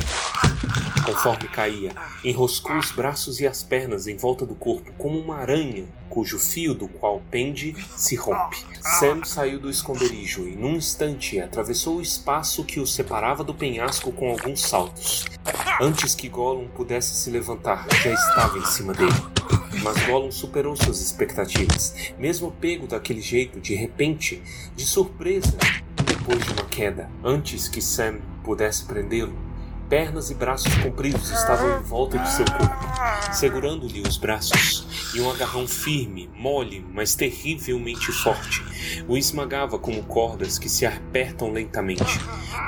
Conforme 1.06 1.48
caía, 1.48 1.94
enroscou 2.24 2.78
os 2.78 2.92
braços 2.92 3.40
e 3.40 3.48
as 3.48 3.64
pernas 3.64 4.08
em 4.08 4.18
volta 4.18 4.46
do 4.46 4.56
corpo 4.56 4.92
como 4.98 5.18
uma 5.18 5.38
aranha, 5.38 5.86
cujo 6.10 6.38
fio 6.38 6.74
do 6.74 6.88
qual 6.88 7.22
pende 7.32 7.76
se 7.96 8.16
rompe. 8.16 8.58
Sam 8.82 9.24
saiu 9.24 9.60
do 9.60 9.70
esconderijo 9.70 10.48
e, 10.48 10.56
num 10.56 10.76
instante, 10.76 11.40
atravessou 11.40 11.98
o 11.98 12.02
espaço 12.02 12.64
que 12.64 12.80
o 12.80 12.88
separava 12.88 13.44
do 13.44 13.54
penhasco 13.54 14.12
com 14.12 14.30
alguns 14.30 14.62
saltos. 14.62 15.26
Antes 15.80 16.16
que 16.16 16.28
Gollum 16.28 16.68
pudesse 16.68 17.16
se 17.16 17.30
levantar, 17.30 17.88
já 18.04 18.12
estava 18.12 18.58
em 18.58 18.66
cima 18.66 18.94
dele. 18.94 19.14
Mas 19.84 20.06
Gollum 20.08 20.32
superou 20.32 20.76
suas 20.76 21.00
expectativas, 21.00 21.94
mesmo 22.18 22.52
pego 22.52 22.88
daquele 22.88 23.22
jeito, 23.22 23.60
de 23.60 23.76
repente, 23.76 24.42
de 24.76 24.86
surpresa, 24.86 25.56
depois 26.04 26.44
de 26.44 26.52
uma 26.52 26.66
queda. 26.66 27.10
Antes 27.24 27.68
que 27.68 27.82
Sam 27.82 28.20
pudesse 28.44 28.86
prendê-lo, 28.86 29.47
Pernas 29.90 30.30
e 30.30 30.36
braços 30.36 30.76
compridos 30.76 31.32
estavam 31.32 31.80
em 31.80 31.84
volta 31.84 32.20
de 32.20 32.30
seu 32.30 32.44
corpo, 32.44 33.34
segurando-lhe 33.34 34.02
os 34.02 34.18
braços, 34.18 34.86
e 35.16 35.22
um 35.22 35.32
agarrão 35.32 35.66
firme, 35.66 36.30
mole, 36.36 36.86
mas 36.94 37.16
terrivelmente 37.16 38.12
forte, 38.12 38.62
o 39.08 39.16
esmagava 39.16 39.80
como 39.80 40.04
cordas 40.04 40.60
que 40.60 40.68
se 40.68 40.86
apertam 40.86 41.54
lentamente. 41.54 42.20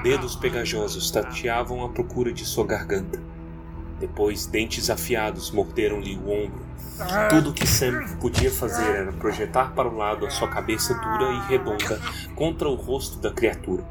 Dedos 0.01 0.37
pegajosos 0.37 1.11
tateavam 1.11 1.83
à 1.83 1.89
procura 1.89 2.31
de 2.31 2.45
sua 2.45 2.65
garganta. 2.65 3.21
Depois, 3.99 4.45
dentes 4.45 4.89
afiados 4.89 5.51
morderam-lhe 5.51 6.15
o 6.15 6.31
ombro. 6.31 6.65
Tudo 7.29 7.49
o 7.49 7.53
que 7.53 7.67
Sam 7.67 8.05
podia 8.21 8.49
fazer 8.49 8.95
era 8.95 9.11
projetar 9.11 9.73
para 9.73 9.89
o 9.89 9.97
lado 9.97 10.25
a 10.25 10.29
sua 10.29 10.47
cabeça 10.47 10.93
dura 10.93 11.33
e 11.33 11.49
redonda 11.49 11.99
contra 12.33 12.69
o 12.69 12.75
rosto 12.75 13.17
da 13.19 13.31
criatura. 13.31 13.83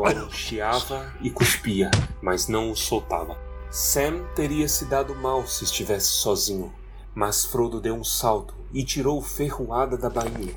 Gollum 0.00 0.30
chiava 0.32 1.12
e 1.20 1.28
cuspia, 1.28 1.90
mas 2.22 2.48
não 2.48 2.70
o 2.70 2.76
soltava. 2.76 3.38
Sam 3.70 4.24
teria 4.34 4.66
se 4.66 4.86
dado 4.86 5.14
mal 5.14 5.46
se 5.46 5.64
estivesse 5.64 6.08
sozinho, 6.08 6.72
mas 7.14 7.44
Frodo 7.44 7.80
deu 7.80 7.94
um 7.94 8.02
salto 8.02 8.54
e 8.72 8.82
tirou 8.82 9.20
ferroada 9.20 9.98
da 9.98 10.08
bainha. 10.08 10.54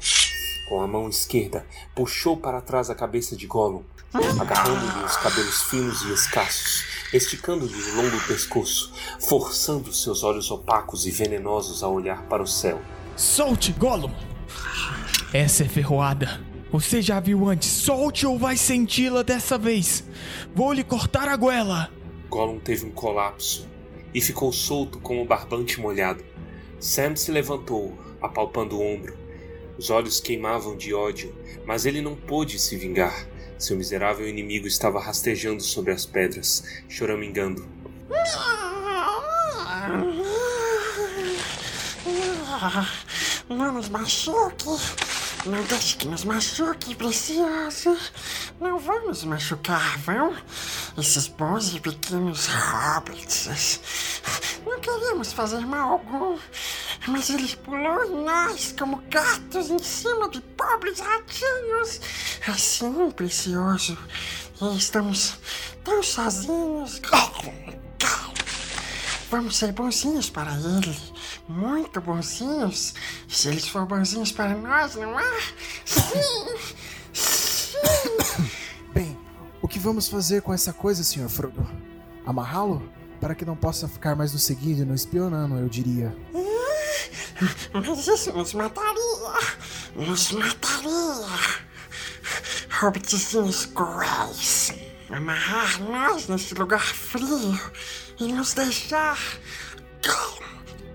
Com 0.69 0.81
a 0.81 0.87
mão 0.87 1.09
esquerda, 1.09 1.65
puxou 1.93 2.37
para 2.37 2.61
trás 2.61 2.89
a 2.89 2.95
cabeça 2.95 3.35
de 3.35 3.45
Gollum, 3.45 3.83
agarrando-lhe 4.39 5.03
os 5.03 5.17
cabelos 5.17 5.61
finos 5.63 6.01
e 6.03 6.13
escassos, 6.13 6.85
esticando-lhe 7.11 7.73
o 7.73 7.95
longo 7.97 8.19
pescoço, 8.25 8.93
forçando 9.27 9.93
seus 9.93 10.23
olhos 10.23 10.49
opacos 10.49 11.05
e 11.05 11.11
venenosos 11.11 11.83
a 11.83 11.89
olhar 11.89 12.23
para 12.23 12.41
o 12.41 12.47
céu. 12.47 12.81
Solte, 13.17 13.73
Gollum! 13.73 14.13
Essa 15.33 15.63
é 15.63 15.67
ferroada. 15.67 16.52
Você 16.73 17.03
já 17.03 17.19
viu 17.19 17.47
antes. 17.47 17.69
Solte 17.69 18.25
ou 18.25 18.35
vai 18.35 18.57
senti-la 18.57 19.21
dessa 19.21 19.59
vez. 19.59 20.03
Vou 20.55 20.73
lhe 20.73 20.83
cortar 20.83 21.29
a 21.29 21.35
goela. 21.35 21.91
Gollum 22.27 22.59
teve 22.59 22.83
um 22.83 22.89
colapso 22.89 23.69
e 24.11 24.19
ficou 24.19 24.51
solto 24.51 24.97
como 24.99 25.21
o 25.21 25.25
barbante 25.25 25.79
molhado. 25.79 26.25
Sam 26.79 27.15
se 27.15 27.31
levantou, 27.31 27.95
apalpando 28.19 28.75
o 28.75 28.81
ombro. 28.81 29.15
Os 29.77 29.91
olhos 29.91 30.19
queimavam 30.19 30.75
de 30.75 30.95
ódio, 30.95 31.35
mas 31.63 31.85
ele 31.85 32.01
não 32.01 32.15
pôde 32.15 32.57
se 32.57 32.75
vingar. 32.75 33.27
Seu 33.59 33.77
miserável 33.77 34.27
inimigo 34.27 34.65
estava 34.65 34.99
rastejando 34.99 35.61
sobre 35.61 35.91
as 35.91 36.07
pedras, 36.07 36.63
choramingando. 36.89 37.67
Não 43.47 43.73
nos 43.73 43.89
machuque. 43.89 45.12
Não 45.45 45.61
deixe 45.63 45.97
que 45.97 46.07
nos 46.07 46.23
machuque, 46.23 46.95
precioso. 46.95 47.97
Não 48.61 48.79
vão 48.79 49.07
nos 49.07 49.25
machucar, 49.25 49.97
vão? 49.99 50.33
Esses 50.97 51.27
bons 51.27 51.75
e 51.75 51.81
pequenos 51.81 52.47
hobbits. 52.47 53.81
Não 54.65 54.79
queremos 54.79 55.33
fazer 55.33 55.59
mal 55.65 55.93
algum. 55.93 56.39
Mas 57.07 57.29
eles 57.29 57.55
pulam 57.55 58.05
em 58.05 58.23
nós 58.23 58.73
como 58.79 59.03
gatos 59.09 59.69
em 59.69 59.79
cima 59.79 60.29
de 60.29 60.39
pobres 60.39 61.01
ratinhos. 61.01 61.99
Assim, 62.47 63.11
precioso. 63.11 63.97
Estamos 64.77 65.35
tão 65.83 66.01
sozinhos. 66.01 67.01
Vamos 69.29 69.57
ser 69.57 69.73
bonzinhos 69.73 70.29
para 70.29 70.53
ele. 70.53 71.12
Muito 71.53 72.01
bonzinhos. 72.01 72.95
Se 73.27 73.47
eles 73.47 73.67
forem 73.67 73.87
bonzinhos 73.87 74.31
para 74.31 74.55
nós, 74.55 74.95
não 74.95 75.19
é? 75.19 75.41
Sim! 75.85 76.73
Sim! 77.13 77.77
Bem, 78.91 79.15
o 79.61 79.67
que 79.67 79.77
vamos 79.77 80.07
fazer 80.07 80.41
com 80.41 80.51
essa 80.51 80.73
coisa, 80.73 81.03
Sr. 81.03 81.29
Frodo? 81.29 81.69
Amarrá-lo? 82.25 82.81
Para 83.21 83.35
que 83.35 83.45
não 83.45 83.55
possa 83.55 83.87
ficar 83.87 84.15
mais 84.15 84.33
nos 84.33 84.43
seguindo 84.43 84.81
e 84.81 84.85
nos 84.85 85.01
espionando, 85.01 85.55
eu 85.59 85.69
diria. 85.69 86.17
Mas 87.71 88.07
isso 88.07 88.33
nos 88.33 88.55
mataria. 88.55 89.33
Nos 89.95 90.31
mataria. 90.31 91.59
Hobbitzinhos 92.81 93.67
cruéis. 93.67 94.73
Amarrar 95.11 95.79
nós 95.83 96.27
nesse 96.27 96.55
lugar 96.55 96.81
frio 96.83 97.59
e 98.19 98.33
nos 98.33 98.55
deixar. 98.55 99.19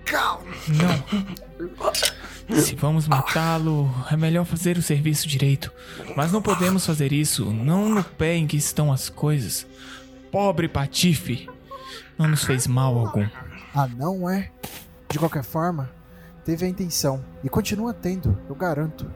Calmo. 0.09 0.45
Não. 0.67 2.59
Se 2.59 2.73
vamos 2.73 3.07
matá-lo, 3.07 3.93
é 4.11 4.17
melhor 4.17 4.43
fazer 4.43 4.75
o 4.75 4.81
serviço 4.81 5.27
direito. 5.27 5.71
Mas 6.15 6.31
não 6.31 6.41
podemos 6.41 6.83
fazer 6.83 7.13
isso, 7.13 7.45
não 7.51 7.87
no 7.87 8.03
pé 8.03 8.35
em 8.35 8.47
que 8.47 8.57
estão 8.57 8.91
as 8.91 9.07
coisas. 9.07 9.67
Pobre 10.31 10.67
Patife. 10.67 11.47
Não 12.17 12.27
nos 12.27 12.43
fez 12.43 12.65
mal 12.65 12.97
algum. 12.97 13.27
Ah, 13.73 13.87
não 13.87 14.27
é? 14.27 14.51
De 15.09 15.19
qualquer 15.19 15.43
forma, 15.43 15.89
teve 16.43 16.65
a 16.65 16.69
intenção 16.69 17.23
e 17.43 17.49
continua 17.49 17.93
tendo, 17.93 18.35
eu 18.49 18.55
garanto. 18.55 19.09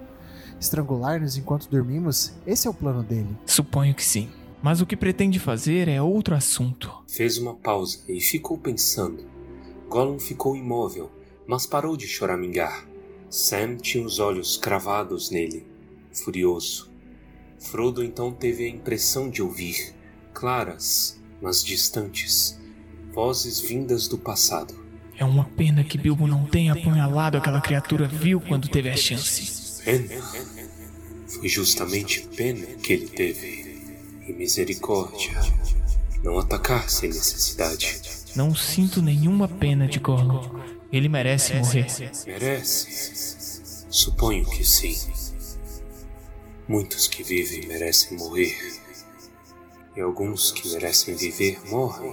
Estrangular-nos 0.59 1.35
enquanto 1.35 1.69
dormimos, 1.69 2.33
esse 2.45 2.67
é 2.67 2.69
o 2.69 2.73
plano 2.73 3.01
dele. 3.01 3.35
Suponho 3.47 3.95
que 3.95 4.05
sim. 4.05 4.29
Mas 4.61 4.79
o 4.79 4.85
que 4.85 4.95
pretende 4.95 5.39
fazer 5.39 5.87
é 5.87 6.01
outro 6.01 6.35
assunto. 6.35 6.89
Fez 7.07 7.37
uma 7.37 7.55
pausa 7.55 7.99
e 8.07 8.21
ficou 8.21 8.57
pensando. 8.57 9.32
Gollum 9.93 10.17
ficou 10.17 10.57
imóvel, 10.57 11.11
mas 11.45 11.67
parou 11.67 11.95
de 11.95 12.07
choramingar. 12.07 12.83
Sam 13.29 13.75
tinha 13.75 14.03
os 14.03 14.17
olhos 14.17 14.57
cravados 14.57 15.29
nele, 15.29 15.67
furioso. 16.11 16.91
Frodo 17.59 18.03
então 18.03 18.31
teve 18.31 18.65
a 18.65 18.67
impressão 18.67 19.29
de 19.29 19.43
ouvir, 19.43 19.93
claras, 20.33 21.21
mas 21.39 21.63
distantes, 21.63 22.59
vozes 23.13 23.59
vindas 23.59 24.07
do 24.07 24.17
passado. 24.17 24.73
É 25.15 25.23
uma 25.23 25.45
pena 25.45 25.83
que 25.83 25.99
Bilbo 25.99 26.25
não 26.25 26.43
tenha 26.47 26.73
apunhalado 26.73 27.37
aquela 27.37 27.61
criatura 27.61 28.07
vil 28.07 28.41
quando 28.41 28.67
teve 28.67 28.89
a 28.89 28.97
chance. 28.97 29.83
Pena. 29.83 30.23
Foi 31.27 31.47
justamente 31.47 32.27
pena 32.35 32.65
que 32.81 32.93
ele 32.93 33.07
teve. 33.09 33.93
E 34.27 34.33
misericórdia. 34.33 35.39
Não 36.23 36.39
atacar 36.39 36.89
sem 36.89 37.09
necessidade. 37.09 38.22
Não 38.35 38.55
sinto 38.55 38.99
nenhuma 38.99 39.47
pena 39.47 39.87
de 39.87 39.99
Gollum. 39.99 40.41
Ele 40.91 41.07
merece 41.07 41.53
morrer. 41.53 41.87
Merece? 42.25 43.85
Suponho 43.89 44.43
que 44.49 44.65
sim. 44.65 44.97
Muitos 46.67 47.07
que 47.07 47.21
vivem 47.21 47.67
merecem 47.67 48.17
morrer. 48.17 48.57
E 49.95 50.01
alguns 50.01 50.51
que 50.51 50.67
merecem 50.69 51.15
viver 51.15 51.61
morrem. 51.69 52.11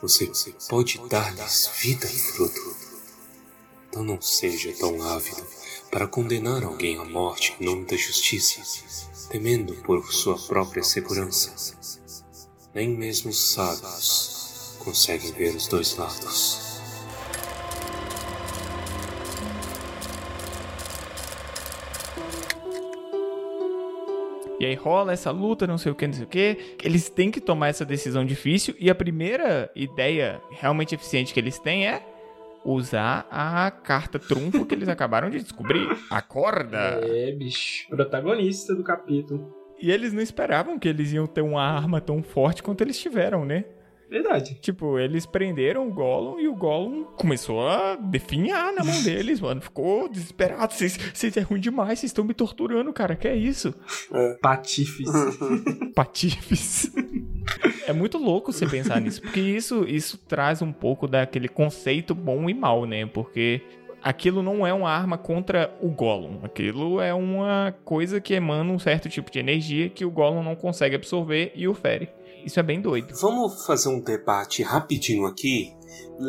Você 0.00 0.30
pode 0.68 1.00
dar-lhes 1.08 1.70
vida, 1.76 2.06
Frodo. 2.06 2.76
Então 3.88 4.04
não 4.04 4.20
seja 4.22 4.72
tão 4.78 5.02
ávido 5.02 5.44
para 5.90 6.06
condenar 6.06 6.62
alguém 6.62 6.98
à 6.98 7.04
morte 7.04 7.54
em 7.58 7.64
nome 7.64 7.84
da 7.84 7.96
justiça, 7.96 8.62
temendo 9.28 9.74
por 9.82 10.12
sua 10.12 10.38
própria 10.38 10.84
segurança. 10.84 11.52
Nem 12.72 12.88
mesmo 12.88 13.30
os 13.30 13.52
sábios 13.52 14.31
conseguem 14.82 15.32
ver 15.32 15.54
os 15.54 15.66
dois 15.68 15.96
lados. 15.96 16.72
E 24.58 24.64
aí 24.64 24.74
rola 24.74 25.12
essa 25.12 25.32
luta, 25.32 25.66
não 25.66 25.76
sei 25.76 25.90
o 25.90 25.94
que, 25.94 26.06
não 26.06 26.14
sei 26.14 26.24
o 26.24 26.28
que. 26.28 26.76
Eles 26.84 27.08
têm 27.08 27.32
que 27.32 27.40
tomar 27.40 27.68
essa 27.68 27.84
decisão 27.84 28.24
difícil. 28.24 28.76
E 28.78 28.88
a 28.88 28.94
primeira 28.94 29.68
ideia 29.74 30.40
realmente 30.52 30.94
eficiente 30.94 31.34
que 31.34 31.40
eles 31.40 31.58
têm 31.58 31.88
é 31.88 32.06
usar 32.64 33.26
a 33.28 33.68
carta 33.72 34.20
trunfo 34.20 34.64
que 34.64 34.74
eles 34.74 34.86
acabaram 34.88 35.30
de 35.30 35.42
descobrir. 35.42 35.88
Acorda! 36.08 37.00
É, 37.02 37.32
bicho. 37.32 37.88
Protagonista 37.88 38.72
do 38.72 38.84
capítulo. 38.84 39.52
E 39.80 39.90
eles 39.90 40.12
não 40.12 40.22
esperavam 40.22 40.78
que 40.78 40.86
eles 40.88 41.12
iam 41.12 41.26
ter 41.26 41.40
uma 41.40 41.64
arma 41.64 42.00
tão 42.00 42.22
forte 42.22 42.62
quanto 42.62 42.82
eles 42.82 42.96
tiveram, 42.96 43.44
né? 43.44 43.64
Verdade. 44.12 44.58
Tipo, 44.60 44.98
eles 44.98 45.24
prenderam 45.24 45.88
o 45.88 45.90
Gollum 45.90 46.38
e 46.38 46.46
o 46.46 46.54
Gollum 46.54 47.04
começou 47.16 47.66
a 47.66 47.96
definhar 47.96 48.70
na 48.74 48.84
mão 48.84 49.02
deles, 49.02 49.40
mano. 49.40 49.62
Ficou 49.62 50.06
desesperado. 50.06 50.74
Vocês 50.74 50.98
vocês 51.14 51.34
é 51.38 51.40
ruim 51.40 51.58
demais, 51.58 51.98
vocês 51.98 52.10
estão 52.10 52.22
me 52.22 52.34
torturando, 52.34 52.92
cara. 52.92 53.16
Que 53.16 53.26
é 53.26 53.34
isso? 53.34 53.74
Patifes. 54.42 55.08
Patifes. 55.96 56.92
É 57.86 57.92
muito 57.92 58.16
louco 58.18 58.52
você 58.52 58.64
pensar 58.66 59.00
nisso, 59.00 59.20
porque 59.20 59.40
isso, 59.40 59.84
isso 59.84 60.16
traz 60.16 60.62
um 60.62 60.72
pouco 60.72 61.08
daquele 61.08 61.48
conceito 61.48 62.14
bom 62.14 62.48
e 62.48 62.54
mal, 62.54 62.86
né? 62.86 63.04
Porque 63.04 63.60
aquilo 64.02 64.42
não 64.42 64.64
é 64.64 64.72
uma 64.72 64.88
arma 64.88 65.18
contra 65.18 65.74
o 65.80 65.88
Gollum. 65.88 66.38
Aquilo 66.44 67.00
é 67.00 67.12
uma 67.12 67.74
coisa 67.84 68.20
que 68.20 68.34
emana 68.34 68.70
um 68.72 68.78
certo 68.78 69.08
tipo 69.08 69.30
de 69.30 69.40
energia 69.40 69.88
que 69.88 70.04
o 70.04 70.10
Gollum 70.10 70.42
não 70.42 70.54
consegue 70.54 70.94
absorver 70.94 71.52
e 71.56 71.66
o 71.66 71.74
fere. 71.74 72.08
Isso 72.44 72.58
é 72.58 72.62
bem 72.62 72.80
doido. 72.80 73.14
Vamos 73.20 73.64
fazer 73.66 73.88
um 73.88 74.00
debate 74.00 74.62
rapidinho 74.62 75.26
aqui, 75.26 75.74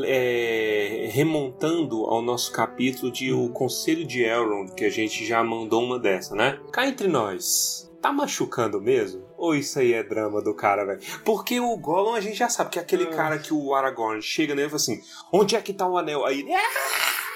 é, 0.05 1.09
remontando 1.11 2.05
ao 2.05 2.21
nosso 2.21 2.51
capítulo 2.51 3.11
de 3.11 3.31
O 3.33 3.49
Conselho 3.49 4.05
de 4.05 4.23
Elrond, 4.23 4.73
que 4.75 4.85
a 4.85 4.89
gente 4.89 5.25
já 5.25 5.43
mandou 5.43 5.83
uma 5.83 5.99
dessa, 5.99 6.35
né? 6.35 6.59
Cá 6.71 6.87
entre 6.87 7.07
nós, 7.07 7.91
tá 8.01 8.11
machucando 8.11 8.79
mesmo? 8.81 9.23
Ou 9.37 9.55
isso 9.55 9.79
aí 9.79 9.93
é 9.93 10.03
drama 10.03 10.41
do 10.41 10.53
cara, 10.55 10.85
velho? 10.85 11.01
Porque 11.25 11.59
o 11.59 11.75
Gollum 11.77 12.13
a 12.13 12.21
gente 12.21 12.37
já 12.37 12.49
sabe 12.49 12.69
que 12.69 12.79
é 12.79 12.81
aquele 12.81 13.07
cara 13.07 13.39
que 13.39 13.53
o 13.53 13.73
Aragorn 13.73 14.21
chega 14.21 14.55
nele 14.55 14.67
e 14.67 14.69
fala 14.69 14.81
assim: 14.81 15.01
onde 15.31 15.55
é 15.55 15.61
que 15.61 15.73
tá 15.73 15.87
o 15.87 15.97
anel? 15.97 16.25
Aí 16.25 16.39
ele. 16.41 16.53
"Ah!" 16.53 16.59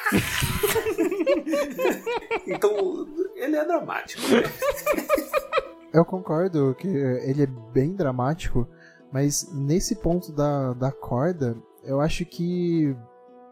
então, 2.47 3.07
ele 3.35 3.57
é 3.57 3.65
dramático, 3.65 4.21
né? 4.29 4.43
Eu 5.93 6.03
concordo 6.03 6.75
que 6.75 6.87
ele 6.87 7.43
é 7.43 7.47
bem 7.73 7.93
dramático, 7.93 8.67
mas 9.11 9.51
nesse 9.53 9.95
ponto 9.95 10.31
da, 10.31 10.73
da 10.73 10.91
corda, 10.91 11.55
eu 11.83 12.01
acho 12.01 12.25
que 12.25 12.95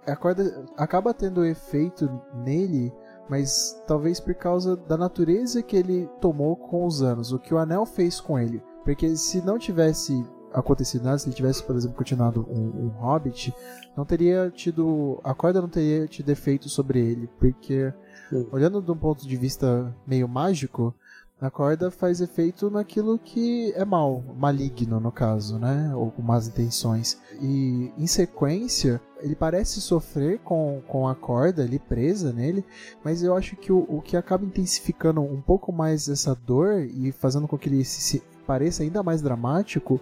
a 0.06 0.16
corda 0.16 0.66
acaba 0.78 1.14
tendo 1.14 1.46
efeito 1.46 2.10
nele, 2.44 2.94
mas 3.30 3.82
talvez 3.88 4.20
por 4.20 4.36
causa 4.36 4.76
da 4.76 4.98
natureza 4.98 5.64
que 5.64 5.76
ele 5.76 6.10
tomou 6.22 6.56
com 6.56 6.86
os 6.86 7.02
anos, 7.02 7.32
o 7.32 7.40
que 7.40 7.54
o 7.54 7.58
anel 7.58 7.86
fez 7.86 8.20
com 8.20 8.38
ele. 8.38 8.62
Porque 8.84 9.16
se 9.16 9.44
não 9.44 9.58
tivesse 9.58 10.24
acontecido 10.54 11.04
nada, 11.04 11.18
se 11.18 11.28
ele 11.28 11.36
tivesse, 11.36 11.64
por 11.64 11.76
exemplo, 11.76 11.98
continuado 11.98 12.46
um, 12.50 12.86
um 12.86 12.88
Hobbit, 12.90 13.54
não 13.96 14.06
teria 14.06 14.52
tido. 14.52 15.20
A 15.24 15.34
corda 15.34 15.62
não 15.62 15.68
teria 15.68 16.08
tido 16.08 16.30
efeito 16.30 16.70
sobre 16.70 17.00
ele, 17.00 17.30
porque 17.40 17.94
Sim. 18.30 18.48
olhando 18.52 18.82
de 18.82 18.92
um 18.92 18.98
ponto 18.98 19.28
de 19.28 19.36
vista 19.36 19.94
meio 20.06 20.28
mágico, 20.28 20.94
a 21.40 21.50
corda 21.50 21.92
faz 21.92 22.22
efeito 22.22 22.70
naquilo 22.70 23.20
que 23.20 23.74
é 23.74 23.84
mal, 23.84 24.24
maligno 24.38 25.00
no 25.00 25.12
caso, 25.12 25.60
né? 25.60 25.94
Ou 25.94 26.10
com 26.10 26.22
más 26.22 26.48
intenções. 26.48 27.20
E 27.42 27.92
em 27.98 28.08
sequência, 28.08 29.02
ele 29.20 29.36
parece 29.36 29.82
sofrer 29.82 30.40
com, 30.40 30.82
com 30.88 31.08
a 31.08 31.14
corda 31.14 31.64
ali 31.64 31.78
presa 31.78 32.32
nele, 32.32 32.64
mas 33.04 33.22
eu 33.22 33.36
acho 33.36 33.56
que 33.58 33.72
o, 33.72 33.86
o 33.90 34.02
que 34.02 34.16
acaba 34.16 34.46
intensificando 34.46 35.22
um 35.22 35.42
pouco 35.42 35.74
mais 35.74 36.08
essa 36.08 36.34
dor 36.34 36.80
e 36.84 37.12
fazendo 37.12 37.48
com 37.48 37.58
que 37.58 37.68
ele 37.68 37.84
se, 37.84 38.02
se 38.02 38.24
pareça 38.48 38.84
ainda 38.84 39.04
mais 39.04 39.22
dramático 39.22 40.00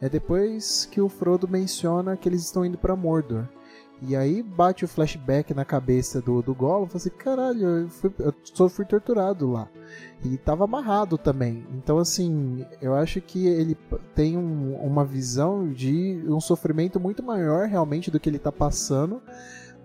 é 0.00 0.08
depois 0.08 0.86
que 0.90 1.00
o 1.00 1.08
Frodo 1.08 1.48
menciona 1.48 2.16
que 2.16 2.28
eles 2.28 2.42
estão 2.42 2.64
indo 2.64 2.78
para 2.78 2.94
Mordor. 2.94 3.48
E 4.02 4.14
aí 4.14 4.42
bate 4.42 4.84
o 4.84 4.88
flashback 4.88 5.54
na 5.54 5.64
cabeça 5.64 6.20
do, 6.20 6.42
do 6.42 6.54
Gollum 6.54 6.86
fala 6.86 6.96
assim, 6.96 7.10
caralho, 7.10 7.66
eu, 7.66 7.88
fui, 7.88 8.12
eu 8.18 8.34
só 8.44 8.68
fui 8.68 8.84
torturado 8.84 9.50
lá. 9.50 9.68
E 10.24 10.36
tava 10.36 10.64
amarrado 10.64 11.16
também. 11.16 11.66
Então, 11.74 11.98
assim, 11.98 12.64
eu 12.82 12.94
acho 12.94 13.20
que 13.22 13.46
ele 13.46 13.76
tem 14.14 14.36
um- 14.36 14.74
uma 14.76 15.04
visão 15.04 15.72
de 15.72 16.22
um 16.28 16.40
sofrimento 16.40 17.00
muito 17.00 17.22
maior 17.22 17.66
realmente 17.68 18.10
do 18.10 18.20
que 18.20 18.28
ele 18.28 18.38
tá 18.38 18.52
passando. 18.52 19.22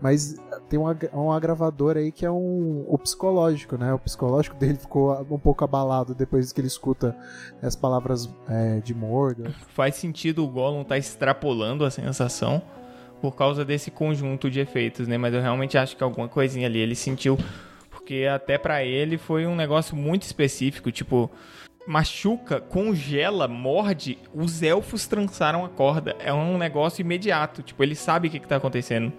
Mas 0.01 0.35
tem 0.67 0.79
um, 0.79 0.85
um 1.13 1.31
agravador 1.31 1.95
aí 1.95 2.11
que 2.11 2.25
é 2.25 2.31
um, 2.31 2.83
o 2.87 2.97
psicológico, 2.97 3.77
né? 3.77 3.93
O 3.93 3.99
psicológico 3.99 4.55
dele 4.57 4.73
ficou 4.79 5.11
um 5.29 5.37
pouco 5.37 5.63
abalado 5.63 6.15
depois 6.15 6.51
que 6.51 6.59
ele 6.59 6.67
escuta 6.67 7.15
as 7.61 7.75
palavras 7.75 8.27
é, 8.49 8.79
de 8.79 8.95
Mordor. 8.95 9.51
Faz 9.75 9.95
sentido 9.95 10.43
o 10.43 10.47
Gollum 10.47 10.81
estar 10.81 10.97
extrapolando 10.97 11.85
a 11.85 11.91
sensação 11.91 12.63
por 13.21 13.35
causa 13.35 13.63
desse 13.63 13.91
conjunto 13.91 14.49
de 14.49 14.59
efeitos, 14.59 15.07
né? 15.07 15.17
Mas 15.17 15.33
eu 15.33 15.41
realmente 15.41 15.77
acho 15.77 15.95
que 15.95 16.03
alguma 16.03 16.27
coisinha 16.27 16.67
ali 16.67 16.79
ele 16.79 16.95
sentiu, 16.95 17.37
porque 17.89 18.25
até 18.25 18.57
pra 18.57 18.83
ele 18.83 19.17
foi 19.17 19.45
um 19.45 19.55
negócio 19.55 19.95
muito 19.95 20.23
específico, 20.23 20.91
tipo 20.91 21.29
machuca, 21.87 22.59
congela, 22.59 23.47
morde, 23.47 24.17
os 24.33 24.61
elfos 24.61 25.07
trançaram 25.07 25.65
a 25.65 25.69
corda. 25.69 26.15
É 26.19 26.33
um 26.33 26.57
negócio 26.57 27.01
imediato, 27.01 27.61
tipo, 27.61 27.83
ele 27.83 27.95
sabe 27.95 28.27
o 28.27 28.31
que, 28.31 28.39
que 28.39 28.47
tá 28.47 28.57
acontecendo. 28.57 29.11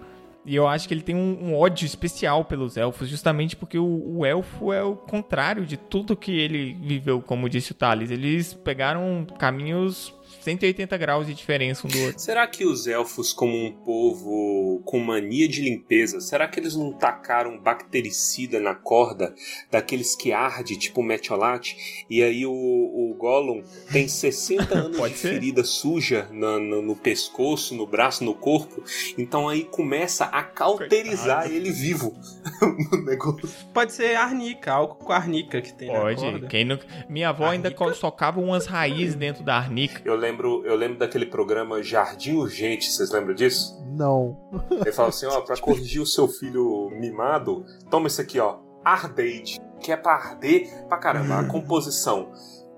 E 0.45 0.55
eu 0.55 0.67
acho 0.67 0.87
que 0.87 0.93
ele 0.93 1.01
tem 1.01 1.15
um, 1.15 1.37
um 1.41 1.55
ódio 1.57 1.85
especial 1.85 2.43
pelos 2.43 2.75
elfos, 2.75 3.07
justamente 3.07 3.55
porque 3.55 3.77
o, 3.77 4.17
o 4.17 4.25
elfo 4.25 4.73
é 4.73 4.83
o 4.83 4.95
contrário 4.95 5.65
de 5.65 5.77
tudo 5.77 6.17
que 6.17 6.37
ele 6.37 6.73
viveu, 6.81 7.21
como 7.21 7.47
disse 7.47 7.71
o 7.71 7.75
Thales. 7.75 8.11
Eles 8.11 8.53
pegaram 8.53 9.25
caminhos 9.39 10.13
180 10.41 10.97
graus 10.97 11.27
de 11.27 11.33
diferença 11.33 11.87
um 11.87 11.89
do 11.89 11.99
outro. 12.03 12.19
Será 12.19 12.45
que 12.47 12.65
os 12.65 12.87
elfos, 12.87 13.31
como 13.33 13.55
um 13.55 13.71
povo 13.71 14.81
com 14.85 14.99
mania 14.99 15.47
de 15.47 15.61
limpeza, 15.61 16.19
será 16.21 16.47
que 16.47 16.59
eles 16.59 16.75
não 16.75 16.91
tacaram 16.93 17.57
bactericida 17.59 18.59
na 18.59 18.75
corda 18.75 19.33
daqueles 19.71 20.15
que 20.15 20.31
arde, 20.31 20.77
tipo 20.77 21.01
metiolate? 21.03 22.05
E 22.09 22.21
aí 22.23 22.45
o, 22.45 22.51
o 22.51 23.15
Gollum 23.17 23.63
tem 23.91 24.07
60 24.07 24.73
anos 24.77 24.97
Pode 24.97 25.13
de 25.13 25.19
ser. 25.19 25.29
ferida 25.33 25.63
suja 25.63 26.27
na- 26.31 26.59
no, 26.59 26.81
no 26.81 26.95
pescoço, 26.95 27.75
no 27.75 27.85
braço, 27.87 28.23
no 28.23 28.33
corpo. 28.33 28.83
Então 29.17 29.47
aí 29.49 29.63
começa 29.63 30.25
a 30.25 30.43
cauterizar 30.43 31.49
ele 31.49 31.71
vivo 31.71 32.13
no 32.91 33.03
negócio. 33.05 33.49
Pode 33.73 33.93
ser 33.93 34.15
arnica, 34.15 34.71
álcool 34.73 35.05
com 35.05 35.13
arnica 35.13 35.61
que 35.61 35.73
tem 35.73 35.91
na 35.91 35.99
Pode. 35.99 36.21
corda. 36.21 36.47
Quem 36.47 36.65
não... 36.65 36.79
Minha 37.09 37.29
avó 37.29 37.45
ainda 37.49 37.67
Arnica? 37.69 37.85
co- 37.85 37.93
socava 37.93 38.39
umas 38.39 38.65
raízes 38.65 39.15
dentro 39.15 39.43
da 39.43 39.55
arnica. 39.57 40.01
Eu 40.05 40.15
lembro, 40.23 40.65
eu 40.65 40.75
lembro 40.75 40.99
daquele 40.99 41.25
programa 41.25 41.83
Jardim 41.83 42.37
Urgente, 42.37 42.89
vocês 42.89 43.11
lembram 43.11 43.35
disso? 43.35 43.77
Não. 43.85 44.37
Ele 44.71 44.93
fala 44.93 45.09
assim, 45.09 45.25
ó, 45.25 45.39
pra 45.43 45.57
corrigir 45.57 46.01
o 46.01 46.05
seu 46.05 46.29
filho 46.29 46.89
mimado, 46.91 47.65
toma 47.89 48.07
isso 48.07 48.21
aqui, 48.21 48.39
ó, 48.39 48.59
Ardeide, 48.85 49.59
que 49.81 49.91
é 49.91 49.97
pra 49.97 50.13
arder 50.13 50.87
pra 50.87 50.97
caramba. 50.97 51.39
A 51.39 51.43
composição, 51.45 52.31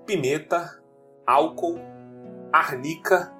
pimenta, 0.04 0.82
álcool, 1.24 1.78
arnica, 2.52 3.32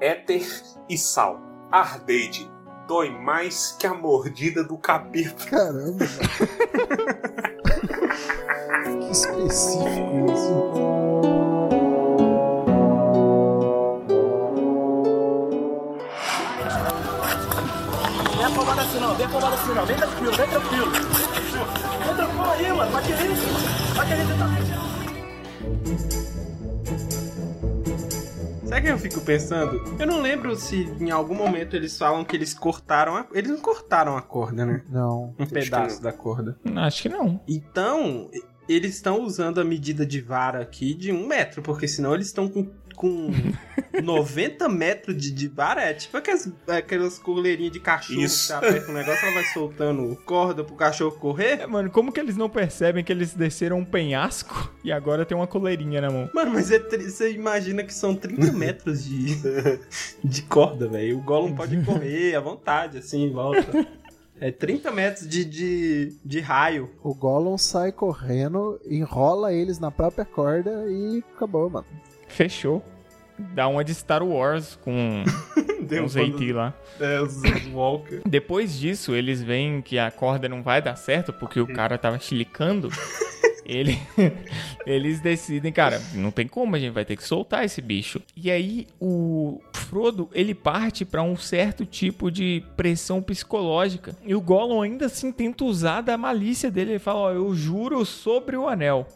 éter 0.00 0.46
e 0.88 0.96
sal. 0.96 1.38
Ardeide, 1.70 2.50
dói 2.88 3.10
mais 3.10 3.76
que 3.78 3.86
a 3.86 3.92
mordida 3.92 4.64
do 4.64 4.78
capeta. 4.78 5.44
Caramba. 5.50 6.06
que 9.00 9.10
específico 9.10 10.32
isso. 10.32 10.99
Vem 19.20 19.26
afobado 19.26 19.54
assim 19.54 19.74
não. 19.74 19.86
Vem 19.86 19.96
tranquilo, 19.96 20.32
vem 20.32 20.48
tranquilo. 20.48 20.90
Vem 20.90 22.14
tranquilo 22.16 22.50
aí, 22.50 22.72
mano. 22.72 22.90
Vai 22.90 23.02
querer. 23.02 23.34
Vai 23.94 24.08
querer 24.08 24.26
tentar 24.26 24.50
Sabe 28.64 28.82
o 28.82 28.84
que 28.84 28.90
eu 28.92 28.98
fico 28.98 29.20
pensando? 29.20 29.82
Eu 29.98 30.06
não 30.06 30.22
lembro 30.22 30.54
se 30.54 30.84
em 31.00 31.10
algum 31.10 31.34
momento 31.34 31.74
eles 31.74 31.98
falam 31.98 32.24
que 32.24 32.36
eles 32.36 32.54
cortaram 32.54 33.16
a... 33.16 33.26
Eles 33.32 33.50
não 33.50 33.58
cortaram 33.58 34.16
a 34.16 34.22
corda, 34.22 34.64
né? 34.64 34.84
Não. 34.88 35.34
Um 35.36 35.44
pedaço 35.46 36.00
da 36.00 36.12
corda. 36.12 36.56
Acho 36.76 37.02
que 37.02 37.08
não. 37.08 37.40
Então, 37.48 38.30
eles 38.68 38.94
estão 38.94 39.20
usando 39.22 39.60
a 39.60 39.64
medida 39.64 40.06
de 40.06 40.20
vara 40.20 40.60
aqui 40.60 40.94
de 40.94 41.10
um 41.10 41.26
metro, 41.26 41.60
porque 41.62 41.88
senão 41.88 42.14
eles 42.14 42.28
estão 42.28 42.48
com, 42.48 42.70
com 43.00 43.32
90 44.04 44.68
metros 44.68 45.16
de, 45.16 45.30
de 45.30 45.48
vara. 45.48 45.84
É 45.84 45.94
tipo 45.94 46.14
aquelas, 46.18 46.52
aquelas 46.68 47.18
coleirinhas 47.18 47.72
de 47.72 47.80
cachorro 47.80 48.20
Isso. 48.20 48.40
que 48.40 48.46
você 48.48 48.52
aperta 48.52 48.90
o 48.90 48.94
negócio, 48.94 49.24
ela 49.24 49.34
vai 49.34 49.44
soltando 49.44 50.16
corda 50.26 50.62
pro 50.62 50.74
cachorro 50.74 51.12
correr. 51.12 51.60
É, 51.60 51.66
mano, 51.66 51.88
como 51.88 52.12
que 52.12 52.20
eles 52.20 52.36
não 52.36 52.50
percebem 52.50 53.02
que 53.02 53.10
eles 53.10 53.32
desceram 53.32 53.78
um 53.78 53.84
penhasco 53.86 54.70
e 54.84 54.92
agora 54.92 55.24
tem 55.24 55.34
uma 55.34 55.46
coleirinha 55.46 56.02
na 56.02 56.10
mão? 56.10 56.28
Mano, 56.34 56.52
mas 56.52 56.70
é 56.70 56.78
você 56.78 57.32
imagina 57.32 57.82
que 57.82 57.94
são 57.94 58.14
30 58.14 58.52
metros 58.52 59.02
de, 59.02 59.80
de 60.22 60.42
corda, 60.42 60.86
velho. 60.86 61.16
O 61.16 61.22
Gollum 61.22 61.54
pode 61.54 61.82
correr 61.82 62.34
à 62.34 62.40
vontade, 62.40 62.98
assim, 62.98 63.24
em 63.24 63.32
volta. 63.32 63.86
É 64.38 64.50
30 64.50 64.90
metros 64.90 65.26
de, 65.26 65.42
de, 65.42 66.16
de 66.22 66.40
raio. 66.40 66.90
O 67.02 67.14
Gollum 67.14 67.56
sai 67.56 67.92
correndo, 67.92 68.78
enrola 68.84 69.54
eles 69.54 69.78
na 69.78 69.90
própria 69.90 70.26
corda 70.26 70.84
e 70.86 71.24
acabou, 71.34 71.70
mano. 71.70 71.86
Fechou. 72.30 72.84
Dá 73.38 73.66
uma 73.68 73.82
de 73.82 73.94
Star 73.94 74.22
Wars 74.22 74.78
com 74.82 75.24
um 76.02 76.08
Zeiti 76.08 76.52
lá. 76.52 76.74
É, 77.00 77.20
os, 77.20 77.36
os 77.36 77.66
Walker. 77.72 78.20
Depois 78.26 78.78
disso, 78.78 79.14
eles 79.14 79.42
veem 79.42 79.80
que 79.80 79.98
a 79.98 80.10
corda 80.10 80.48
não 80.48 80.62
vai 80.62 80.82
dar 80.82 80.96
certo 80.96 81.32
porque 81.32 81.60
o 81.60 81.66
cara 81.66 81.96
tava 81.96 82.18
chilicando. 82.18 82.90
Ele, 83.70 83.96
eles 84.84 85.20
decidem, 85.20 85.70
cara, 85.70 86.02
não 86.14 86.32
tem 86.32 86.48
como, 86.48 86.74
a 86.74 86.78
gente 86.78 86.92
vai 86.92 87.04
ter 87.04 87.14
que 87.14 87.22
soltar 87.22 87.64
esse 87.64 87.80
bicho. 87.80 88.20
E 88.36 88.50
aí 88.50 88.88
o 89.00 89.60
Frodo, 89.72 90.28
ele 90.32 90.56
parte 90.56 91.04
pra 91.04 91.22
um 91.22 91.36
certo 91.36 91.86
tipo 91.86 92.32
de 92.32 92.64
pressão 92.76 93.22
psicológica. 93.22 94.16
E 94.24 94.34
o 94.34 94.40
Gollum 94.40 94.82
ainda 94.82 95.06
assim 95.06 95.30
tenta 95.30 95.64
usar 95.64 96.00
da 96.00 96.18
malícia 96.18 96.68
dele. 96.68 96.92
Ele 96.92 96.98
fala, 96.98 97.20
ó, 97.20 97.30
eu 97.30 97.54
juro 97.54 98.04
sobre 98.04 98.56
o 98.56 98.68
anel. 98.68 99.06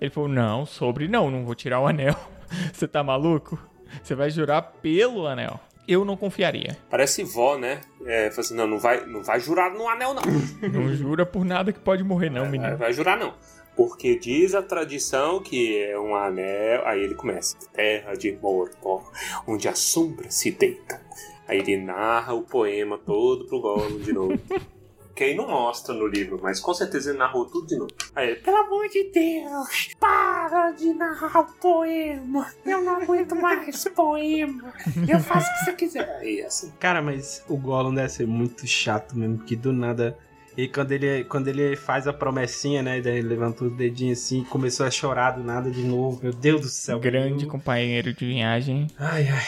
Ele 0.00 0.10
falou, 0.10 0.28
não, 0.28 0.64
sobre 0.64 1.06
não, 1.06 1.30
não 1.30 1.44
vou 1.44 1.54
tirar 1.54 1.80
o 1.80 1.86
anel. 1.86 2.16
Você 2.72 2.86
tá 2.88 3.02
maluco? 3.02 3.58
Você 4.02 4.14
vai 4.14 4.30
jurar 4.30 4.62
pelo 4.62 5.26
anel. 5.26 5.58
Eu 5.86 6.04
não 6.04 6.16
confiaria. 6.18 6.76
Parece 6.90 7.24
vó, 7.24 7.56
né? 7.56 7.80
É, 8.04 8.26
assim, 8.28 8.54
não, 8.54 8.66
não 8.66 8.78
vai, 8.78 9.06
não 9.06 9.22
vai 9.22 9.40
jurar 9.40 9.72
no 9.72 9.88
anel, 9.88 10.12
não. 10.12 10.22
Não 10.68 10.92
jura 10.94 11.24
por 11.24 11.44
nada 11.46 11.72
que 11.72 11.80
pode 11.80 12.04
morrer, 12.04 12.28
não, 12.28 12.42
Vai, 12.42 12.50
menino. 12.50 12.76
vai 12.76 12.92
jurar 12.92 13.16
não. 13.18 13.32
Porque 13.74 14.18
diz 14.18 14.54
a 14.54 14.60
tradição 14.62 15.40
que 15.40 15.78
é 15.82 15.98
um 15.98 16.14
anel. 16.14 16.86
Aí 16.86 17.00
ele 17.02 17.14
começa: 17.14 17.56
Terra 17.72 18.12
de 18.14 18.32
Mordor, 18.32 19.10
onde 19.46 19.66
a 19.68 19.74
sombra 19.74 20.30
se 20.30 20.50
deita. 20.50 21.00
Aí 21.46 21.60
ele 21.60 21.78
narra 21.78 22.34
o 22.34 22.42
poema 22.42 22.98
todo 22.98 23.46
pro 23.46 23.60
Gollum 23.60 23.98
de 24.00 24.12
novo. 24.12 24.38
Que 25.18 25.24
aí 25.24 25.34
não 25.34 25.48
mostra 25.48 25.92
no 25.92 26.06
livro, 26.06 26.38
mas 26.40 26.60
com 26.60 26.72
certeza 26.72 27.10
ele 27.10 27.18
narrou 27.18 27.44
tudo 27.44 27.66
de 27.66 27.76
novo. 27.76 27.90
Aí 28.14 28.28
ele, 28.30 28.36
Pelo 28.36 28.56
amor 28.58 28.88
de 28.88 29.10
Deus, 29.10 29.88
para 29.98 30.70
de 30.70 30.94
narrar 30.94 31.40
o 31.40 31.52
poema. 31.54 32.46
Eu 32.64 32.80
não 32.82 33.02
aguento 33.02 33.34
mais 33.34 33.82
poema. 33.88 34.72
Eu 35.08 35.18
faço 35.18 35.50
o 35.50 35.54
que 35.58 35.64
você 35.64 35.72
quiser. 35.72 36.08
aí 36.20 36.42
assim. 36.42 36.72
Cara, 36.78 37.02
mas 37.02 37.42
o 37.48 37.56
Gollum 37.56 37.92
deve 37.92 38.08
ser 38.10 38.28
muito 38.28 38.64
chato 38.64 39.18
mesmo, 39.18 39.38
que 39.38 39.56
do 39.56 39.72
nada. 39.72 40.16
E 40.56 40.68
quando 40.68 40.92
ele, 40.92 41.24
quando 41.24 41.48
ele 41.48 41.74
faz 41.74 42.06
a 42.06 42.12
promessinha, 42.12 42.80
né? 42.80 43.00
Daí 43.00 43.18
ele 43.18 43.28
levantou 43.28 43.66
o 43.66 43.70
dedinho 43.70 44.12
assim 44.12 44.42
e 44.42 44.44
começou 44.44 44.86
a 44.86 44.90
chorar 44.90 45.32
do 45.32 45.42
nada 45.42 45.68
de 45.68 45.82
novo. 45.82 46.20
Meu 46.22 46.32
Deus 46.32 46.60
do 46.60 46.68
céu. 46.68 47.00
Grande 47.00 47.44
Eu- 47.44 47.50
companheiro 47.50 48.12
de 48.14 48.24
viagem. 48.24 48.86
Ai, 48.96 49.26
ai. 49.28 49.44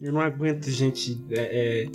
Eu 0.00 0.12
não 0.12 0.20
aguento 0.20 0.68
gente 0.70 1.20
é, 1.30 1.84
é, 1.86 1.88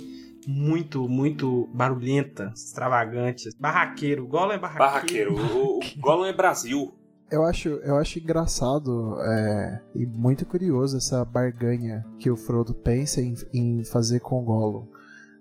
muito, 0.46 1.08
muito 1.08 1.68
barulhenta, 1.72 2.52
extravagante. 2.54 3.48
Barraqueiro. 3.58 4.24
O 4.24 4.28
Gollum 4.28 4.52
é 4.52 4.58
barraqueiro. 4.58 5.34
Barraqueiro. 5.34 5.58
O, 5.58 5.78
o 5.78 6.00
Gollum 6.00 6.24
é 6.24 6.32
Brasil. 6.32 6.94
Eu 7.30 7.42
acho, 7.42 7.68
eu 7.68 7.96
acho 7.96 8.18
engraçado 8.18 9.16
é, 9.20 9.80
e 9.94 10.06
muito 10.06 10.44
curioso 10.46 10.96
essa 10.96 11.24
barganha 11.24 12.04
que 12.18 12.30
o 12.30 12.36
Frodo 12.36 12.74
pensa 12.74 13.20
em, 13.20 13.34
em 13.52 13.84
fazer 13.84 14.20
com 14.20 14.40
o 14.40 14.44
Gollum, 14.44 14.86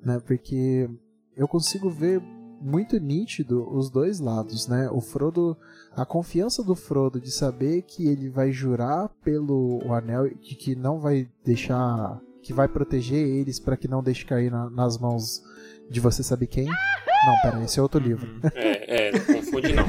né? 0.04 0.20
Porque 0.26 0.90
eu 1.36 1.48
consigo 1.48 1.90
ver 1.90 2.22
muito 2.64 2.98
nítido 2.98 3.70
os 3.76 3.90
dois 3.90 4.20
lados, 4.20 4.68
né? 4.68 4.90
O 4.90 5.02
Frodo, 5.02 5.58
a 5.96 6.06
confiança 6.06 6.64
do 6.64 6.76
Frodo 6.76 7.20
de 7.20 7.30
saber 7.30 7.82
que 7.82 8.08
ele 8.08 8.30
vai 8.30 8.52
jurar 8.52 9.10
pelo 9.22 9.86
o 9.86 9.94
anel 9.94 10.28
e 10.28 10.56
que 10.56 10.76
não 10.76 11.00
vai 11.00 11.30
deixar, 11.44 12.20
que 12.44 12.54
vai 12.54 12.68
proteger 12.68 13.26
eles 13.28 13.60
para 13.60 13.76
que 13.78 13.88
não 13.88 14.04
deixe 14.04 14.26
cair 14.26 14.52
na- 14.52 14.70
nas 14.70 14.98
mãos 14.98 15.42
de 15.90 16.00
você 16.00 16.22
sabe 16.22 16.46
quem. 16.46 16.66
Não, 16.66 17.42
pera, 17.42 17.64
esse 17.64 17.80
é 17.80 17.82
outro 17.82 18.00
livro. 18.00 18.30
É, 18.54 19.08
é, 19.08 19.12
não 19.12 19.26
confunde 19.26 19.74
não. 19.74 19.86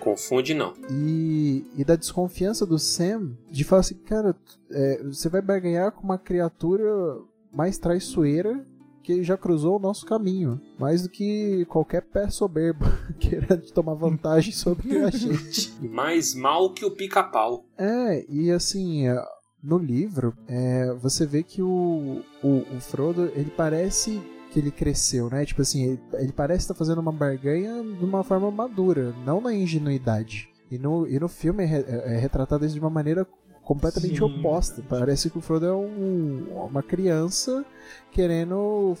Confunde 0.00 0.54
não. 0.54 0.74
E, 0.90 1.64
e 1.76 1.84
da 1.84 1.96
desconfiança 1.96 2.66
do 2.66 2.78
Sam 2.78 3.32
de 3.50 3.64
falar 3.64 3.80
assim, 3.80 3.94
cara, 3.94 4.34
é, 4.70 5.02
você 5.04 5.28
vai 5.28 5.40
barganhar 5.40 5.92
com 5.92 6.02
uma 6.02 6.18
criatura 6.18 6.84
mais 7.52 7.78
traiçoeira 7.78 8.64
que 9.02 9.22
já 9.22 9.36
cruzou 9.36 9.76
o 9.76 9.80
nosso 9.80 10.06
caminho, 10.06 10.58
mais 10.78 11.02
do 11.02 11.10
que 11.10 11.64
qualquer 11.66 12.02
pé 12.02 12.28
soberbo 12.30 12.86
querendo 13.20 13.70
tomar 13.70 13.94
vantagem 13.94 14.52
sobre 14.52 14.96
a 14.98 15.10
gente. 15.12 15.72
Mais 15.82 16.34
mal 16.34 16.72
que 16.72 16.84
o 16.86 16.90
pica-pau. 16.90 17.64
É, 17.78 18.24
e 18.28 18.50
assim, 18.50 19.06
no 19.64 19.78
livro, 19.78 20.36
é, 20.46 20.92
você 21.00 21.24
vê 21.26 21.42
que 21.42 21.62
o, 21.62 22.22
o, 22.42 22.48
o 22.76 22.80
Frodo, 22.80 23.32
ele 23.34 23.50
parece 23.50 24.20
que 24.50 24.58
ele 24.58 24.70
cresceu, 24.70 25.30
né? 25.30 25.44
Tipo 25.44 25.62
assim, 25.62 25.84
ele, 25.84 26.00
ele 26.14 26.32
parece 26.32 26.60
estar 26.64 26.74
fazendo 26.74 27.00
uma 27.00 27.10
barganha 27.10 27.82
de 27.82 28.04
uma 28.04 28.22
forma 28.22 28.50
madura, 28.50 29.14
não 29.24 29.40
na 29.40 29.54
ingenuidade. 29.54 30.48
E 30.70 30.78
no, 30.78 31.08
e 31.08 31.18
no 31.18 31.28
filme 31.28 31.64
é, 31.64 32.14
é 32.14 32.18
retratado 32.18 32.64
isso 32.64 32.74
de 32.74 32.80
uma 32.80 32.90
maneira 32.90 33.26
completamente 33.62 34.18
Sim. 34.18 34.24
oposta. 34.24 34.82
Parece 34.88 35.30
que 35.30 35.38
o 35.38 35.40
Frodo 35.40 35.66
é 35.66 35.72
um- 35.74 36.66
uma 36.68 36.82
criança 36.82 37.64
querendo 38.12 38.94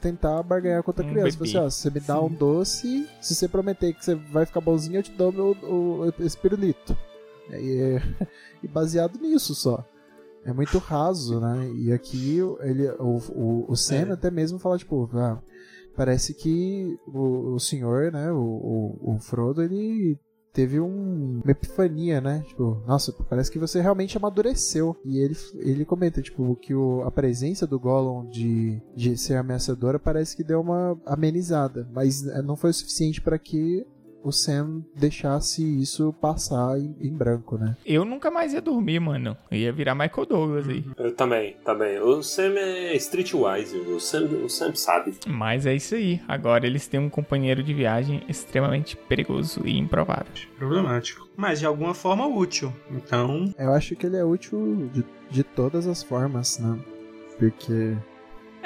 tentar 0.00 0.42
barganhar 0.42 0.82
com 0.82 0.90
outra 0.90 1.06
Um 1.06 1.10
criança. 1.10 1.38
Você, 1.38 1.56
ó, 1.56 1.70
se 1.70 1.82
você 1.82 1.90
me 1.90 2.00
dá 2.00 2.14
Sim. 2.16 2.20
um 2.24 2.28
doce, 2.28 3.08
se 3.20 3.34
você 3.34 3.48
prometer 3.48 3.92
que 3.94 4.04
você 4.04 4.14
vai 4.14 4.44
ficar 4.44 4.60
bonzinho, 4.60 4.96
eu 4.98 5.02
te 5.02 5.12
dou 5.12 5.32
meu, 5.32 5.52
o, 5.62 6.12
esse 6.20 6.36
pirulito. 6.36 6.96
E, 7.50 7.98
e 8.62 8.68
baseado 8.68 9.18
nisso 9.18 9.54
só. 9.54 9.84
É 10.48 10.52
muito 10.52 10.78
raso, 10.78 11.38
né? 11.40 11.70
E 11.76 11.92
aqui 11.92 12.38
ele, 12.60 12.88
o, 12.98 13.18
o, 13.34 13.64
o 13.72 13.76
Sam 13.76 14.08
É. 14.08 14.12
até 14.12 14.30
mesmo 14.30 14.58
fala, 14.58 14.78
tipo, 14.78 15.08
ah, 15.14 15.40
parece 15.96 16.32
que 16.32 16.96
o, 17.06 17.54
o 17.54 17.60
senhor, 17.60 18.10
né, 18.12 18.32
o, 18.32 18.36
o, 18.38 19.14
o 19.14 19.18
Frodo, 19.18 19.62
ele 19.62 20.18
teve 20.52 20.80
um- 20.80 21.40
uma 21.44 21.50
epifania, 21.50 22.20
né? 22.20 22.42
Tipo, 22.48 22.82
nossa, 22.86 23.12
parece 23.28 23.50
que 23.50 23.58
você 23.58 23.80
realmente 23.80 24.16
amadureceu. 24.16 24.96
E 25.04 25.18
ele, 25.18 25.36
ele 25.56 25.84
comenta, 25.84 26.22
tipo, 26.22 26.56
que 26.56 26.74
o, 26.74 27.02
a 27.02 27.10
presença 27.10 27.66
do 27.66 27.78
Gollum 27.78 28.28
de, 28.28 28.80
de 28.96 29.16
ser 29.18 29.34
ameaçadora 29.36 29.98
parece 29.98 30.34
que 30.34 30.42
deu 30.42 30.60
uma 30.60 30.98
amenizada. 31.06 31.86
Mas 31.92 32.26
eh, 32.26 32.42
não 32.42 32.56
foi 32.56 32.70
o 32.70 32.74
suficiente 32.74 33.20
para 33.20 33.38
que 33.38 33.86
o 34.22 34.32
Sam 34.32 34.82
deixasse 34.94 35.62
isso 35.80 36.12
passar 36.14 36.78
em, 36.78 36.96
em 37.00 37.14
branco, 37.14 37.56
né? 37.56 37.76
Eu 37.84 38.04
nunca 38.04 38.30
mais 38.30 38.52
ia 38.52 38.60
dormir, 38.60 39.00
mano. 39.00 39.36
Eu 39.50 39.58
ia 39.58 39.72
virar 39.72 39.94
Michael 39.94 40.26
Douglas 40.26 40.68
aí. 40.68 40.84
Eu 40.96 41.14
também, 41.14 41.56
também. 41.64 42.00
O 42.00 42.22
Sam 42.22 42.54
é 42.58 42.96
streetwise, 42.96 43.76
o 43.76 44.00
Sam, 44.00 44.24
o 44.44 44.48
Sam 44.48 44.74
sabe. 44.74 45.14
Mas 45.26 45.66
é 45.66 45.74
isso 45.74 45.94
aí. 45.94 46.20
Agora 46.26 46.66
eles 46.66 46.86
têm 46.86 47.00
um 47.00 47.10
companheiro 47.10 47.62
de 47.62 47.72
viagem 47.72 48.22
extremamente 48.28 48.96
perigoso 48.96 49.62
e 49.64 49.78
improvável. 49.78 50.32
Problemático. 50.56 51.28
Mas 51.36 51.60
de 51.60 51.66
alguma 51.66 51.94
forma 51.94 52.26
útil. 52.26 52.72
Então, 52.90 53.52
Eu 53.58 53.72
acho 53.72 53.94
que 53.96 54.06
ele 54.06 54.16
é 54.16 54.24
útil 54.24 54.90
de, 54.92 55.04
de 55.30 55.42
todas 55.42 55.86
as 55.86 56.02
formas, 56.02 56.58
né? 56.58 56.78
Porque. 57.38 57.96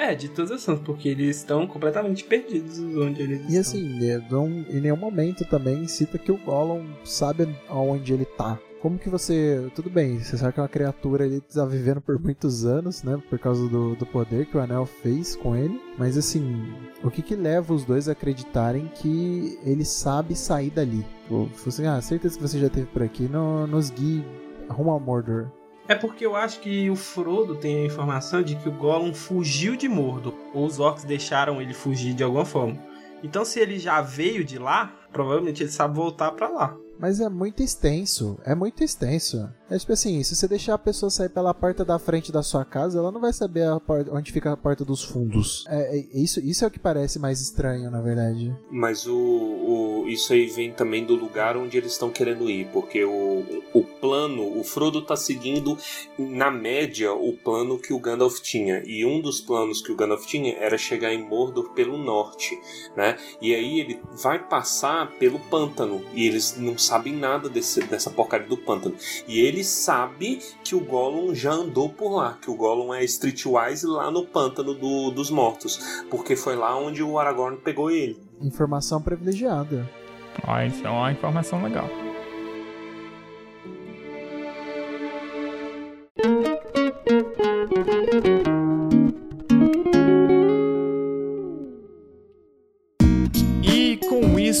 É, 0.03 0.15
de 0.15 0.29
todas 0.29 0.51
as 0.51 0.63
formas, 0.65 0.83
porque 0.83 1.07
eles 1.09 1.37
estão 1.37 1.65
completamente 1.67 2.23
perdidos 2.23 2.79
onde 2.79 3.21
eles 3.21 3.41
E 3.41 3.57
estão. 3.57 3.59
assim, 3.61 4.05
é, 4.09 4.21
não- 4.29 4.47
em 4.69 4.79
nenhum 4.81 4.97
momento 4.97 5.45
também 5.45 5.87
cita 5.87 6.17
que 6.17 6.31
o 6.31 6.37
Gollum 6.37 6.85
sabe 7.05 7.47
aonde 7.69 8.13
ele 8.13 8.25
tá. 8.25 8.59
Como 8.81 8.99
que 8.99 9.09
você. 9.09 9.71
Tudo 9.73 9.89
bem, 9.89 10.19
você 10.19 10.35
sabe 10.37 10.51
que 10.51 10.59
é 10.59 10.63
uma 10.63 10.67
criatura 10.67 11.25
ele 11.25 11.39
tá 11.39 11.65
vivendo 11.65 12.01
por 12.01 12.19
muitos 12.19 12.65
anos, 12.65 13.01
né? 13.01 13.17
Por 13.29 13.39
causa 13.39 13.65
do, 13.69 13.95
do 13.95 14.05
poder 14.05 14.45
que 14.45 14.57
o 14.57 14.59
Anel 14.59 14.85
fez 14.85 15.37
com 15.37 15.55
ele. 15.55 15.79
Mas 15.97 16.17
assim, 16.17 16.65
o 17.01 17.09
que 17.09 17.21
que 17.21 17.33
leva 17.33 17.73
os 17.73 17.85
dois 17.85 18.09
a 18.09 18.11
acreditarem 18.11 18.91
que 18.95 19.57
ele 19.63 19.85
sabe 19.85 20.35
sair 20.35 20.69
dali? 20.69 21.05
Tipo, 21.23 21.49
assim, 21.65 21.85
ah, 21.85 22.01
certeza 22.01 22.35
que 22.35 22.41
você 22.45 22.59
já 22.59 22.67
esteve 22.67 22.87
por 22.87 23.01
aqui, 23.01 23.23
no, 23.23 23.65
nos 23.67 23.89
guie 23.89 24.21
rumo 24.69 24.91
ao 24.91 24.99
Mordor. 24.99 25.47
É 25.87 25.95
porque 25.95 26.25
eu 26.25 26.35
acho 26.35 26.61
que 26.61 26.89
o 26.89 26.95
Frodo 26.95 27.55
tem 27.55 27.81
a 27.81 27.85
informação 27.85 28.41
de 28.41 28.55
que 28.55 28.69
o 28.69 28.71
Gollum 28.71 29.13
fugiu 29.13 29.75
de 29.75 29.89
Mordor. 29.89 30.33
Ou 30.53 30.65
os 30.65 30.79
orcs 30.79 31.03
deixaram 31.03 31.61
ele 31.61 31.73
fugir 31.73 32.13
de 32.13 32.23
alguma 32.23 32.45
forma. 32.45 32.81
Então, 33.21 33.43
se 33.43 33.59
ele 33.59 33.77
já 33.77 34.01
veio 34.01 34.43
de 34.43 34.57
lá, 34.57 34.93
provavelmente 35.11 35.63
ele 35.63 35.71
sabe 35.71 35.95
voltar 35.95 36.31
pra 36.31 36.47
lá. 36.47 36.77
Mas 37.03 37.19
é 37.19 37.27
muito 37.27 37.61
extenso, 37.61 38.39
é 38.45 38.55
muito 38.55 38.81
extenso. 38.81 39.49
É 39.69 39.77
tipo 39.77 39.91
assim, 39.91 40.23
se 40.23 40.37
você 40.37 40.47
deixar 40.47 40.75
a 40.75 40.77
pessoa 40.77 41.09
sair 41.09 41.27
pela 41.27 41.53
porta 41.53 41.83
da 41.83 41.99
frente 41.99 42.31
da 42.31 42.41
sua 42.41 42.63
casa, 42.63 42.97
ela 42.97 43.11
não 43.11 43.19
vai 43.19 43.33
saber 43.33 43.63
a 43.67 43.77
por- 43.77 44.07
onde 44.09 44.31
fica 44.31 44.53
a 44.53 44.55
porta 44.55 44.85
dos 44.85 45.03
fundos. 45.03 45.65
É, 45.67 45.97
é- 45.97 46.07
isso, 46.13 46.39
isso 46.39 46.63
é 46.63 46.67
o 46.69 46.71
que 46.71 46.79
parece 46.79 47.19
mais 47.19 47.41
estranho, 47.41 47.91
na 47.91 47.99
verdade. 47.99 48.55
Mas 48.71 49.05
o, 49.05 49.17
o- 49.17 50.05
isso 50.07 50.31
aí 50.31 50.45
vem 50.47 50.71
também 50.71 51.05
do 51.05 51.13
lugar 51.15 51.57
onde 51.57 51.77
eles 51.77 51.91
estão 51.91 52.09
querendo 52.09 52.49
ir, 52.49 52.69
porque 52.71 53.03
o, 53.03 53.43
o 53.73 53.83
plano, 53.99 54.57
o 54.57 54.63
Frodo 54.63 55.01
tá 55.01 55.17
seguindo, 55.17 55.77
na 56.17 56.49
média, 56.49 57.11
o 57.11 57.33
plano 57.33 57.77
que 57.77 57.91
o 57.91 57.99
Gandalf 57.99 58.39
tinha. 58.39 58.81
E 58.85 59.05
um 59.05 59.19
dos 59.19 59.41
planos 59.41 59.81
que 59.81 59.91
o 59.91 59.95
Gandalf 59.97 60.25
tinha 60.25 60.55
era 60.57 60.77
chegar 60.77 61.11
em 61.13 61.21
Mordor 61.27 61.73
pelo 61.73 61.97
norte, 61.97 62.57
né? 62.95 63.17
E 63.41 63.53
aí 63.53 63.81
ele 63.81 63.99
vai 64.21 64.39
passar 64.47 65.11
pelo 65.17 65.37
pântano, 65.49 66.01
e 66.13 66.25
eles 66.25 66.55
não 66.57 66.77
sabem 66.77 66.92
nada 67.01 67.49
desse, 67.49 67.81
dessa 67.85 68.09
porcaria 68.09 68.47
do 68.47 68.57
pântano. 68.57 68.95
E 69.27 69.39
ele 69.39 69.63
sabe 69.63 70.39
que 70.63 70.75
o 70.75 70.79
Gollum 70.79 71.33
já 71.33 71.51
andou 71.51 71.89
por 71.89 72.11
lá, 72.13 72.37
que 72.41 72.51
o 72.51 72.55
Gollum 72.55 72.93
é 72.93 73.03
streetwise 73.03 73.85
lá 73.87 74.11
no 74.11 74.25
pântano 74.25 74.73
do- 74.73 75.11
dos 75.11 75.29
mortos, 75.29 75.79
porque 76.09 76.35
foi 76.35 76.55
lá 76.55 76.77
onde 76.77 77.01
o 77.03 77.17
Aragorn 77.17 77.57
pegou 77.57 77.89
ele. 77.89 78.17
Informação 78.41 79.01
privilegiada. 79.01 79.89
Ó, 80.47 80.59
isso 80.61 80.85
é 80.85 80.89
uma 80.89 81.11
informação 81.11 81.61
legal. 81.63 81.87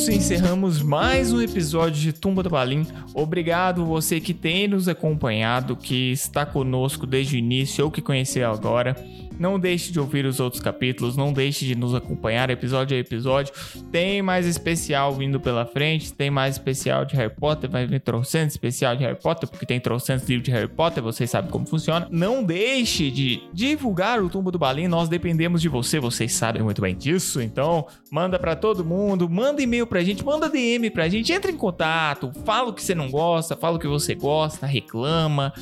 Isso 0.03 0.11
encerramos 0.11 0.81
mais 0.81 1.31
um 1.31 1.41
episódio 1.41 2.01
de 2.01 2.11
Tumba 2.11 2.43
do 2.43 2.49
Balim. 2.49 2.85
Obrigado 3.13 3.85
você 3.85 4.19
que 4.19 4.33
tem 4.33 4.67
nos 4.67 4.89
acompanhado, 4.89 5.77
que 5.77 6.11
está 6.11 6.45
conosco 6.45 7.07
desde 7.07 7.37
o 7.37 7.39
início 7.39 7.85
ou 7.85 7.89
que 7.89 8.01
conheceu 8.01 8.51
agora. 8.51 8.97
Não 9.39 9.59
deixe 9.59 9.91
de 9.91 9.99
ouvir 9.99 10.25
os 10.25 10.39
outros 10.39 10.61
capítulos, 10.61 11.17
não 11.17 11.33
deixe 11.33 11.65
de 11.65 11.75
nos 11.75 11.93
acompanhar 11.93 12.49
episódio 12.49 12.95
a 12.95 12.99
episódio. 12.99 13.53
Tem 13.91 14.21
mais 14.21 14.45
especial 14.45 15.13
vindo 15.13 15.39
pela 15.39 15.65
frente, 15.65 16.13
tem 16.13 16.29
mais 16.29 16.55
especial 16.55 17.05
de 17.05 17.15
Harry 17.15 17.33
Potter, 17.33 17.69
vai 17.69 17.85
vir 17.85 17.99
trocentos 17.99 18.53
especial 18.53 18.95
de 18.95 19.03
Harry 19.03 19.19
Potter, 19.19 19.49
porque 19.49 19.65
tem 19.65 19.79
trocentos 19.79 20.27
livros 20.27 20.45
de 20.45 20.51
Harry 20.51 20.67
Potter, 20.67 21.03
vocês 21.03 21.29
sabem 21.29 21.49
como 21.49 21.65
funciona. 21.65 22.07
Não 22.11 22.43
deixe 22.43 23.09
de 23.11 23.41
divulgar 23.53 24.21
o 24.21 24.29
Tumbo 24.29 24.51
do 24.51 24.59
Balim, 24.59 24.87
nós 24.87 25.09
dependemos 25.09 25.61
de 25.61 25.69
você, 25.69 25.99
vocês 25.99 26.33
sabem 26.33 26.61
muito 26.61 26.81
bem 26.81 26.95
disso. 26.95 27.41
Então, 27.41 27.87
manda 28.11 28.37
pra 28.39 28.55
todo 28.55 28.85
mundo, 28.85 29.29
manda 29.29 29.61
e-mail 29.61 29.87
pra 29.87 30.03
gente, 30.03 30.23
manda 30.23 30.49
DM 30.49 30.89
pra 30.89 31.09
gente, 31.09 31.31
entra 31.31 31.51
em 31.51 31.57
contato, 31.57 32.31
fala 32.45 32.69
o 32.69 32.73
que 32.73 32.83
você 32.83 32.95
não 32.95 33.09
gosta, 33.09 33.55
fala 33.55 33.77
o 33.77 33.79
que 33.79 33.87
você 33.87 34.15
gosta, 34.15 34.65
reclama, 34.65 35.53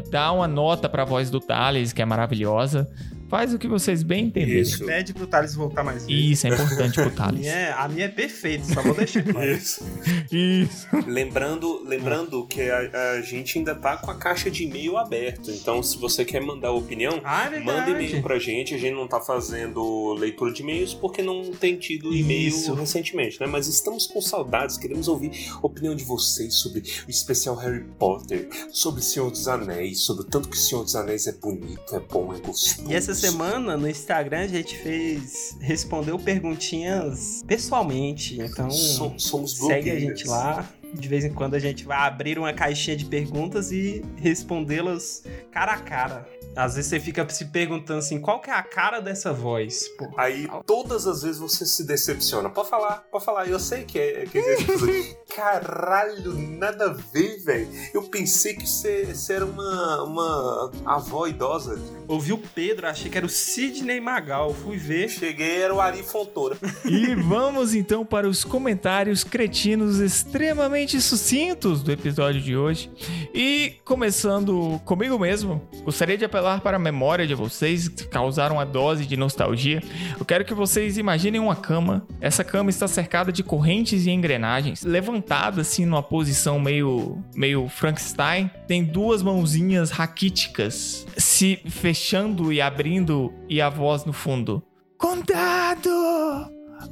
dá 0.00 0.32
uma 0.32 0.48
nota 0.48 0.88
pra 0.88 1.04
voz 1.04 1.30
do 1.30 1.40
Thales, 1.40 1.92
que 1.92 2.02
é 2.02 2.04
maravilhosa. 2.04 2.88
Faz 3.28 3.52
o 3.54 3.58
que 3.58 3.66
vocês 3.66 4.02
bem 4.02 4.26
entenderem. 4.26 4.60
Isso. 4.60 4.84
Pede 4.84 5.12
pro 5.12 5.26
Thales 5.26 5.54
voltar 5.54 5.82
mais 5.82 6.04
vezes. 6.06 6.30
Isso 6.32 6.46
é 6.46 6.50
importante 6.50 6.94
pro 6.94 7.10
Thales. 7.10 7.40
minha, 7.40 7.74
a 7.76 7.88
minha 7.88 8.04
é 8.06 8.08
perfeita, 8.08 8.64
só 8.72 8.82
vou 8.82 8.94
deixar 8.94 9.22
claro. 9.24 9.50
Isso. 9.54 9.84
Isso. 10.30 10.86
Lembrando, 11.06 11.82
lembrando 11.84 12.46
que 12.46 12.62
a, 12.62 13.14
a 13.16 13.22
gente 13.22 13.58
ainda 13.58 13.74
tá 13.74 13.96
com 13.96 14.10
a 14.10 14.14
caixa 14.14 14.50
de 14.50 14.64
e-mail 14.64 14.96
aberto. 14.96 15.50
Então, 15.50 15.82
se 15.82 15.96
você 15.98 16.24
quer 16.24 16.40
mandar 16.40 16.72
opinião, 16.72 17.20
Ah, 17.24 17.50
é 17.52 17.60
manda 17.60 17.90
e-mail 17.90 18.22
pra 18.22 18.38
gente. 18.38 18.74
A 18.74 18.78
gente 18.78 18.94
não 18.94 19.08
tá 19.08 19.20
fazendo 19.20 20.14
leitura 20.14 20.52
de 20.52 20.62
e-mails 20.62 20.94
porque 20.94 21.22
não 21.22 21.50
tem 21.52 21.76
tido 21.76 22.14
e-mail 22.14 22.74
recentemente, 22.74 23.40
né? 23.40 23.46
Mas 23.46 23.66
estamos 23.66 24.06
com 24.06 24.20
saudades, 24.20 24.76
queremos 24.76 25.08
ouvir 25.08 25.30
a 25.62 25.66
opinião 25.66 25.94
de 25.94 26.04
vocês 26.04 26.54
sobre 26.54 26.80
o 27.06 27.10
especial 27.10 27.56
Harry 27.56 27.84
Potter, 27.98 28.48
sobre 28.70 29.02
Senhor 29.02 29.30
dos 29.30 29.48
Anéis, 29.48 30.00
sobre 30.00 30.22
o 30.22 30.26
tanto 30.26 30.48
que 30.48 30.56
o 30.56 30.60
Senhor 30.60 30.82
dos 30.84 30.94
Anéis 30.96 31.26
é 31.26 31.32
bonito, 31.32 31.94
é 31.94 32.00
bom, 32.00 32.34
é 32.34 32.38
gostoso. 32.40 32.90
E 32.90 32.94
essa 32.94 33.13
semana 33.14 33.76
no 33.76 33.88
Instagram 33.88 34.40
a 34.40 34.46
gente 34.48 34.76
fez. 34.76 35.56
respondeu 35.60 36.18
perguntinhas 36.18 37.42
pessoalmente. 37.46 38.40
Então 38.40 38.70
So- 38.70 39.14
somos 39.18 39.56
segue 39.56 39.90
a 39.90 39.98
gente 39.98 40.26
lá. 40.26 40.68
De 40.92 41.08
vez 41.08 41.24
em 41.24 41.30
quando 41.32 41.54
a 41.54 41.58
gente 41.58 41.84
vai 41.84 41.98
abrir 41.98 42.38
uma 42.38 42.52
caixinha 42.52 42.96
de 42.96 43.04
perguntas 43.04 43.72
e 43.72 44.00
respondê-las 44.16 45.24
cara 45.50 45.72
a 45.72 45.78
cara. 45.78 46.28
Às 46.56 46.74
vezes 46.74 46.90
você 46.90 47.00
fica 47.00 47.28
se 47.28 47.46
perguntando 47.46 47.98
assim, 47.98 48.20
qual 48.20 48.40
que 48.40 48.50
é 48.50 48.54
a 48.54 48.62
cara 48.62 49.00
dessa 49.00 49.32
voz? 49.32 49.88
Pô, 49.98 50.08
Aí 50.16 50.48
todas 50.66 51.06
as 51.06 51.22
vezes 51.22 51.38
você 51.38 51.66
se 51.66 51.84
decepciona. 51.86 52.48
Pode 52.48 52.68
falar, 52.68 53.04
pode 53.10 53.24
falar. 53.24 53.48
Eu 53.48 53.58
sei 53.58 53.84
que 53.84 53.98
é. 53.98 54.24
Que 54.26 54.38
é 54.38 55.24
Caralho, 55.34 56.32
nada 56.34 56.86
a 56.86 56.92
ver, 56.92 57.38
velho. 57.42 57.68
Eu 57.92 58.02
pensei 58.04 58.54
que 58.54 58.68
você, 58.68 59.04
você 59.06 59.32
era 59.32 59.44
uma, 59.44 60.02
uma 60.04 60.72
avó 60.84 61.26
idosa. 61.26 61.76
ouvi 62.06 62.32
o 62.32 62.38
Pedro, 62.38 62.86
achei 62.86 63.10
que 63.10 63.16
era 63.18 63.26
o 63.26 63.28
Sidney 63.28 64.00
Magal. 64.00 64.54
Fui 64.54 64.76
ver. 64.76 65.08
Cheguei, 65.08 65.62
era 65.62 65.74
o 65.74 65.80
Ari 65.80 66.02
Fontoura. 66.02 66.56
E 66.84 67.14
vamos 67.14 67.74
então 67.74 68.04
para 68.04 68.28
os 68.28 68.44
comentários 68.44 69.24
cretinos 69.24 69.98
extremamente 69.98 71.00
sucintos 71.00 71.82
do 71.82 71.90
episódio 71.90 72.40
de 72.40 72.56
hoje. 72.56 72.90
E 73.34 73.74
começando 73.84 74.80
comigo 74.84 75.18
mesmo, 75.18 75.66
gostaria 75.82 76.16
de 76.16 76.24
apelar 76.24 76.43
para 76.62 76.76
a 76.76 76.80
memória 76.80 77.26
de 77.26 77.34
vocês 77.34 77.88
que 77.88 78.06
causaram 78.06 78.56
uma 78.56 78.66
dose 78.66 79.06
de 79.06 79.16
nostalgia. 79.16 79.82
Eu 80.18 80.24
quero 80.24 80.44
que 80.44 80.54
vocês 80.54 80.98
imaginem 80.98 81.40
uma 81.40 81.56
cama. 81.56 82.06
Essa 82.20 82.44
cama 82.44 82.70
está 82.70 82.86
cercada 82.86 83.32
de 83.32 83.42
correntes 83.42 84.06
e 84.06 84.10
engrenagens, 84.10 84.82
levantada 84.82 85.62
assim 85.62 85.86
numa 85.86 86.02
posição 86.02 86.60
meio 86.60 87.18
meio 87.34 87.68
Frankenstein. 87.68 88.50
Tem 88.66 88.84
duas 88.84 89.22
mãozinhas 89.22 89.90
raquíticas 89.90 91.06
se 91.16 91.56
fechando 91.68 92.52
e 92.52 92.60
abrindo 92.60 93.32
e 93.48 93.60
a 93.60 93.68
voz 93.68 94.04
no 94.04 94.12
fundo. 94.12 94.62
Condado! 94.98 95.90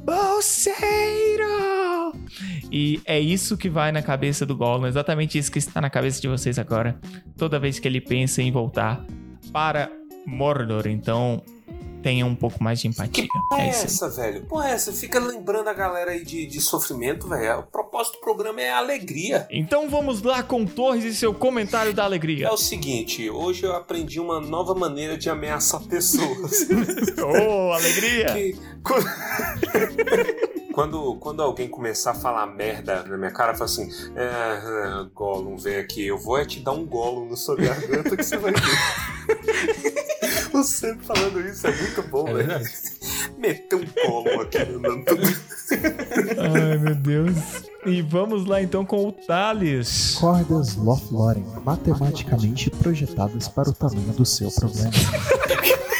Bolseiro! 0.04 1.72
E 2.70 3.00
é 3.04 3.20
isso 3.20 3.56
que 3.56 3.68
vai 3.68 3.92
na 3.92 4.00
cabeça 4.00 4.46
do 4.46 4.56
Gollum, 4.56 4.86
exatamente 4.86 5.36
isso 5.36 5.52
que 5.52 5.58
está 5.58 5.80
na 5.80 5.90
cabeça 5.90 6.20
de 6.20 6.28
vocês 6.28 6.58
agora, 6.58 6.98
toda 7.36 7.58
vez 7.58 7.78
que 7.78 7.86
ele 7.86 8.00
pensa 8.00 8.40
em 8.40 8.50
voltar 8.50 9.04
para 9.52 9.90
Mordor. 10.26 10.86
Então, 10.86 11.42
tenham 12.02 12.28
um 12.28 12.34
pouco 12.34 12.62
mais 12.62 12.80
de 12.80 12.88
empatia. 12.88 13.26
Porra 13.48 13.62
É 13.62 13.66
é 13.66 13.70
isso 13.70 13.78
aí. 13.80 13.84
essa, 13.84 14.10
velho? 14.10 14.44
Porra, 14.46 14.68
é 14.70 14.72
essa? 14.72 14.92
Fica 14.92 15.20
lembrando 15.20 15.68
a 15.68 15.72
galera 15.72 16.10
aí 16.10 16.24
de, 16.24 16.46
de 16.46 16.60
sofrimento, 16.60 17.28
velho. 17.28 17.60
O 17.60 17.62
propósito 17.64 18.14
do 18.14 18.20
programa 18.20 18.60
é 18.60 18.70
a 18.70 18.78
alegria. 18.78 19.46
Então 19.50 19.88
vamos 19.88 20.20
lá 20.22 20.42
com 20.42 20.64
Torres 20.66 21.04
e 21.04 21.14
seu 21.14 21.32
comentário 21.32 21.92
da 21.94 22.02
alegria. 22.04 22.46
É 22.48 22.50
o 22.50 22.56
seguinte, 22.56 23.30
hoje 23.30 23.64
eu 23.64 23.74
aprendi 23.76 24.18
uma 24.18 24.40
nova 24.40 24.74
maneira 24.74 25.16
de 25.16 25.30
ameaçar 25.30 25.80
pessoas. 25.82 26.66
Oh, 27.24 27.72
alegria! 27.72 28.26
que 28.32 28.56
quando... 30.72 31.16
quando 31.16 31.42
alguém 31.42 31.68
começar 31.68 32.12
a 32.12 32.14
falar 32.14 32.46
merda 32.46 33.02
na 33.04 33.16
minha 33.16 33.30
cara, 33.30 33.52
fala 33.54 33.64
assim: 33.64 33.88
é, 34.16 34.22
é, 34.24 35.06
Gollum, 35.14 35.56
vem 35.56 35.76
aqui, 35.76 36.06
eu 36.06 36.18
vou 36.18 36.38
é 36.38 36.44
te 36.44 36.60
dar 36.60 36.72
um 36.72 36.84
Gollum 36.86 37.28
na 37.28 37.36
sua 37.36 37.56
garganta 37.56 38.16
que 38.16 38.22
você 38.24 38.36
vai 38.36 38.52
ver. 38.52 40.02
Você 40.52 40.94
falando 40.96 41.40
isso 41.40 41.66
é 41.66 41.74
muito 41.74 42.02
bom, 42.08 42.28
É 42.28 42.34
velho. 42.34 42.46
verdade. 42.48 42.70
Meter 43.38 43.76
um 43.76 43.84
Gollum 44.06 44.40
aqui 44.42 44.58
no 44.66 45.04
tudo. 45.04 45.22
Ai, 46.38 46.78
meu 46.78 46.94
Deus. 46.94 47.36
E 47.84 48.02
vamos 48.02 48.46
lá 48.46 48.62
então 48.62 48.84
com 48.84 49.08
o 49.08 49.12
Thales. 49.12 50.16
Cordas 50.20 50.76
Lothlórien, 50.76 51.44
matematicamente 51.64 52.70
projetadas 52.70 53.48
para 53.48 53.70
o 53.70 53.72
tamanho 53.72 54.12
do 54.12 54.24
seu 54.24 54.50
problema. 54.52 54.92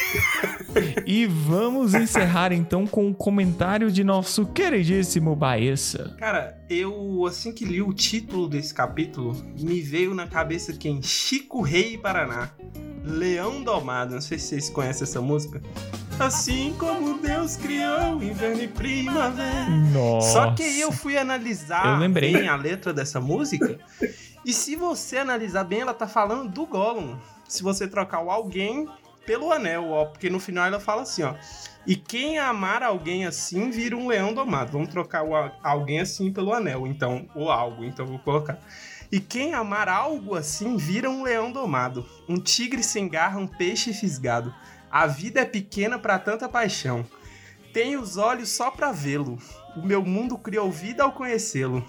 E 1.06 1.26
vamos 1.26 1.94
encerrar 1.94 2.52
então 2.52 2.86
com 2.86 3.08
o 3.10 3.14
comentário 3.14 3.90
de 3.90 4.02
nosso 4.02 4.46
queridíssimo 4.46 5.34
Baessa. 5.36 6.14
Cara, 6.18 6.58
eu, 6.68 7.24
assim 7.26 7.52
que 7.52 7.64
li 7.64 7.82
o 7.82 7.92
título 7.92 8.48
desse 8.48 8.72
capítulo, 8.72 9.34
me 9.58 9.80
veio 9.80 10.14
na 10.14 10.26
cabeça 10.26 10.72
quem? 10.72 11.02
Chico 11.02 11.60
Rei 11.62 11.98
Paraná. 11.98 12.50
Leão 13.04 13.62
Domado. 13.62 14.14
Não 14.14 14.20
sei 14.20 14.38
se 14.38 14.48
vocês 14.48 14.70
conhecem 14.70 15.02
essa 15.04 15.20
música. 15.20 15.60
Assim 16.18 16.74
como 16.78 17.18
Deus 17.18 17.56
criou 17.56 18.22
inverno 18.22 18.62
e 18.62 18.68
primavera. 18.68 19.68
Nossa. 19.92 20.32
Só 20.32 20.52
que 20.52 20.62
aí 20.62 20.80
eu 20.80 20.92
fui 20.92 21.16
analisar 21.18 21.94
Eu 21.94 21.98
lembrei. 21.98 22.32
bem 22.32 22.48
a 22.48 22.54
letra 22.56 22.92
dessa 22.92 23.20
música. 23.20 23.78
e 24.44 24.52
se 24.52 24.76
você 24.76 25.16
analisar 25.18 25.64
bem, 25.64 25.80
ela 25.80 25.94
tá 25.94 26.06
falando 26.06 26.48
do 26.48 26.64
Gollum. 26.66 27.16
Se 27.48 27.62
você 27.62 27.88
trocar 27.88 28.22
o 28.22 28.30
alguém 28.30 28.86
pelo 29.26 29.52
anel, 29.52 29.90
ó. 29.90 30.06
Porque 30.06 30.30
no 30.30 30.40
final 30.40 30.66
ela 30.66 30.80
fala 30.80 31.02
assim, 31.02 31.22
ó. 31.22 31.34
E 31.86 31.96
quem 31.96 32.38
amar 32.38 32.82
alguém 32.82 33.26
assim 33.26 33.70
vira 33.70 33.96
um 33.96 34.06
leão 34.06 34.32
domado. 34.32 34.72
Vamos 34.72 34.88
trocar 34.88 35.24
o 35.24 35.34
alguém 35.62 36.00
assim 36.00 36.32
pelo 36.32 36.52
anel, 36.52 36.86
então, 36.86 37.28
ou 37.34 37.50
algo, 37.50 37.84
então 37.84 38.06
vou 38.06 38.18
colocar. 38.20 38.58
E 39.10 39.20
quem 39.20 39.52
amar 39.52 39.88
algo 39.88 40.34
assim 40.34 40.76
vira 40.76 41.10
um 41.10 41.22
leão 41.22 41.52
domado, 41.52 42.06
um 42.28 42.36
tigre 42.36 42.82
sem 42.82 43.08
garra, 43.08 43.38
um 43.38 43.46
peixe 43.46 43.92
fisgado. 43.92 44.54
A 44.90 45.06
vida 45.06 45.40
é 45.40 45.44
pequena 45.44 45.98
pra 45.98 46.18
tanta 46.18 46.48
paixão. 46.48 47.04
Tenho 47.72 48.00
os 48.00 48.16
olhos 48.16 48.50
só 48.50 48.70
pra 48.70 48.92
vê-lo. 48.92 49.38
O 49.76 49.84
meu 49.84 50.04
mundo 50.04 50.38
criou 50.38 50.70
vida 50.70 51.02
ao 51.02 51.12
conhecê-lo. 51.12 51.84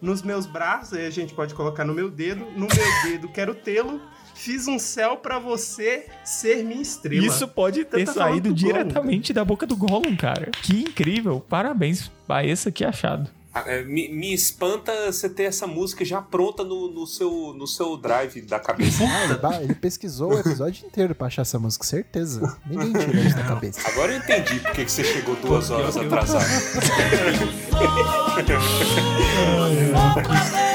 Nos 0.00 0.22
meus 0.22 0.46
braços, 0.46 0.98
aí 0.98 1.06
a 1.06 1.10
gente 1.10 1.34
pode 1.34 1.54
colocar 1.54 1.84
no 1.84 1.94
meu 1.94 2.10
dedo, 2.10 2.44
no 2.52 2.66
meu 2.66 3.02
dedo 3.02 3.28
quero 3.28 3.54
tê-lo. 3.54 4.00
Fiz 4.38 4.68
um 4.68 4.78
céu 4.78 5.16
pra 5.16 5.40
você 5.40 6.06
ser 6.24 6.64
minha 6.64 6.80
estrela. 6.80 7.26
Isso 7.26 7.48
pode 7.48 7.84
ter 7.84 8.04
Tá 8.04 8.12
saído 8.12 8.52
do 8.52 8.54
Gollum, 8.54 8.54
diretamente 8.54 9.32
da 9.32 9.44
boca 9.44 9.66
do 9.66 9.76
Gollum, 9.76 10.16
cara. 10.16 10.52
Que 10.62 10.82
incrível. 10.82 11.44
Parabéns, 11.48 12.08
Baessa, 12.26 12.70
que 12.70 12.84
achado. 12.84 13.28
Ah, 13.52 13.64
é, 13.66 13.82
Me, 13.82 14.08
me 14.08 14.32
espanta 14.32 14.92
você 15.10 15.28
ter 15.28 15.42
essa 15.42 15.66
música 15.66 16.04
já 16.04 16.22
pronta 16.22 16.62
no, 16.62 16.88
no 16.88 17.04
seu, 17.04 17.52
no 17.52 17.66
seu 17.66 17.96
drive 17.96 18.40
da 18.42 18.60
cabeça. 18.60 19.02
Ah, 19.42 19.60
ele, 19.60 19.74
pesquisou 19.74 20.32
o 20.32 20.38
episódio 20.38 20.86
inteiro 20.86 21.16
pra 21.16 21.26
achar 21.26 21.42
essa 21.42 21.58
música, 21.58 21.84
certeza. 21.84 22.56
Ninguém 22.64 22.92
tira 22.92 23.20
isso 23.20 23.36
da 23.36 23.44
cabeça. 23.44 23.88
Agora 23.88 24.12
eu 24.12 24.18
entendi 24.18 24.60
por 24.60 24.70
que 24.70 24.88
você 24.88 25.02
chegou 25.02 25.34
duas 25.34 25.68
horas 25.70 25.96
atrasado. 25.96 26.44